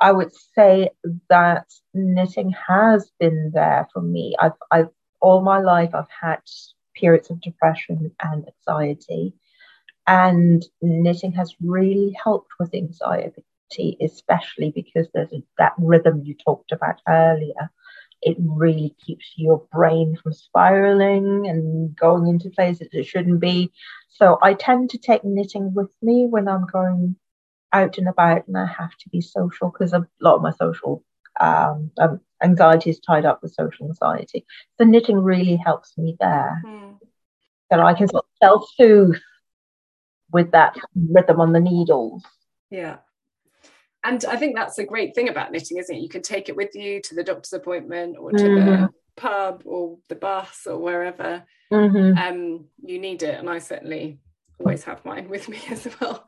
I 0.00 0.12
would 0.12 0.32
say 0.54 0.90
that 1.28 1.66
knitting 1.92 2.54
has 2.68 3.10
been 3.18 3.50
there 3.52 3.88
for 3.92 4.00
me. 4.00 4.36
I've, 4.38 4.52
I've 4.70 4.90
all 5.20 5.42
my 5.42 5.58
life 5.58 5.90
I've 5.94 6.10
had 6.20 6.40
periods 6.94 7.30
of 7.30 7.40
depression 7.40 8.12
and 8.22 8.46
anxiety, 8.68 9.34
and 10.06 10.64
knitting 10.80 11.32
has 11.32 11.54
really 11.60 12.16
helped 12.22 12.52
with 12.60 12.74
anxiety 12.74 13.42
especially 14.00 14.70
because 14.74 15.08
there's 15.12 15.32
that 15.58 15.72
rhythm 15.78 16.22
you 16.24 16.34
talked 16.34 16.72
about 16.72 17.00
earlier. 17.08 17.70
It 18.22 18.36
really 18.40 18.94
keeps 19.04 19.32
your 19.36 19.66
brain 19.72 20.16
from 20.16 20.32
spiraling 20.32 21.46
and 21.48 21.94
going 21.96 22.26
into 22.26 22.50
places 22.50 22.88
it 22.92 23.06
shouldn't 23.06 23.40
be. 23.40 23.72
So 24.08 24.38
I 24.42 24.54
tend 24.54 24.90
to 24.90 24.98
take 24.98 25.24
knitting 25.24 25.74
with 25.74 25.90
me 26.02 26.26
when 26.26 26.48
I'm 26.48 26.66
going 26.66 27.16
out 27.72 27.98
and 27.98 28.08
about 28.08 28.48
and 28.48 28.56
I 28.56 28.66
have 28.66 28.96
to 28.96 29.08
be 29.10 29.20
social 29.20 29.70
because 29.70 29.92
a 29.92 30.06
lot 30.20 30.36
of 30.36 30.42
my 30.42 30.52
social 30.52 31.04
um, 31.40 31.90
um, 31.98 32.20
anxiety 32.42 32.90
is 32.90 32.98
tied 32.98 33.24
up 33.24 33.42
with 33.42 33.54
social 33.54 33.86
anxiety. 33.86 34.44
So 34.78 34.84
knitting 34.84 35.18
really 35.18 35.56
helps 35.56 35.96
me 35.96 36.16
there. 36.18 36.62
Mm. 36.66 36.98
That 37.70 37.80
I 37.80 37.92
can 37.92 38.08
sort 38.08 38.24
of 38.24 38.30
self 38.42 38.68
soothe 38.76 39.20
with 40.32 40.52
that 40.52 40.74
rhythm 40.94 41.40
on 41.40 41.52
the 41.52 41.60
needles. 41.60 42.22
Yeah 42.70 42.96
and 44.08 44.24
I 44.24 44.36
think 44.36 44.56
that's 44.56 44.78
a 44.78 44.84
great 44.84 45.14
thing 45.14 45.28
about 45.28 45.52
knitting, 45.52 45.76
isn't 45.76 45.94
it? 45.94 46.00
You 46.00 46.08
can 46.08 46.22
take 46.22 46.48
it 46.48 46.56
with 46.56 46.74
you 46.74 47.02
to 47.02 47.14
the 47.14 47.22
doctor's 47.22 47.52
appointment 47.52 48.16
or 48.18 48.30
to 48.30 48.36
mm-hmm. 48.36 48.66
the 48.66 48.88
pub 49.16 49.62
or 49.66 49.98
the 50.08 50.14
bus 50.14 50.66
or 50.66 50.78
wherever 50.78 51.44
mm-hmm. 51.70 52.16
um, 52.16 52.64
you 52.82 52.98
need 52.98 53.22
it. 53.22 53.38
And 53.38 53.50
I 53.50 53.58
certainly 53.58 54.18
always 54.58 54.84
have 54.84 55.04
mine 55.04 55.28
with 55.28 55.48
me 55.48 55.60
as 55.70 55.86
well. 56.00 56.26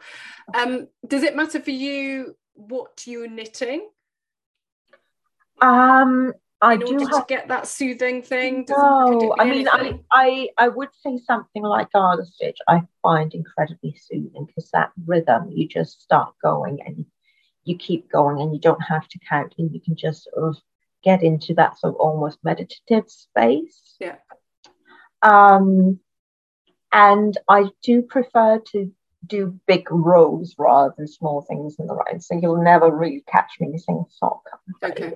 Um, 0.54 0.88
does 1.06 1.22
it 1.22 1.34
matter 1.34 1.60
for 1.60 1.70
you 1.70 2.36
what 2.52 3.06
you're 3.06 3.28
knitting? 3.28 3.88
Um, 5.62 6.34
I 6.60 6.74
in 6.74 6.80
do 6.80 6.98
have... 6.98 7.10
to 7.10 7.24
get 7.28 7.48
that 7.48 7.66
soothing 7.66 8.22
thing. 8.22 8.66
No, 8.68 9.34
I 9.38 9.44
mean, 9.46 9.68
I, 9.68 9.98
I, 10.12 10.48
I 10.58 10.68
would 10.68 10.90
say 11.02 11.18
something 11.26 11.62
like 11.62 11.92
garter 11.92 12.26
stitch. 12.26 12.58
I 12.68 12.82
find 13.02 13.32
incredibly 13.32 13.96
soothing 13.98 14.44
because 14.46 14.70
that 14.72 14.92
rhythm, 15.06 15.50
you 15.50 15.66
just 15.66 16.02
start 16.02 16.34
going 16.42 16.80
and 16.84 17.06
you 17.64 17.76
keep 17.76 18.10
going 18.10 18.40
and 18.40 18.54
you 18.54 18.60
don't 18.60 18.82
have 18.82 19.06
to 19.08 19.18
count 19.28 19.54
and 19.58 19.72
you 19.72 19.80
can 19.80 19.96
just 19.96 20.24
sort 20.24 20.48
of 20.48 20.56
get 21.02 21.22
into 21.22 21.54
that 21.54 21.78
sort 21.78 21.94
of 21.94 22.00
almost 22.00 22.38
meditative 22.42 23.08
space. 23.08 23.96
Yeah. 23.98 24.16
Um, 25.22 26.00
and 26.92 27.36
I 27.48 27.66
do 27.82 28.02
prefer 28.02 28.60
to 28.72 28.92
do 29.26 29.58
big 29.66 29.90
rows 29.90 30.54
rather 30.58 30.94
than 30.96 31.06
small 31.06 31.42
things 31.42 31.76
in 31.78 31.86
the 31.86 31.94
line. 31.94 32.20
So 32.20 32.38
you'll 32.40 32.62
never 32.62 32.90
really 32.90 33.22
catch 33.26 33.52
me 33.60 33.76
saying 33.78 34.06
sock. 34.10 34.42
Okay. 34.82 35.14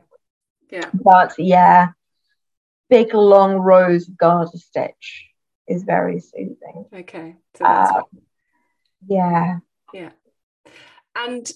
Yeah. 0.71 0.91
But 0.93 1.35
yeah, 1.39 1.89
big 2.91 3.15
long 3.15 3.55
rows 3.55 4.09
of 4.09 4.17
garter 4.17 4.59
stitch 4.59 5.27
is 5.67 5.85
very 5.85 6.21
soothing. 6.21 6.87
Okay. 6.93 7.37
So 7.57 7.65
um, 7.65 8.03
yeah. 9.07 9.59
Yeah. 9.93 10.11
And 11.17 11.51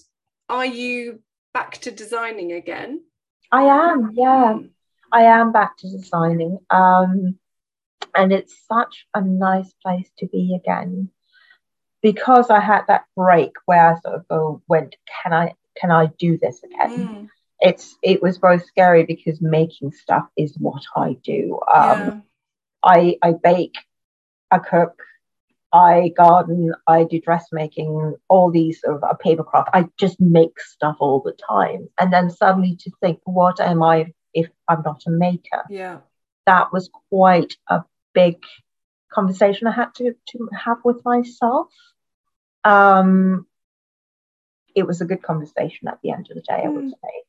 are 0.49 0.65
you 0.65 1.21
back 1.53 1.77
to 1.79 1.91
designing 1.91 2.51
again? 2.51 3.03
I 3.51 3.63
am, 3.63 4.11
yeah. 4.13 4.57
I 5.11 5.23
am 5.23 5.51
back 5.51 5.77
to 5.77 5.89
designing. 5.89 6.59
Um, 6.69 7.37
and 8.15 8.33
it's 8.33 8.55
such 8.67 9.05
a 9.13 9.21
nice 9.21 9.71
place 9.83 10.09
to 10.17 10.27
be 10.27 10.59
again 10.59 11.09
because 12.01 12.49
I 12.49 12.59
had 12.59 12.83
that 12.87 13.05
break 13.15 13.51
where 13.65 13.93
I 13.93 13.99
sort 13.99 14.15
of 14.15 14.27
go, 14.27 14.61
went, 14.67 14.95
can 15.23 15.33
I 15.33 15.53
can 15.79 15.91
I 15.91 16.07
do 16.17 16.37
this 16.37 16.61
again? 16.63 17.07
Mm. 17.07 17.29
It's 17.61 17.97
it 18.01 18.21
was 18.21 18.37
both 18.37 18.65
scary 18.65 19.03
because 19.03 19.41
making 19.41 19.91
stuff 19.91 20.27
is 20.37 20.55
what 20.57 20.83
I 20.95 21.17
do. 21.23 21.59
Um, 21.71 21.99
yeah. 21.99 22.19
I 22.83 23.17
I 23.21 23.33
bake, 23.33 23.75
I 24.49 24.59
cook, 24.59 25.01
I 25.71 26.09
garden, 26.17 26.73
I 26.87 27.03
do 27.03 27.21
dressmaking, 27.21 28.15
all 28.27 28.49
these 28.51 28.81
sort 28.81 28.95
of 28.95 29.03
a 29.09 29.15
paper 29.15 29.43
craft. 29.43 29.69
I 29.73 29.87
just 29.99 30.19
make 30.19 30.59
stuff 30.59 30.97
all 30.99 31.21
the 31.21 31.33
time. 31.33 31.89
And 31.99 32.11
then 32.11 32.29
suddenly 32.29 32.75
to 32.77 32.91
think, 33.01 33.19
what 33.23 33.59
am 33.59 33.83
I 33.83 34.13
if 34.33 34.49
I'm 34.67 34.81
not 34.83 35.03
a 35.07 35.11
maker? 35.11 35.63
Yeah. 35.69 35.99
That 36.45 36.73
was 36.73 36.89
quite 37.09 37.55
a 37.67 37.83
big 38.13 38.37
conversation 39.11 39.67
I 39.67 39.71
had 39.71 39.93
to, 39.95 40.15
to 40.29 40.49
have 40.53 40.79
with 40.83 41.05
myself. 41.05 41.67
Um, 42.63 43.45
it 44.75 44.87
was 44.87 45.01
a 45.01 45.05
good 45.05 45.21
conversation 45.21 45.87
at 45.87 45.99
the 46.01 46.11
end 46.11 46.27
of 46.29 46.35
the 46.35 46.41
day. 46.41 46.63
I 46.65 46.69
would 46.69 46.85
hmm. 46.85 46.89
say, 46.89 47.23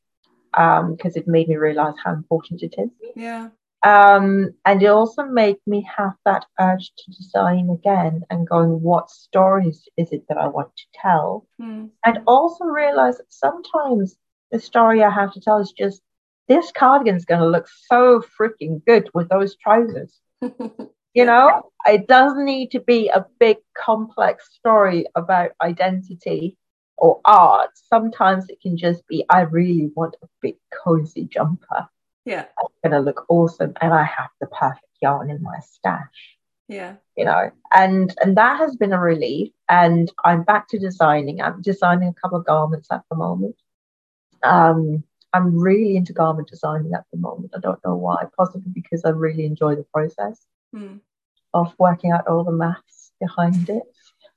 because 0.53 1.17
um, 1.17 1.23
it 1.23 1.29
made 1.29 1.49
me 1.49 1.57
realize 1.57 1.95
how 2.03 2.13
important 2.13 2.63
it 2.63 2.75
is. 2.79 2.91
Yeah. 3.15 3.51
Um, 3.83 4.51
and 4.67 4.83
it 4.83 4.87
also 4.87 5.23
made 5.25 5.57
me 5.67 5.89
have 5.97 6.13
that 6.27 6.45
urge 6.61 6.93
to 6.99 7.11
design 7.13 7.71
again 7.71 8.23
and 8.29 8.49
going, 8.49 8.83
what 8.83 9.11
stories 9.11 9.89
is 9.97 10.13
it 10.13 10.25
that 10.29 10.37
I 10.37 10.49
want 10.49 10.71
to 10.77 10.85
tell? 10.95 11.47
Mm. 11.61 11.91
And 12.05 12.19
also 12.27 12.65
realize 12.65 13.17
that 13.17 13.33
sometimes 13.33 14.17
the 14.51 14.61
story 14.61 15.03
I 15.03 15.11
have 15.11 15.33
to 15.33 15.41
tell 15.41 15.61
is 15.61 15.73
just 15.73 16.03
this 16.47 16.73
cardigan's 16.73 17.25
going 17.25 17.41
to 17.41 17.47
look 17.47 17.69
so 17.87 18.23
freaking 18.39 18.85
good 18.85 19.09
with 19.15 19.29
those 19.31 19.57
trousers. 19.57 20.19
you 20.43 21.25
know, 21.25 21.71
it 21.87 22.07
doesn't 22.07 22.45
need 22.45 22.73
to 22.73 22.81
be 22.81 23.09
a 23.09 23.25
big 23.39 23.59
complex 23.75 24.49
story 24.57 25.07
about 25.15 25.53
identity 25.63 26.59
or 26.99 27.21
art. 27.25 27.71
Sometimes 27.75 28.49
it 28.51 28.61
can 28.61 28.77
just 28.77 29.07
be, 29.07 29.25
I 29.31 29.43
really 29.43 29.91
want 29.95 30.17
a 30.23 30.27
big 30.43 30.57
cozy 30.85 31.25
jumper. 31.25 31.89
Yeah. 32.31 32.45
It's 32.63 32.75
going 32.85 32.93
to 32.93 33.01
look 33.01 33.27
awesome. 33.29 33.75
And 33.81 33.93
I 33.93 34.05
have 34.05 34.31
the 34.41 34.47
perfect 34.47 34.87
yarn 35.03 35.31
in 35.31 35.43
my 35.43 35.59
stash. 35.59 36.37
Yeah. 36.69 36.95
You 37.17 37.25
know, 37.25 37.51
and 37.73 38.15
and 38.23 38.37
that 38.37 38.59
has 38.59 38.77
been 38.77 38.93
a 38.93 39.01
relief. 39.01 39.51
And 39.69 40.11
I'm 40.25 40.45
back 40.45 40.69
to 40.69 40.79
designing. 40.79 41.43
I'm 41.43 41.61
designing 41.61 42.09
a 42.09 42.21
couple 42.21 42.39
of 42.39 42.47
garments 42.47 42.87
at 42.93 43.03
the 43.11 43.17
moment. 43.17 43.57
Um, 44.45 45.03
I'm 45.33 45.59
really 45.59 45.97
into 45.97 46.13
garment 46.13 46.49
designing 46.49 46.93
at 46.95 47.05
the 47.13 47.19
moment. 47.19 47.53
I 47.57 47.59
don't 47.59 47.85
know 47.85 47.97
why, 47.97 48.25
possibly 48.37 48.71
because 48.73 49.05
I 49.05 49.11
really 49.11 49.45
enjoy 49.45 49.75
the 49.75 49.87
process 49.93 50.47
mm. 50.75 51.01
of 51.53 51.75
working 51.79 52.13
out 52.13 52.29
all 52.29 52.45
the 52.45 52.53
maths 52.53 53.11
behind 53.21 53.69
it. 53.69 53.83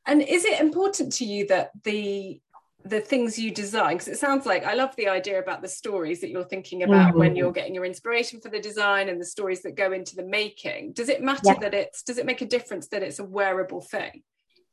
And 0.07 0.21
is 0.21 0.45
it 0.45 0.59
important 0.59 1.13
to 1.13 1.25
you 1.25 1.47
that 1.47 1.71
the 1.83 2.41
the 2.85 2.99
things 2.99 3.39
you 3.39 3.51
design 3.51 3.95
because 3.95 4.07
it 4.07 4.17
sounds 4.17 4.45
like 4.45 4.65
i 4.65 4.73
love 4.73 4.95
the 4.97 5.07
idea 5.07 5.39
about 5.39 5.61
the 5.61 5.67
stories 5.67 6.19
that 6.21 6.29
you're 6.29 6.43
thinking 6.43 6.83
about 6.83 7.13
mm. 7.13 7.17
when 7.17 7.35
you're 7.35 7.51
getting 7.51 7.73
your 7.73 7.85
inspiration 7.85 8.39
for 8.41 8.49
the 8.49 8.59
design 8.59 9.09
and 9.09 9.19
the 9.19 9.25
stories 9.25 9.61
that 9.61 9.75
go 9.75 9.91
into 9.91 10.15
the 10.15 10.23
making 10.23 10.91
does 10.93 11.09
it 11.09 11.21
matter 11.21 11.41
yes. 11.45 11.57
that 11.61 11.73
it's 11.73 12.03
does 12.03 12.17
it 12.17 12.25
make 12.25 12.41
a 12.41 12.45
difference 12.45 12.87
that 12.89 13.03
it's 13.03 13.19
a 13.19 13.23
wearable 13.23 13.81
thing 13.81 14.21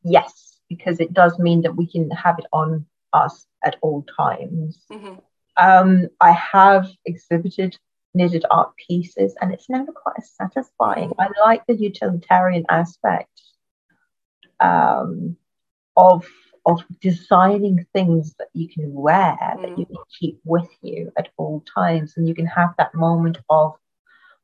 yes 0.02 0.58
because 0.68 1.00
it 1.00 1.12
does 1.12 1.38
mean 1.38 1.62
that 1.62 1.76
we 1.76 1.86
can 1.86 2.10
have 2.10 2.38
it 2.38 2.46
on 2.52 2.84
us 3.12 3.46
at 3.64 3.76
all 3.80 4.04
times 4.16 4.84
mm-hmm. 4.90 5.14
um, 5.56 6.08
i 6.20 6.32
have 6.32 6.88
exhibited 7.04 7.76
knitted 8.12 8.44
art 8.50 8.72
pieces 8.88 9.36
and 9.40 9.52
it's 9.52 9.68
never 9.68 9.92
quite 9.92 10.16
as 10.18 10.32
satisfying 10.32 11.12
i 11.18 11.28
like 11.44 11.64
the 11.66 11.76
utilitarian 11.76 12.64
aspect 12.68 13.30
um, 14.58 15.36
of 15.96 16.26
of 16.66 16.82
designing 17.00 17.86
things 17.92 18.34
that 18.38 18.48
you 18.52 18.68
can 18.68 18.92
wear 18.92 19.36
mm. 19.40 19.62
that 19.62 19.78
you 19.78 19.86
can 19.86 19.96
keep 20.18 20.40
with 20.44 20.68
you 20.82 21.12
at 21.18 21.28
all 21.36 21.64
times 21.74 22.14
and 22.16 22.28
you 22.28 22.34
can 22.34 22.46
have 22.46 22.74
that 22.76 22.94
moment 22.94 23.38
of 23.48 23.74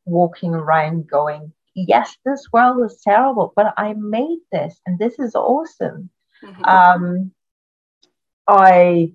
walking 0.04 0.54
around 0.54 1.08
going 1.08 1.52
yes 1.74 2.16
this 2.24 2.46
world 2.52 2.82
is 2.84 3.00
terrible 3.02 3.52
but 3.56 3.74
i 3.76 3.92
made 3.94 4.38
this 4.50 4.80
and 4.86 4.98
this 4.98 5.18
is 5.18 5.34
awesome 5.34 6.08
mm-hmm. 6.42 6.64
um, 6.64 7.30
i 8.48 9.12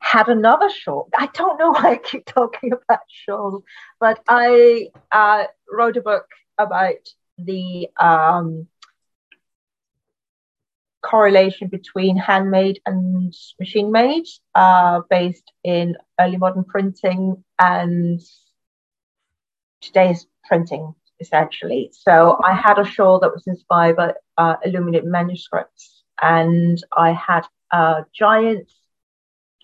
had 0.00 0.28
another 0.28 0.68
shawl 0.70 1.08
i 1.16 1.26
don't 1.34 1.58
know 1.58 1.70
why 1.70 1.92
i 1.92 1.96
keep 1.96 2.24
talking 2.24 2.72
about 2.72 3.00
shawls 3.08 3.62
but 4.00 4.20
i 4.28 4.88
uh, 5.12 5.44
wrote 5.70 5.96
a 5.96 6.02
book 6.02 6.26
about 6.58 7.08
the 7.38 7.88
um, 7.98 8.66
correlation 11.02 11.68
between 11.68 12.16
handmade 12.16 12.80
and 12.86 13.34
machine 13.58 13.92
made, 13.92 14.26
uh, 14.54 15.00
based 15.10 15.52
in 15.64 15.96
early 16.20 16.36
modern 16.36 16.64
printing 16.64 17.42
and 17.58 18.20
today's 19.80 20.26
printing, 20.44 20.94
essentially. 21.20 21.90
So 21.92 22.40
I 22.42 22.54
had 22.54 22.78
a 22.78 22.84
shawl 22.84 23.20
that 23.20 23.32
was 23.32 23.46
inspired 23.46 23.96
by 23.96 24.14
uh, 24.38 24.56
illuminated 24.64 25.06
manuscripts, 25.06 26.04
and 26.20 26.82
I 26.96 27.12
had 27.12 27.42
a 27.72 28.04
giant, 28.14 28.70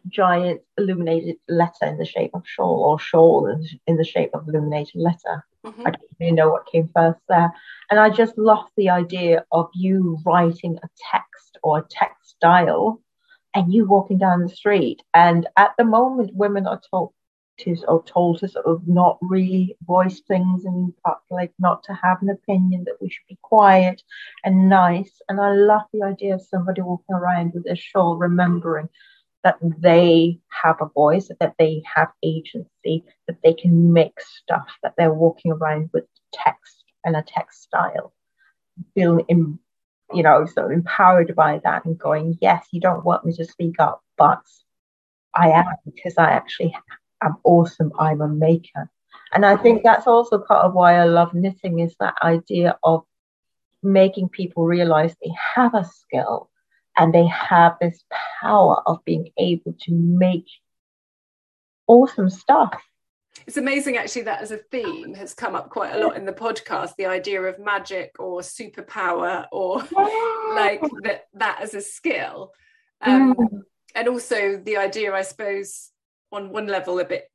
giant 0.08 0.60
illuminated 0.76 1.36
letter 1.48 1.86
in 1.86 1.98
the 1.98 2.04
shape 2.04 2.32
of 2.34 2.42
shawl, 2.46 2.84
or 2.84 2.98
shawl 2.98 3.46
in, 3.46 3.66
in 3.86 3.96
the 3.96 4.04
shape 4.04 4.30
of 4.34 4.48
illuminated 4.48 5.00
letter. 5.00 5.44
Mm-hmm. 5.66 5.80
I 5.86 5.90
don't 5.90 6.16
really 6.20 6.32
know 6.32 6.50
what 6.50 6.70
came 6.70 6.88
first 6.94 7.20
there. 7.28 7.52
And 7.90 7.98
I 7.98 8.10
just 8.10 8.38
love 8.38 8.66
the 8.76 8.90
idea 8.90 9.44
of 9.52 9.68
you 9.74 10.18
writing 10.24 10.78
a 10.82 10.88
text 11.12 11.58
or 11.62 11.78
a 11.78 11.84
text 11.90 12.18
textile 12.40 13.00
and 13.54 13.72
you 13.72 13.86
walking 13.86 14.18
down 14.18 14.42
the 14.42 14.48
street. 14.48 15.02
And 15.14 15.46
at 15.56 15.72
the 15.78 15.84
moment, 15.84 16.34
women 16.34 16.66
are 16.66 16.80
told 16.90 17.12
to 17.60 17.76
or 17.88 18.04
told 18.04 18.38
to 18.38 18.48
sort 18.48 18.66
of 18.66 18.86
not 18.86 19.18
really 19.20 19.76
voice 19.84 20.20
things 20.28 20.64
in 20.64 20.94
public, 21.04 21.52
not 21.58 21.82
to 21.84 21.92
have 21.92 22.22
an 22.22 22.30
opinion, 22.30 22.84
that 22.84 22.98
we 23.00 23.08
should 23.08 23.26
be 23.28 23.38
quiet 23.42 24.02
and 24.44 24.68
nice. 24.68 25.20
And 25.28 25.40
I 25.40 25.54
love 25.54 25.82
the 25.92 26.04
idea 26.04 26.34
of 26.34 26.42
somebody 26.42 26.82
walking 26.82 27.16
around 27.16 27.52
with 27.54 27.66
a 27.66 27.74
shawl, 27.74 28.16
remembering 28.16 28.88
that 29.44 29.56
they 29.62 30.38
have 30.62 30.76
a 30.80 30.88
voice, 30.88 31.30
that 31.40 31.54
they 31.58 31.82
have 31.94 32.08
agency, 32.22 33.04
that 33.26 33.36
they 33.42 33.54
can 33.54 33.92
make 33.92 34.20
stuff, 34.20 34.66
that 34.82 34.94
they're 34.96 35.12
walking 35.12 35.52
around 35.52 35.90
with 35.92 36.04
text 36.32 36.84
and 37.04 37.16
a 37.16 37.22
textile, 37.22 38.12
feeling 38.94 39.24
in, 39.28 39.58
you 40.12 40.22
know, 40.22 40.46
so 40.46 40.68
empowered 40.68 41.34
by 41.36 41.60
that 41.64 41.84
and 41.84 41.98
going, 41.98 42.36
yes, 42.40 42.66
you 42.72 42.80
don't 42.80 43.04
want 43.04 43.24
me 43.24 43.32
to 43.34 43.44
speak 43.44 43.76
up, 43.78 44.02
but 44.16 44.42
I 45.34 45.50
am 45.50 45.66
because 45.84 46.14
I 46.18 46.30
actually 46.30 46.76
am 47.22 47.36
awesome. 47.44 47.92
I'm 47.98 48.20
a 48.20 48.28
maker. 48.28 48.90
And 49.32 49.44
I 49.44 49.56
think 49.56 49.82
that's 49.82 50.06
also 50.06 50.38
part 50.38 50.64
of 50.64 50.74
why 50.74 50.96
I 50.96 51.04
love 51.04 51.34
knitting 51.34 51.80
is 51.80 51.94
that 52.00 52.14
idea 52.22 52.78
of 52.82 53.04
making 53.82 54.30
people 54.30 54.64
realize 54.64 55.14
they 55.22 55.32
have 55.54 55.74
a 55.74 55.84
skill 55.84 56.47
and 56.98 57.14
they 57.14 57.26
have 57.26 57.76
this 57.80 58.02
power 58.42 58.82
of 58.86 59.04
being 59.04 59.30
able 59.38 59.74
to 59.80 59.92
make 59.92 60.46
awesome 61.86 62.28
stuff. 62.28 62.82
It's 63.46 63.56
amazing 63.56 63.96
actually 63.96 64.22
that 64.22 64.42
as 64.42 64.50
a 64.50 64.58
theme 64.58 65.14
has 65.14 65.32
come 65.32 65.54
up 65.54 65.70
quite 65.70 65.94
a 65.94 66.04
lot 66.04 66.16
in 66.16 66.26
the 66.26 66.32
podcast 66.32 66.92
the 66.98 67.06
idea 67.06 67.40
of 67.40 67.58
magic 67.58 68.14
or 68.18 68.40
superpower 68.40 69.46
or 69.52 69.78
like 70.54 70.82
that 71.02 71.28
that 71.32 71.60
as 71.62 71.72
a 71.72 71.80
skill 71.80 72.52
um, 73.00 73.34
mm. 73.34 73.60
and 73.94 74.08
also 74.08 74.60
the 74.62 74.76
idea 74.76 75.14
I 75.14 75.22
suppose 75.22 75.90
on 76.30 76.50
one 76.50 76.66
level 76.66 76.98
a 76.98 77.06
bit 77.06 77.30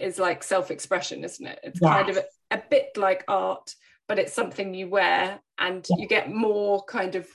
is 0.00 0.18
like 0.18 0.42
self-expression 0.42 1.22
isn't 1.22 1.46
it 1.46 1.58
it's 1.62 1.80
yes. 1.82 1.92
kind 1.92 2.08
of 2.08 2.16
a, 2.16 2.24
a, 2.50 2.62
bit 2.70 2.96
like 2.96 3.24
art 3.28 3.74
but 4.06 4.18
it's 4.18 4.32
something 4.32 4.72
you 4.72 4.88
wear 4.88 5.38
and 5.58 5.86
you 5.98 6.06
get 6.06 6.32
more 6.32 6.82
kind 6.84 7.14
of 7.14 7.28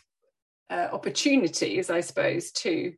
uh, 0.70 0.89
opportunities, 0.91 1.89
I 1.89 2.01
suppose, 2.01 2.51
to 2.51 2.93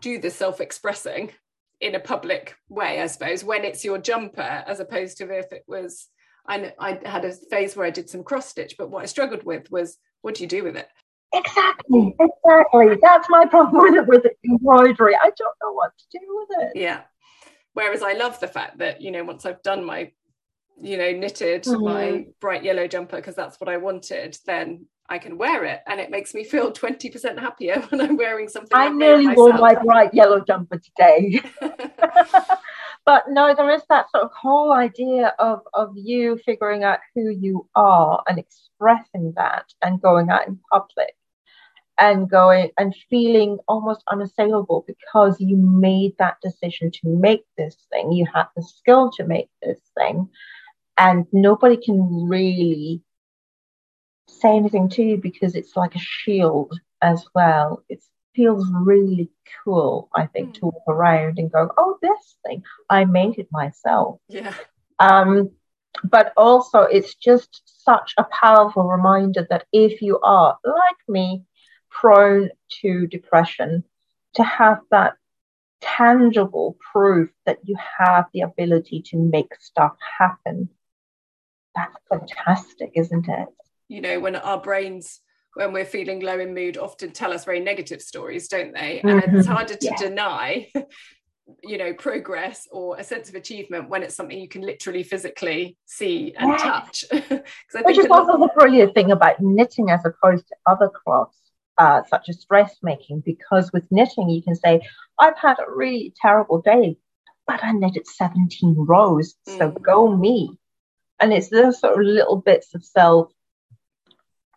do 0.00 0.18
the 0.18 0.30
self 0.30 0.60
expressing 0.60 1.32
in 1.80 1.94
a 1.94 2.00
public 2.00 2.56
way, 2.68 3.00
I 3.00 3.06
suppose, 3.06 3.44
when 3.44 3.64
it's 3.64 3.84
your 3.84 3.98
jumper, 3.98 4.40
as 4.40 4.80
opposed 4.80 5.18
to 5.18 5.30
if 5.36 5.52
it 5.52 5.64
was. 5.66 6.06
I, 6.46 6.72
I 6.78 6.98
had 7.04 7.26
a 7.26 7.32
phase 7.32 7.76
where 7.76 7.86
I 7.86 7.90
did 7.90 8.08
some 8.08 8.24
cross 8.24 8.48
stitch, 8.48 8.76
but 8.78 8.90
what 8.90 9.02
I 9.02 9.06
struggled 9.06 9.44
with 9.44 9.70
was 9.70 9.98
what 10.22 10.34
do 10.34 10.42
you 10.42 10.48
do 10.48 10.64
with 10.64 10.76
it? 10.76 10.88
Exactly, 11.32 12.16
exactly. 12.18 12.96
That's 13.02 13.28
my 13.28 13.44
problem 13.44 13.82
with 13.82 13.94
it 13.94 14.06
with 14.06 14.26
embroidery. 14.48 15.14
I 15.14 15.30
don't 15.36 15.56
know 15.62 15.72
what 15.72 15.92
to 15.98 16.18
do 16.18 16.24
with 16.28 16.48
it. 16.68 16.80
Yeah. 16.80 17.02
Whereas 17.74 18.02
I 18.02 18.14
love 18.14 18.40
the 18.40 18.48
fact 18.48 18.78
that, 18.78 19.02
you 19.02 19.10
know, 19.10 19.24
once 19.24 19.44
I've 19.44 19.62
done 19.62 19.84
my, 19.84 20.10
you 20.80 20.96
know, 20.96 21.12
knitted 21.12 21.64
mm-hmm. 21.64 21.84
my 21.84 22.26
bright 22.40 22.64
yellow 22.64 22.88
jumper 22.88 23.16
because 23.16 23.34
that's 23.34 23.60
what 23.60 23.68
I 23.68 23.76
wanted, 23.76 24.38
then 24.46 24.86
I 25.10 25.18
can 25.18 25.38
wear 25.38 25.64
it 25.64 25.80
and 25.86 26.00
it 26.00 26.10
makes 26.10 26.34
me 26.34 26.44
feel 26.44 26.72
20% 26.72 27.38
happier 27.38 27.80
when 27.88 28.00
I'm 28.00 28.16
wearing 28.16 28.48
something. 28.48 28.70
I 28.72 28.88
nearly 28.88 29.28
wore 29.28 29.52
my 29.54 29.74
bright 29.74 30.12
yellow 30.14 30.40
jumper 30.40 30.78
today. 30.78 31.40
but 33.06 33.24
no, 33.28 33.54
there 33.54 33.70
is 33.70 33.82
that 33.88 34.10
sort 34.10 34.24
of 34.24 34.30
whole 34.32 34.72
idea 34.72 35.34
of, 35.38 35.60
of 35.74 35.92
you 35.96 36.38
figuring 36.44 36.84
out 36.84 36.98
who 37.14 37.30
you 37.30 37.68
are 37.74 38.22
and 38.28 38.38
expressing 38.38 39.32
that 39.36 39.64
and 39.82 40.02
going 40.02 40.30
out 40.30 40.46
in 40.46 40.58
public 40.70 41.14
and 42.00 42.30
going 42.30 42.70
and 42.78 42.94
feeling 43.10 43.58
almost 43.66 44.04
unassailable 44.08 44.84
because 44.86 45.40
you 45.40 45.56
made 45.56 46.12
that 46.18 46.36
decision 46.42 46.90
to 46.92 47.00
make 47.08 47.44
this 47.56 47.76
thing. 47.90 48.12
You 48.12 48.26
had 48.32 48.46
the 48.54 48.62
skill 48.62 49.10
to 49.12 49.24
make 49.24 49.48
this 49.62 49.80
thing. 49.96 50.28
And 50.96 51.26
nobody 51.32 51.76
can 51.76 52.28
really 52.28 53.02
say 54.28 54.56
anything 54.56 54.88
to 54.90 55.02
you 55.02 55.16
because 55.16 55.54
it's 55.54 55.76
like 55.76 55.94
a 55.94 56.00
shield 56.00 56.78
as 57.02 57.24
well. 57.34 57.82
It 57.88 58.02
feels 58.34 58.70
really 58.72 59.30
cool, 59.64 60.08
I 60.14 60.26
think, 60.26 60.50
mm. 60.50 60.54
to 60.54 60.66
walk 60.66 60.84
around 60.88 61.38
and 61.38 61.50
go, 61.50 61.70
oh, 61.76 61.98
this 62.00 62.36
thing, 62.46 62.62
I 62.88 63.04
made 63.04 63.38
it 63.38 63.48
myself. 63.50 64.20
Yeah. 64.28 64.54
Um, 64.98 65.50
but 66.04 66.32
also, 66.36 66.82
it's 66.82 67.14
just 67.14 67.62
such 67.64 68.14
a 68.16 68.24
powerful 68.24 68.84
reminder 68.84 69.46
that 69.50 69.66
if 69.72 70.02
you 70.02 70.20
are, 70.20 70.56
like 70.64 71.08
me, 71.08 71.44
prone 71.90 72.50
to 72.82 73.06
depression, 73.06 73.82
to 74.34 74.44
have 74.44 74.78
that 74.90 75.14
tangible 75.80 76.76
proof 76.92 77.30
that 77.46 77.58
you 77.64 77.76
have 77.98 78.26
the 78.32 78.42
ability 78.42 79.02
to 79.06 79.16
make 79.16 79.54
stuff 79.58 79.96
happen. 80.18 80.68
That's 81.74 81.96
fantastic, 82.08 82.92
isn't 82.94 83.28
it? 83.28 83.48
You 83.88 84.00
know 84.00 84.20
when 84.20 84.36
our 84.36 84.60
brains 84.60 85.20
when 85.54 85.72
we're 85.72 85.84
feeling 85.84 86.20
low 86.20 86.38
in 86.38 86.54
mood 86.54 86.76
often 86.76 87.10
tell 87.10 87.32
us 87.32 87.44
very 87.44 87.60
negative 87.60 88.00
stories 88.00 88.48
don't 88.48 88.72
they 88.74 89.00
and 89.00 89.22
mm-hmm. 89.22 89.36
it's 89.36 89.46
harder 89.46 89.74
to 89.74 89.86
yeah. 89.86 89.96
deny 89.96 90.70
you 91.62 91.78
know 91.78 91.92
progress 91.94 92.68
or 92.70 92.96
a 92.98 93.04
sense 93.04 93.28
of 93.28 93.34
achievement 93.34 93.88
when 93.88 94.02
it's 94.02 94.14
something 94.14 94.38
you 94.38 94.48
can 94.48 94.62
literally 94.62 95.02
physically 95.02 95.76
see 95.86 96.34
and 96.36 96.50
yes. 96.50 96.62
touch 96.62 97.04
which 97.84 97.98
is 97.98 98.06
also 98.10 98.38
the 98.38 98.50
brilliant 98.54 98.94
thing 98.94 99.10
about 99.10 99.40
knitting 99.40 99.90
as 99.90 100.00
opposed 100.04 100.46
to 100.46 100.54
other 100.66 100.88
crafts 100.88 101.36
uh, 101.78 102.02
such 102.08 102.28
as 102.28 102.44
dressmaking 102.44 103.20
because 103.24 103.72
with 103.72 103.84
knitting 103.90 104.28
you 104.28 104.42
can 104.42 104.54
say 104.54 104.80
i've 105.18 105.38
had 105.38 105.56
a 105.58 105.70
really 105.74 106.12
terrible 106.20 106.60
day 106.60 106.96
but 107.46 107.62
i 107.64 107.72
knitted 107.72 108.06
17 108.06 108.74
rows 108.76 109.34
mm. 109.48 109.58
so 109.58 109.70
go 109.70 110.14
me 110.14 110.50
and 111.20 111.32
it's 111.32 111.48
those 111.48 111.80
sort 111.80 111.94
of 111.94 112.04
little 112.04 112.36
bits 112.36 112.74
of 112.74 112.84
self 112.84 113.32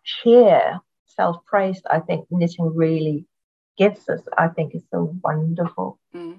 cheer 0.04 0.78
self 1.06 1.44
praise 1.44 1.80
i 1.90 1.98
think 1.98 2.26
knitting 2.30 2.74
really 2.74 3.26
gives 3.78 4.08
us 4.08 4.20
i 4.38 4.48
think 4.48 4.74
is 4.74 4.82
so 4.90 5.14
wonderful 5.22 5.98
mm 6.14 6.38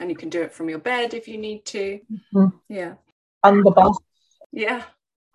and 0.00 0.10
you 0.10 0.16
can 0.16 0.28
do 0.28 0.42
it 0.42 0.52
from 0.52 0.68
your 0.68 0.78
bed 0.78 1.14
if 1.14 1.28
you 1.28 1.38
need 1.38 1.64
to. 1.66 2.00
Mm-hmm. 2.12 2.46
Yeah. 2.68 2.94
And 3.42 3.64
the 3.64 3.70
bus. 3.70 3.96
Yeah. 4.52 4.82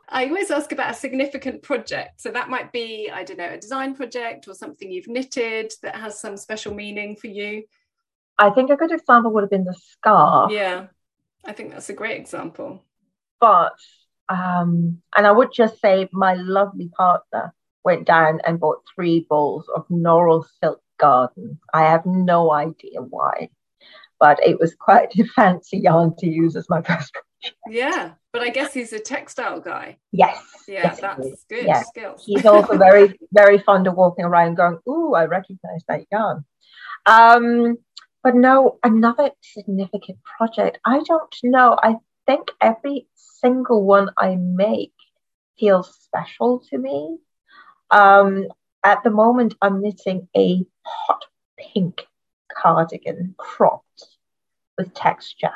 I 0.07 0.25
always 0.25 0.49
ask 0.49 0.71
about 0.71 0.91
a 0.91 0.95
significant 0.95 1.61
project. 1.61 2.19
So 2.21 2.31
that 2.31 2.49
might 2.49 2.71
be, 2.71 3.09
I 3.13 3.23
don't 3.23 3.37
know, 3.37 3.49
a 3.51 3.57
design 3.57 3.95
project 3.95 4.47
or 4.47 4.55
something 4.55 4.91
you've 4.91 5.07
knitted 5.07 5.71
that 5.83 5.95
has 5.95 6.19
some 6.19 6.35
special 6.35 6.73
meaning 6.73 7.15
for 7.15 7.27
you. 7.27 7.63
I 8.37 8.49
think 8.49 8.71
a 8.71 8.75
good 8.75 8.91
example 8.91 9.31
would 9.33 9.43
have 9.43 9.51
been 9.51 9.65
the 9.65 9.75
scarf. 9.91 10.51
Yeah. 10.51 10.87
I 11.45 11.53
think 11.53 11.71
that's 11.71 11.89
a 11.89 11.93
great 11.93 12.19
example. 12.19 12.83
But 13.39 13.73
um, 14.29 15.01
and 15.15 15.27
I 15.27 15.31
would 15.31 15.51
just 15.53 15.81
say 15.81 16.07
my 16.11 16.33
lovely 16.35 16.89
partner 16.95 17.53
went 17.83 18.05
down 18.05 18.39
and 18.45 18.59
bought 18.59 18.83
three 18.93 19.25
balls 19.29 19.67
of 19.75 19.87
Noro 19.87 20.43
Silk 20.61 20.81
Garden. 20.99 21.59
I 21.73 21.83
have 21.83 22.05
no 22.05 22.51
idea 22.51 23.01
why 23.01 23.49
but 24.19 24.37
it 24.45 24.59
was 24.59 24.75
quite 24.75 25.15
a 25.19 25.23
fancy 25.25 25.77
yarn 25.77 26.13
to 26.19 26.27
use 26.27 26.55
as 26.55 26.69
my 26.69 26.81
first 26.81 27.13
project. 27.13 27.55
Yeah, 27.69 28.11
but 28.33 28.41
I 28.41 28.49
guess 28.49 28.73
he's 28.73 28.93
a 28.93 28.99
textile 28.99 29.61
guy. 29.61 29.97
Yes. 30.11 30.37
Yeah, 30.67 30.83
yes, 30.83 30.99
that's 30.99 31.45
good 31.49 31.65
yes. 31.65 31.87
skills. 31.87 32.23
He's 32.25 32.45
also 32.45 32.77
very, 32.77 33.17
very 33.31 33.59
fond 33.59 33.87
of 33.87 33.95
walking 33.95 34.25
around 34.25 34.55
going, 34.55 34.77
"Ooh, 34.87 35.13
I 35.13 35.25
recognise 35.25 35.83
that 35.87 36.05
yarn." 36.11 36.45
Um, 37.05 37.77
but 38.23 38.35
no, 38.35 38.77
another 38.83 39.31
significant 39.41 40.19
project. 40.37 40.79
I 40.85 40.99
don't 41.05 41.35
know. 41.43 41.79
I 41.81 41.95
think 42.29 42.51
every 42.61 43.07
single 43.15 43.83
one 43.83 44.11
I 44.15 44.35
make 44.35 44.93
feels 45.57 45.97
special 46.03 46.63
to 46.69 46.77
me. 46.77 47.17
Um, 47.89 48.45
at 48.83 49.03
the 49.03 49.09
moment, 49.09 49.55
I'm 49.63 49.81
knitting 49.81 50.27
a 50.37 50.63
hot 50.85 51.25
pink 51.57 52.05
cardigan 52.55 53.33
cropped 53.35 54.05
with 54.77 54.93
texture 54.93 55.53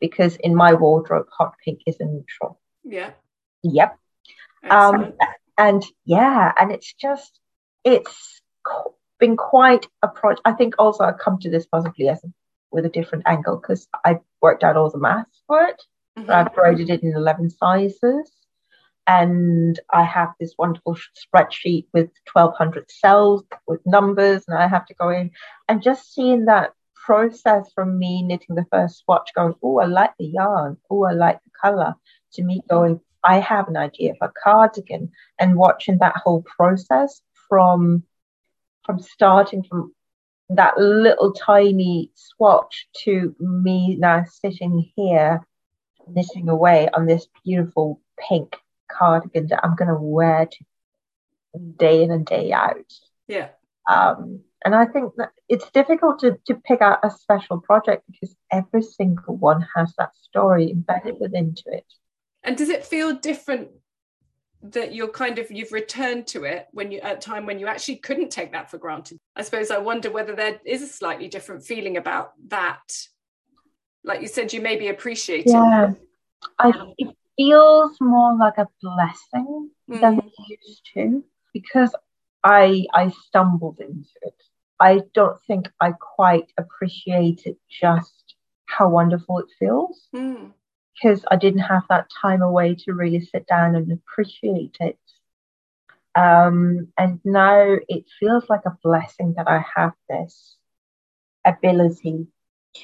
because 0.00 0.34
in 0.34 0.56
my 0.56 0.74
wardrobe, 0.74 1.28
hot 1.30 1.54
pink 1.64 1.82
is 1.86 2.00
a 2.00 2.04
neutral. 2.06 2.58
Yeah. 2.82 3.12
Yep. 3.62 3.96
Um, 4.68 5.12
and 5.56 5.84
yeah, 6.04 6.52
and 6.58 6.72
it's 6.72 6.92
just, 6.92 7.38
it's 7.84 8.42
been 9.20 9.36
quite 9.36 9.86
a 10.02 10.08
project. 10.08 10.42
I 10.44 10.54
think 10.54 10.74
also 10.80 11.04
I 11.04 11.12
come 11.12 11.38
to 11.38 11.50
this 11.50 11.66
possibly 11.66 12.08
as 12.08 12.20
with 12.72 12.84
a 12.84 12.88
different 12.88 13.28
angle 13.28 13.58
because 13.58 13.86
I 14.04 14.18
worked 14.42 14.64
out 14.64 14.76
all 14.76 14.90
the 14.90 14.98
maths 14.98 15.40
for 15.46 15.62
it. 15.66 15.80
Mm-hmm. 16.18 16.30
I've 16.30 16.54
graded 16.54 16.90
it 16.90 17.02
in 17.02 17.14
11 17.14 17.50
sizes. 17.50 18.30
And 19.08 19.78
I 19.92 20.02
have 20.02 20.32
this 20.40 20.54
wonderful 20.58 20.96
spreadsheet 21.14 21.86
with 21.92 22.10
1200 22.32 22.90
cells 22.90 23.44
with 23.68 23.80
numbers, 23.86 24.42
and 24.48 24.58
I 24.58 24.66
have 24.66 24.84
to 24.86 24.94
go 24.94 25.10
in. 25.10 25.30
And 25.68 25.80
just 25.80 26.12
seeing 26.12 26.46
that 26.46 26.72
process 26.94 27.70
from 27.72 28.00
me 28.00 28.22
knitting 28.22 28.56
the 28.56 28.66
first 28.72 28.98
swatch, 28.98 29.30
going, 29.36 29.54
Oh, 29.62 29.78
I 29.78 29.86
like 29.86 30.10
the 30.18 30.26
yarn, 30.26 30.76
oh, 30.90 31.04
I 31.04 31.12
like 31.12 31.38
the 31.44 31.50
color, 31.62 31.94
to 32.32 32.42
me 32.42 32.62
going, 32.68 33.00
I 33.22 33.38
have 33.38 33.68
an 33.68 33.76
idea 33.76 34.14
for 34.18 34.26
a 34.26 34.32
cardigan, 34.42 35.12
and 35.38 35.56
watching 35.56 35.98
that 35.98 36.16
whole 36.16 36.42
process 36.42 37.22
from 37.48 38.02
from 38.84 38.98
starting 39.00 39.64
from 39.64 39.92
that 40.48 40.78
little 40.78 41.32
tiny 41.32 42.10
swatch 42.14 42.88
to 43.04 43.34
me 43.40 43.96
now 43.96 44.24
sitting 44.24 44.92
here 44.94 45.40
knitting 46.06 46.48
away 46.48 46.88
on 46.94 47.06
this 47.06 47.26
beautiful 47.44 48.00
pink 48.18 48.56
cardigan 48.90 49.48
that 49.48 49.60
I'm 49.64 49.76
going 49.76 49.88
to 49.88 49.94
wear 49.94 50.46
to 50.46 50.64
day 51.78 52.02
in 52.02 52.10
and 52.10 52.24
day 52.24 52.52
out. 52.52 52.92
Yeah. 53.28 53.48
Um, 53.90 54.40
and 54.64 54.74
I 54.74 54.86
think 54.86 55.14
that 55.16 55.30
it's 55.48 55.70
difficult 55.70 56.18
to, 56.20 56.38
to 56.46 56.54
pick 56.54 56.80
out 56.80 56.98
a 57.04 57.10
special 57.10 57.60
project 57.60 58.04
because 58.10 58.34
every 58.52 58.82
single 58.82 59.36
one 59.36 59.66
has 59.76 59.94
that 59.98 60.16
story 60.16 60.70
embedded 60.70 61.16
within 61.20 61.54
it. 61.66 61.84
And 62.42 62.56
does 62.56 62.68
it 62.68 62.84
feel 62.84 63.14
different 63.14 63.68
that 64.62 64.94
you're 64.94 65.08
kind 65.08 65.38
of 65.38 65.50
you've 65.50 65.72
returned 65.72 66.26
to 66.26 66.44
it 66.44 66.66
when 66.72 66.90
you 66.90 66.98
at 67.00 67.18
a 67.18 67.20
time 67.20 67.46
when 67.46 67.58
you 67.58 67.66
actually 67.66 67.96
couldn't 67.96 68.30
take 68.30 68.52
that 68.52 68.70
for 68.70 68.78
granted? 68.78 69.18
I 69.36 69.42
suppose 69.42 69.70
I 69.70 69.78
wonder 69.78 70.10
whether 70.10 70.34
there 70.34 70.60
is 70.64 70.82
a 70.82 70.86
slightly 70.86 71.28
different 71.28 71.64
feeling 71.64 71.96
about 71.96 72.32
that. 72.48 72.82
Like 74.06 74.22
you 74.22 74.28
said, 74.28 74.52
you 74.52 74.62
maybe 74.62 74.88
appreciate 74.88 75.46
yeah. 75.46 75.90
it. 75.90 75.96
I, 76.58 76.72
it 76.96 77.14
feels 77.36 77.96
more 78.00 78.36
like 78.38 78.56
a 78.56 78.68
blessing 78.80 79.70
mm. 79.90 80.00
than 80.00 80.18
it 80.20 80.32
used 80.66 80.88
to 80.94 81.24
because 81.52 81.94
I 82.44 82.86
I 82.94 83.12
stumbled 83.26 83.80
into 83.80 84.08
it. 84.22 84.42
I 84.78 85.02
don't 85.12 85.42
think 85.46 85.68
I 85.80 85.92
quite 85.92 86.52
appreciated 86.56 87.56
just 87.68 88.34
how 88.66 88.88
wonderful 88.88 89.40
it 89.40 89.46
feels 89.58 90.08
because 90.12 91.20
mm. 91.20 91.24
I 91.30 91.36
didn't 91.36 91.60
have 91.60 91.82
that 91.88 92.08
time 92.22 92.42
away 92.42 92.76
to 92.84 92.92
really 92.92 93.20
sit 93.20 93.46
down 93.46 93.74
and 93.74 93.90
appreciate 93.90 94.76
it. 94.80 94.98
Um, 96.14 96.88
and 96.96 97.20
now 97.24 97.76
it 97.88 98.04
feels 98.18 98.48
like 98.48 98.62
a 98.64 98.78
blessing 98.82 99.34
that 99.36 99.48
I 99.48 99.64
have 99.74 99.92
this 100.08 100.56
ability 101.44 102.26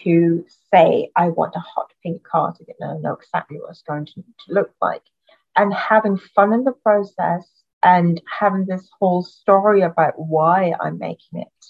to 0.03 0.45
say, 0.73 1.11
I 1.17 1.29
want 1.29 1.57
a 1.57 1.61
hot 1.61 1.93
pink 2.03 2.23
cardigan 2.25 2.75
and 2.81 2.91
I 2.91 2.97
know 3.01 3.15
exactly 3.15 3.59
what 3.59 3.71
it's 3.71 3.83
going 3.83 4.07
to, 4.07 4.15
to 4.15 4.23
look 4.49 4.71
like. 4.81 5.03
And 5.57 5.73
having 5.73 6.17
fun 6.17 6.53
in 6.53 6.65
the 6.65 6.73
process 6.73 7.49
and 7.83 8.21
having 8.41 8.67
this 8.67 8.89
whole 8.99 9.23
story 9.23 9.83
about 9.83 10.15
why 10.17 10.75
I'm 10.81 10.99
making 10.99 11.41
it, 11.41 11.67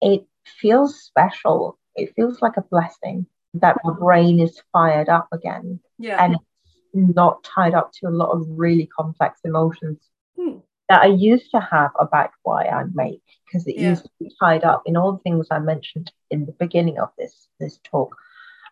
it 0.00 0.26
feels 0.44 1.00
special. 1.00 1.78
It 1.96 2.14
feels 2.14 2.42
like 2.42 2.56
a 2.56 2.62
blessing 2.62 3.26
that 3.54 3.78
my 3.84 3.94
brain 3.94 4.40
is 4.40 4.60
fired 4.72 5.08
up 5.08 5.28
again. 5.32 5.80
Yeah. 5.98 6.22
And 6.22 6.34
it's 6.34 7.16
not 7.16 7.42
tied 7.44 7.74
up 7.74 7.92
to 7.94 8.08
a 8.08 8.10
lot 8.10 8.30
of 8.30 8.46
really 8.48 8.86
complex 8.86 9.40
emotions 9.44 9.98
hmm. 10.36 10.58
That 10.90 11.02
I 11.02 11.06
used 11.06 11.52
to 11.52 11.60
have 11.60 11.92
about 12.00 12.30
why 12.42 12.66
I 12.66 12.82
make 12.92 13.22
because 13.46 13.64
it 13.68 13.76
yeah. 13.76 13.90
used 13.90 14.02
to 14.02 14.10
be 14.18 14.32
tied 14.40 14.64
up 14.64 14.82
in 14.86 14.96
all 14.96 15.12
the 15.12 15.20
things 15.20 15.46
I 15.48 15.60
mentioned 15.60 16.10
in 16.30 16.46
the 16.46 16.52
beginning 16.52 16.98
of 16.98 17.10
this 17.16 17.46
this 17.60 17.78
talk, 17.84 18.16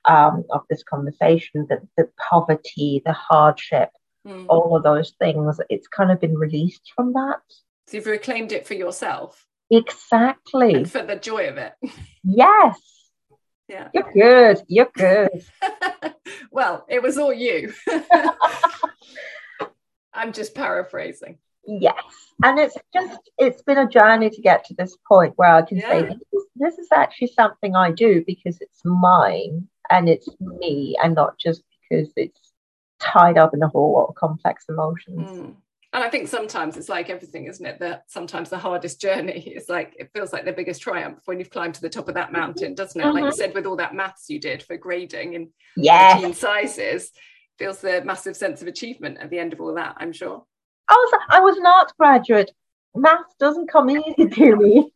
um, 0.05 0.45
of 0.51 0.63
this 0.69 0.83
conversation, 0.83 1.69
that 1.71 1.83
the 1.97 2.11
poverty, 2.19 3.03
the 3.07 3.13
hardship, 3.13 3.91
mm. 4.27 4.47
all 4.49 4.77
of 4.77 4.83
those 4.83 5.13
things. 5.21 5.61
It's 5.71 5.87
kind 5.87 6.11
of 6.11 6.21
been 6.21 6.37
released 6.37 6.93
from 6.97 7.13
that. 7.13 7.41
So 7.87 7.99
you've 7.99 8.07
reclaimed 8.07 8.51
it 8.51 8.67
for 8.67 8.75
yourself. 8.75 9.47
Exactly. 9.71 10.75
And 10.75 10.91
for 10.91 11.05
the 11.05 11.17
joy 11.17 11.49
of 11.49 11.57
it. 11.57 11.75
Yes. 12.25 12.81
Yeah. 13.69 13.91
You're 13.95 14.13
good. 14.13 14.59
You're 14.67 14.91
good. 14.93 15.45
well, 16.51 16.85
it 16.89 17.01
was 17.01 17.17
all 17.17 17.33
you. 17.33 17.73
I'm 20.13 20.33
just 20.33 20.57
paraphrasing. 20.57 21.39
Yes. 21.67 22.03
And 22.43 22.59
it's 22.59 22.77
just, 22.95 23.19
it's 23.37 23.63
been 23.63 23.79
a 23.79 23.89
journey 23.89 24.31
to 24.31 24.41
get 24.41 24.65
to 24.67 24.75
this 24.75 24.97
point 25.07 25.35
where 25.37 25.55
I 25.55 25.63
can 25.63 25.79
yeah. 25.79 25.91
say, 25.91 26.03
this 26.03 26.19
is, 26.33 26.45
this 26.57 26.79
is 26.79 26.89
actually 26.95 27.29
something 27.29 27.77
I 27.77 27.91
do 27.91 28.25
because 28.27 28.59
it's 28.61 28.81
mine 28.85 29.69
and 29.91 30.09
it's 30.09 30.29
me 30.41 30.97
and 31.03 31.15
not 31.15 31.39
just 31.39 31.63
because 31.89 32.13
it's 32.17 32.53
tied 33.01 33.39
up 33.39 33.55
in 33.55 33.63
a 33.63 33.69
whole 33.69 33.93
lot 33.93 34.07
of 34.07 34.15
complex 34.15 34.65
emotions. 34.69 35.29
Mm. 35.31 35.55
And 35.95 36.05
I 36.05 36.11
think 36.11 36.29
sometimes 36.29 36.77
it's 36.77 36.91
like 36.91 37.09
everything, 37.09 37.47
isn't 37.47 37.65
it? 37.65 37.81
That 37.81 38.05
sometimes 38.09 38.51
the 38.51 38.59
hardest 38.59 39.01
journey 39.01 39.41
is 39.57 39.69
like 39.69 39.97
it 39.99 40.11
feels 40.13 40.33
like 40.33 40.45
the 40.45 40.53
biggest 40.53 40.83
triumph 40.83 41.21
when 41.25 41.39
you've 41.39 41.51
climbed 41.51 41.75
to 41.75 41.81
the 41.81 41.89
top 41.89 42.09
of 42.09 42.15
that 42.15 42.33
mountain, 42.33 42.75
doesn't 42.75 43.01
it? 43.01 43.07
Like 43.07 43.23
you 43.23 43.31
mm-hmm. 43.31 43.37
said, 43.37 43.55
with 43.55 43.67
all 43.67 43.77
that 43.77 43.95
maths 43.95 44.29
you 44.29 44.39
did 44.39 44.63
for 44.63 44.77
grading 44.77 45.35
and 45.35 45.49
yes. 45.77 46.39
sizes, 46.39 47.11
feels 47.59 47.81
the 47.81 48.03
massive 48.05 48.37
sense 48.37 48.61
of 48.63 48.69
achievement 48.69 49.19
at 49.19 49.31
the 49.31 49.39
end 49.39 49.53
of 49.53 49.61
all 49.61 49.75
that, 49.75 49.97
I'm 49.99 50.13
sure. 50.13 50.45
I 50.89 50.95
was 50.95 51.21
I 51.29 51.41
was 51.41 51.59
not 51.59 51.97
graduate. 51.97 52.51
Math 52.95 53.37
doesn't 53.39 53.71
come 53.71 53.91
easy 53.91 54.29
to 54.29 54.57
me. 54.57 54.93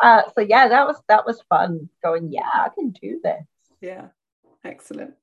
Uh, 0.00 0.22
so 0.34 0.40
yeah, 0.40 0.68
that 0.68 0.86
was 0.86 1.00
that 1.08 1.26
was 1.26 1.42
fun. 1.48 1.88
Going, 2.02 2.32
yeah, 2.32 2.48
I 2.52 2.68
can 2.74 2.90
do 2.90 3.20
this. 3.22 3.44
Yeah, 3.80 4.06
excellent. 4.64 5.14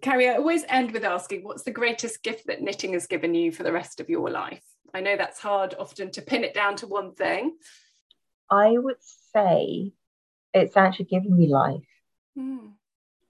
Karie, 0.00 0.28
I 0.28 0.34
always 0.34 0.64
end 0.68 0.90
with 0.90 1.04
asking, 1.04 1.44
what's 1.44 1.62
the 1.62 1.70
greatest 1.70 2.24
gift 2.24 2.48
that 2.48 2.60
knitting 2.60 2.94
has 2.94 3.06
given 3.06 3.32
you 3.32 3.52
for 3.52 3.62
the 3.62 3.72
rest 3.72 4.00
of 4.00 4.10
your 4.10 4.28
life? 4.28 4.64
I 4.92 5.00
know 5.00 5.16
that's 5.16 5.38
hard 5.38 5.76
often 5.78 6.10
to 6.12 6.22
pin 6.22 6.42
it 6.42 6.52
down 6.52 6.74
to 6.76 6.88
one 6.88 7.14
thing. 7.14 7.56
I 8.50 8.76
would 8.76 8.96
say 9.32 9.92
it's 10.52 10.76
actually 10.76 11.06
given 11.06 11.36
me 11.36 11.46
life 11.46 11.86
Mm. 12.38 12.72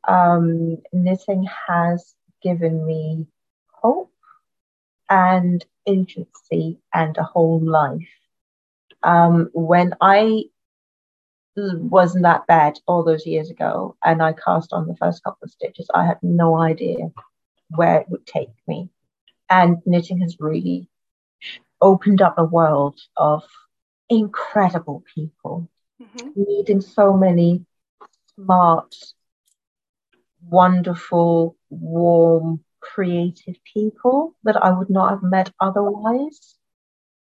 Um, 0.07 0.78
knitting 0.93 1.49
has 1.68 2.14
given 2.43 2.85
me 2.85 3.26
hope 3.72 4.12
and 5.09 5.64
agency 5.87 6.78
and 6.93 7.16
a 7.16 7.22
whole 7.22 7.61
life. 7.61 8.09
Um, 9.03 9.51
when 9.53 9.95
I 10.01 10.45
wasn't 11.57 12.24
that 12.24 12.47
bad 12.47 12.78
all 12.87 13.05
those 13.05 13.26
years 13.26 13.51
ago 13.51 13.97
and 14.05 14.22
I 14.22 14.32
cast 14.32 14.72
on 14.72 14.87
the 14.87 14.97
first 14.97 15.22
couple 15.22 15.45
of 15.45 15.51
stitches, 15.51 15.89
I 15.95 16.05
had 16.05 16.18
no 16.22 16.57
idea 16.57 17.12
where 17.68 18.01
it 18.01 18.09
would 18.09 18.26
take 18.26 18.51
me. 18.66 18.89
And 19.51 19.78
knitting 19.87 20.20
has 20.20 20.37
really 20.41 20.89
opened 21.80 22.22
up 22.22 22.39
a 22.39 22.45
world 22.45 22.99
of 23.16 23.45
incredible 24.09 25.05
people, 25.14 25.68
mm-hmm. 26.03 26.28
meeting 26.35 26.80
so 26.80 27.16
many 27.16 27.64
smart, 28.35 28.95
wonderful, 30.49 31.57
warm, 31.70 32.64
creative 32.95 33.57
people 33.64 34.34
that 34.45 34.57
I 34.62 34.70
would 34.70 34.90
not 34.90 35.11
have 35.11 35.22
met 35.22 35.53
otherwise. 35.59 36.57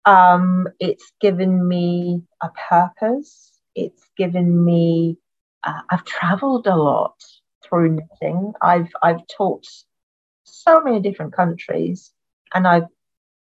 Um, 0.05 0.67
it's 0.79 1.13
given 1.21 1.65
me 1.65 2.23
a 2.41 2.49
purpose. 2.69 3.51
It's 3.73 4.03
given 4.17 4.65
me. 4.65 5.17
Uh, 5.63 5.81
I've 5.89 6.03
travelled 6.03 6.67
a 6.67 6.75
lot 6.75 7.15
through 7.63 7.97
knitting. 7.97 8.53
I've 8.61 8.91
I've 9.01 9.25
taught 9.27 9.65
so 10.43 10.81
many 10.81 10.99
different 10.99 11.33
countries, 11.33 12.11
and 12.53 12.67
I've 12.67 12.87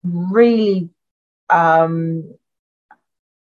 really. 0.03 0.89
Um, 1.49 2.36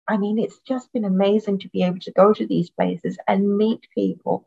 I 0.09 0.17
mean, 0.17 0.39
it's 0.39 0.59
just 0.67 0.93
been 0.93 1.05
amazing 1.05 1.61
to 1.61 1.69
be 1.69 1.85
able 1.85 2.01
to 2.01 2.13
go 2.13 2.33
to 2.33 2.47
these 2.47 2.71
places 2.71 3.19
and 3.27 3.57
meet 3.57 3.87
people 3.95 4.47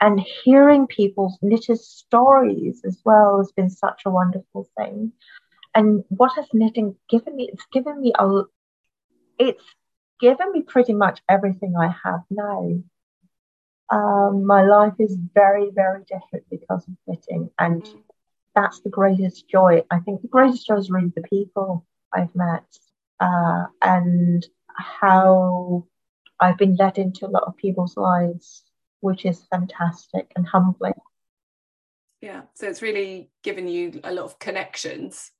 and 0.00 0.20
hearing 0.44 0.86
people's 0.86 1.38
knitters' 1.40 1.86
stories 1.86 2.82
as 2.84 3.00
well 3.04 3.38
has 3.38 3.52
been 3.52 3.70
such 3.70 4.02
a 4.04 4.10
wonderful 4.10 4.68
thing. 4.76 5.12
And 5.74 6.04
what 6.08 6.32
has 6.36 6.46
knitting 6.52 6.96
given 7.08 7.36
me? 7.36 7.50
It's 7.52 7.66
given 7.72 8.00
me 8.00 8.12
a, 8.18 8.42
it's 9.38 9.64
given 10.20 10.52
me 10.52 10.62
pretty 10.62 10.92
much 10.92 11.20
everything 11.28 11.74
I 11.76 11.94
have 12.04 12.20
now. 12.30 12.80
Um, 13.90 14.44
my 14.46 14.64
life 14.64 14.94
is 14.98 15.16
very, 15.34 15.70
very 15.70 16.02
different 16.04 16.44
because 16.50 16.86
of 16.88 16.94
knitting, 17.06 17.50
and 17.58 17.86
that's 18.54 18.80
the 18.80 18.90
greatest 18.90 19.48
joy. 19.48 19.82
I 19.90 20.00
think 20.00 20.22
the 20.22 20.28
greatest 20.28 20.66
joy 20.66 20.76
is 20.76 20.90
really 20.90 21.12
the 21.14 21.22
people 21.22 21.86
I've 22.12 22.34
met 22.34 22.64
uh, 23.20 23.64
and 23.82 24.46
how 24.76 25.86
I've 26.40 26.58
been 26.58 26.76
led 26.76 26.98
into 26.98 27.26
a 27.26 27.30
lot 27.30 27.44
of 27.44 27.56
people's 27.56 27.96
lives 27.96 28.63
which 29.04 29.26
is 29.26 29.46
fantastic 29.50 30.32
and 30.34 30.46
humbling. 30.46 30.94
Yeah, 32.22 32.42
so 32.54 32.66
it's 32.66 32.80
really 32.80 33.30
given 33.42 33.68
you 33.68 34.00
a 34.02 34.12
lot 34.12 34.24
of 34.24 34.38
connections, 34.38 35.30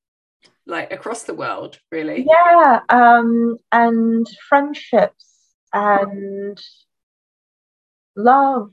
like 0.67 0.93
across 0.93 1.23
the 1.23 1.33
world, 1.33 1.79
really. 1.91 2.27
Yeah, 2.29 2.81
um, 2.91 3.57
and 3.73 4.27
friendships 4.49 5.27
and 5.73 6.61
love 8.15 8.71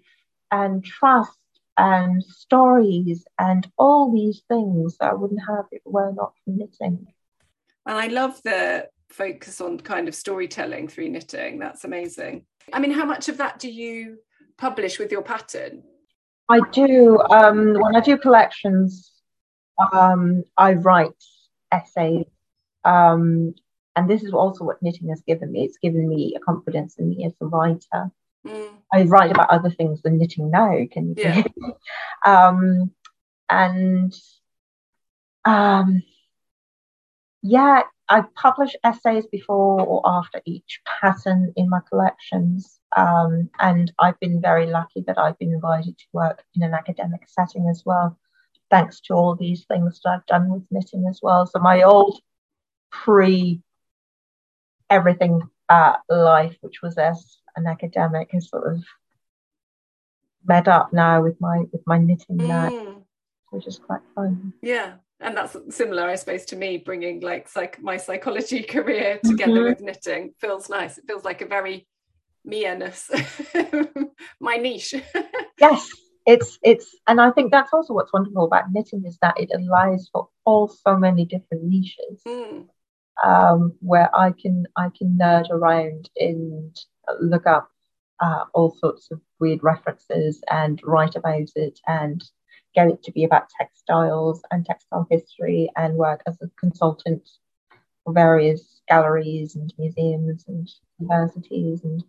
and 0.52 0.84
trust 0.84 1.40
and 1.78 2.22
stories 2.22 3.24
and 3.40 3.66
all 3.78 4.12
these 4.12 4.42
things 4.50 4.98
that 4.98 5.12
I 5.12 5.14
wouldn't 5.14 5.48
have 5.48 5.66
if 5.72 5.82
it 5.86 5.90
were 5.90 6.12
not 6.12 6.34
for 6.44 6.52
knitting. 6.52 7.08
And 7.86 7.98
I 7.98 8.08
love 8.08 8.42
the 8.44 8.90
focus 9.10 9.62
on 9.62 9.80
kind 9.80 10.10
of 10.10 10.16
storytelling 10.16 10.90
through 10.90 11.10
knitting. 11.10 11.60
That's 11.60 11.86
amazing. 11.86 12.46
I 12.74 12.80
mean, 12.80 12.92
how 12.92 13.06
much 13.06 13.30
of 13.30 13.38
that 13.38 13.58
do 13.58 13.72
you 13.72 14.18
publish 14.62 15.00
with 15.00 15.12
your 15.12 15.24
pattern? 15.24 15.84
I 16.48 16.60
do. 16.72 17.20
Um, 17.20 17.74
when 17.74 17.96
I 17.96 18.00
do 18.00 18.18
collections, 18.18 19.12
um, 19.92 20.44
I 20.56 20.74
write 20.74 21.22
essays. 21.72 22.28
Um, 22.86 23.56
and 23.96 24.10
this 24.10 24.24
is 24.24 24.34
also 24.34 24.64
what 24.64 24.82
knitting 24.82 25.10
has 25.10 25.22
given 25.22 25.52
me. 25.52 25.66
It's 25.66 25.80
given 25.80 26.08
me 26.08 26.36
a 26.38 26.40
confidence 26.40 26.96
in 26.98 27.10
me 27.10 27.26
as 27.26 27.34
a 27.42 27.46
writer. 27.46 28.12
Mm. 28.48 28.70
I 28.94 29.04
write 29.04 29.32
about 29.32 29.50
other 29.50 29.70
things 29.70 30.02
than 30.02 30.18
knitting 30.18 30.50
now, 30.50 30.78
can 30.92 31.10
you 31.10 31.16
yeah. 31.18 31.44
um, 32.26 32.92
and 33.50 34.14
um, 35.46 36.04
yeah, 37.42 37.84
I 38.12 38.24
publish 38.36 38.76
essays 38.84 39.26
before 39.28 39.80
or 39.80 40.02
after 40.06 40.42
each 40.46 40.82
pattern 41.00 41.54
in 41.56 41.70
my 41.70 41.80
collections. 41.88 42.82
Um, 42.98 43.50
and 43.62 43.90
I've 44.00 44.20
been 44.20 44.42
very 44.42 44.66
lucky 44.66 45.02
that 45.08 45.18
I've 45.18 45.40
been 45.40 45.54
invited 45.54 45.98
to 45.98 46.06
work 46.12 46.44
in 46.54 46.62
an 46.62 46.74
academic 46.74 47.22
setting 47.28 47.70
as 47.70 47.84
well, 47.86 48.20
thanks 48.70 49.00
to 49.02 49.14
all 49.14 49.38
these 49.38 49.64
things 49.64 50.02
that 50.04 50.10
I've 50.10 50.26
done 50.26 50.52
with 50.52 50.64
knitting 50.70 51.08
as 51.10 51.22
well. 51.24 51.46
So 51.46 51.60
my 51.60 51.84
old 51.84 52.20
pre 52.92 53.62
everything 54.90 55.44
uh, 55.70 55.94
life, 56.10 56.58
which 56.60 56.82
was 56.84 56.98
as 56.98 57.38
an 57.56 57.66
academic, 57.66 58.32
is 58.34 58.50
sort 58.50 58.74
of 58.74 58.84
met 60.46 60.68
up 60.68 60.92
now 60.92 61.24
with 61.24 61.40
my 61.40 61.64
with 61.72 61.84
my 61.88 61.98
knitting 61.98 62.40
mm. 62.40 62.48
now, 62.48 63.06
which 63.52 63.68
is 63.68 63.80
quite 63.80 64.02
fun. 64.16 64.52
Yeah, 64.62 64.96
and 65.22 65.38
that's 65.38 65.56
similar 65.70 66.10
i 66.10 66.16
suppose 66.16 66.46
to 66.46 66.56
me 66.56 66.78
bringing 66.78 67.20
like 67.22 67.48
psych 67.48 67.82
my 67.82 67.98
psychology 67.98 68.64
career 68.76 69.20
together 69.24 69.54
mm-hmm. 69.54 69.70
with 69.70 69.82
knitting 69.82 70.34
feels 70.40 70.70
nice 70.70 70.98
it 70.98 71.06
feels 71.08 71.24
like 71.24 71.42
a 71.42 71.46
very 71.46 71.88
me-ness 72.44 73.12
my 74.40 74.58
niche 74.58 74.96
yes 75.60 75.90
it's 76.26 76.58
it's 76.64 76.96
and 77.08 77.22
i 77.22 77.30
think 77.32 77.52
that's 77.52 77.74
also 77.74 77.94
what's 77.94 78.14
wonderful 78.14 78.46
about 78.46 78.72
knitting 78.72 79.04
is 79.06 79.18
that 79.22 79.40
it 79.40 79.50
allows 79.54 80.10
for 80.12 80.28
all 80.46 80.68
so 80.68 80.98
many 80.98 81.26
different 81.26 81.64
niches 81.64 82.22
mm. 82.28 82.66
um, 83.24 83.74
where 83.80 84.14
i 84.16 84.32
can 84.32 84.66
i 84.76 84.90
can 84.98 85.18
nerd 85.20 85.50
around 85.52 86.10
and 86.18 86.76
look 87.20 87.46
up 87.46 87.70
uh, 88.22 88.46
all 88.54 88.76
sorts 88.80 89.10
of 89.12 89.20
weird 89.40 89.64
references 89.64 90.44
and 90.50 90.80
write 90.84 91.16
about 91.16 91.50
it 91.56 91.80
and 91.88 92.24
get 92.74 92.88
it 92.88 93.04
to 93.04 93.12
be 93.12 93.24
about 93.24 93.50
textiles 93.50 94.42
and 94.52 94.66
textile 94.66 95.08
history 95.10 95.70
and 95.76 95.96
work 95.96 96.22
as 96.28 96.38
a 96.42 96.50
consultant 96.60 97.28
for 98.04 98.14
various 98.14 98.82
galleries 98.88 99.56
and 99.56 99.74
museums 99.78 100.46
and 100.48 100.70
universities 101.00 101.82
and 101.84 102.04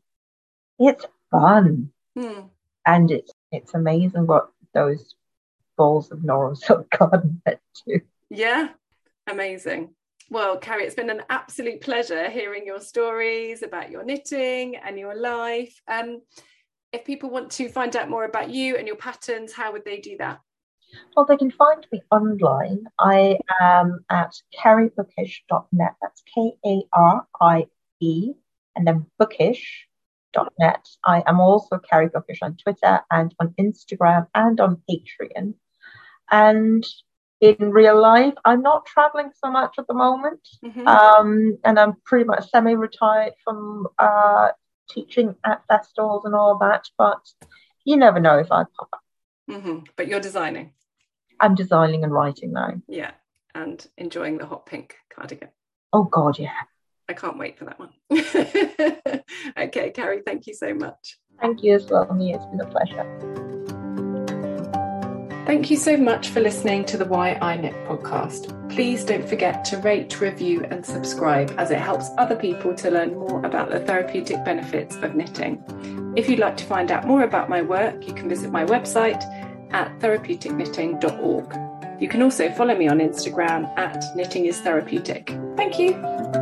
it's 0.78 1.04
fun 1.30 1.90
mm. 2.18 2.48
and 2.86 3.10
it's 3.10 3.32
it's 3.50 3.74
amazing 3.74 4.26
what 4.26 4.50
those 4.74 5.14
balls 5.76 6.10
of 6.10 6.20
silk 6.58 6.88
garden 6.90 7.40
led 7.46 7.58
to 7.74 8.00
yeah 8.30 8.68
amazing 9.28 9.90
well, 10.32 10.56
Karie, 10.56 10.84
it's 10.84 10.94
been 10.94 11.10
an 11.10 11.24
absolute 11.28 11.82
pleasure 11.82 12.30
hearing 12.30 12.64
your 12.64 12.80
stories 12.80 13.62
about 13.62 13.90
your 13.90 14.02
knitting 14.02 14.76
and 14.76 14.98
your 14.98 15.14
life. 15.14 15.78
Um, 15.86 16.22
if 16.90 17.04
people 17.04 17.28
want 17.28 17.50
to 17.52 17.68
find 17.68 17.94
out 17.96 18.08
more 18.08 18.24
about 18.24 18.48
you 18.48 18.76
and 18.76 18.86
your 18.86 18.96
patterns, 18.96 19.52
how 19.52 19.72
would 19.72 19.84
they 19.84 19.98
do 19.98 20.16
that? 20.18 20.40
Well, 21.16 21.26
they 21.26 21.36
can 21.36 21.50
find 21.50 21.86
me 21.92 22.02
online. 22.10 22.84
I 22.98 23.38
am 23.60 24.04
at 24.10 24.34
kariebookish.net. 24.58 25.94
That's 26.00 26.22
K 26.34 26.52
A 26.64 26.82
R 26.92 27.26
I 27.40 27.66
E 28.00 28.32
and 28.76 28.86
then 28.86 29.06
bookish.net. 29.18 30.88
I 31.04 31.22
am 31.26 31.40
also 31.40 31.78
Karie 31.78 32.08
Bookish 32.08 32.42
on 32.42 32.56
Twitter 32.56 33.00
and 33.10 33.34
on 33.38 33.54
Instagram 33.58 34.26
and 34.34 34.60
on 34.60 34.82
Patreon. 34.88 35.54
And 36.30 36.84
in 37.40 37.70
real 37.70 38.00
life, 38.00 38.34
I'm 38.44 38.62
not 38.62 38.86
traveling 38.86 39.30
so 39.42 39.50
much 39.50 39.74
at 39.78 39.86
the 39.86 39.94
moment. 39.94 40.40
Mm-hmm. 40.64 40.86
Um, 40.86 41.58
and 41.64 41.78
I'm 41.78 41.94
pretty 42.04 42.24
much 42.24 42.48
semi 42.50 42.72
retired 42.74 43.34
from 43.44 43.88
uh, 43.98 44.50
teaching 44.88 45.34
at 45.44 45.62
festivals 45.68 46.24
and 46.24 46.34
all 46.34 46.58
that. 46.58 46.84
But 46.96 47.20
you 47.84 47.96
never 47.96 48.20
know 48.20 48.38
if 48.38 48.50
I 48.52 48.64
pop 48.78 48.88
up. 48.92 49.00
Mm-hmm. 49.50 49.78
But 49.96 50.08
you're 50.08 50.20
designing. 50.20 50.72
I'm 51.42 51.56
designing 51.56 52.04
and 52.04 52.12
writing 52.12 52.52
now. 52.52 52.74
Yeah, 52.86 53.10
and 53.52 53.84
enjoying 53.98 54.38
the 54.38 54.46
hot 54.46 54.64
pink 54.64 54.94
cardigan. 55.14 55.48
Oh 55.92 56.04
God, 56.04 56.38
yeah. 56.38 56.54
I 57.08 57.14
can't 57.14 57.36
wait 57.36 57.58
for 57.58 57.64
that 57.64 57.80
one. 57.80 57.90
okay, 59.58 59.90
Karie, 59.90 60.22
thank 60.24 60.46
you 60.46 60.54
so 60.54 60.72
much. 60.72 61.18
Thank 61.40 61.64
you 61.64 61.74
as 61.74 61.86
well, 61.86 62.10
Mia. 62.14 62.36
It's 62.36 62.46
been 62.46 62.60
a 62.60 62.66
pleasure. 62.66 63.42
Thank 65.44 65.72
you 65.72 65.76
so 65.76 65.96
much 65.96 66.28
for 66.28 66.38
listening 66.38 66.84
to 66.84 66.96
the 66.96 67.04
Why 67.04 67.36
I 67.42 67.56
Knit 67.56 67.74
podcast. 67.88 68.70
Please 68.70 69.04
don't 69.04 69.28
forget 69.28 69.64
to 69.66 69.78
rate, 69.78 70.20
review, 70.20 70.64
and 70.70 70.86
subscribe 70.86 71.52
as 71.58 71.72
it 71.72 71.80
helps 71.80 72.08
other 72.18 72.36
people 72.36 72.72
to 72.76 72.90
learn 72.92 73.18
more 73.18 73.44
about 73.44 73.68
the 73.68 73.80
therapeutic 73.80 74.44
benefits 74.44 74.94
of 74.98 75.16
knitting. 75.16 76.12
If 76.16 76.28
you'd 76.28 76.38
like 76.38 76.56
to 76.58 76.64
find 76.64 76.92
out 76.92 77.04
more 77.04 77.24
about 77.24 77.50
my 77.50 77.62
work, 77.62 78.06
you 78.06 78.14
can 78.14 78.28
visit 78.28 78.52
my 78.52 78.64
website 78.64 79.24
at 79.72 79.98
therapeuticknitting.org. 80.00 82.00
You 82.00 82.08
can 82.08 82.22
also 82.22 82.50
follow 82.52 82.76
me 82.76 82.88
on 82.88 82.98
Instagram 82.98 83.72
at 83.78 84.02
knittingisTherapeutic. 84.16 85.56
Thank 85.56 85.78
you. 85.78 86.41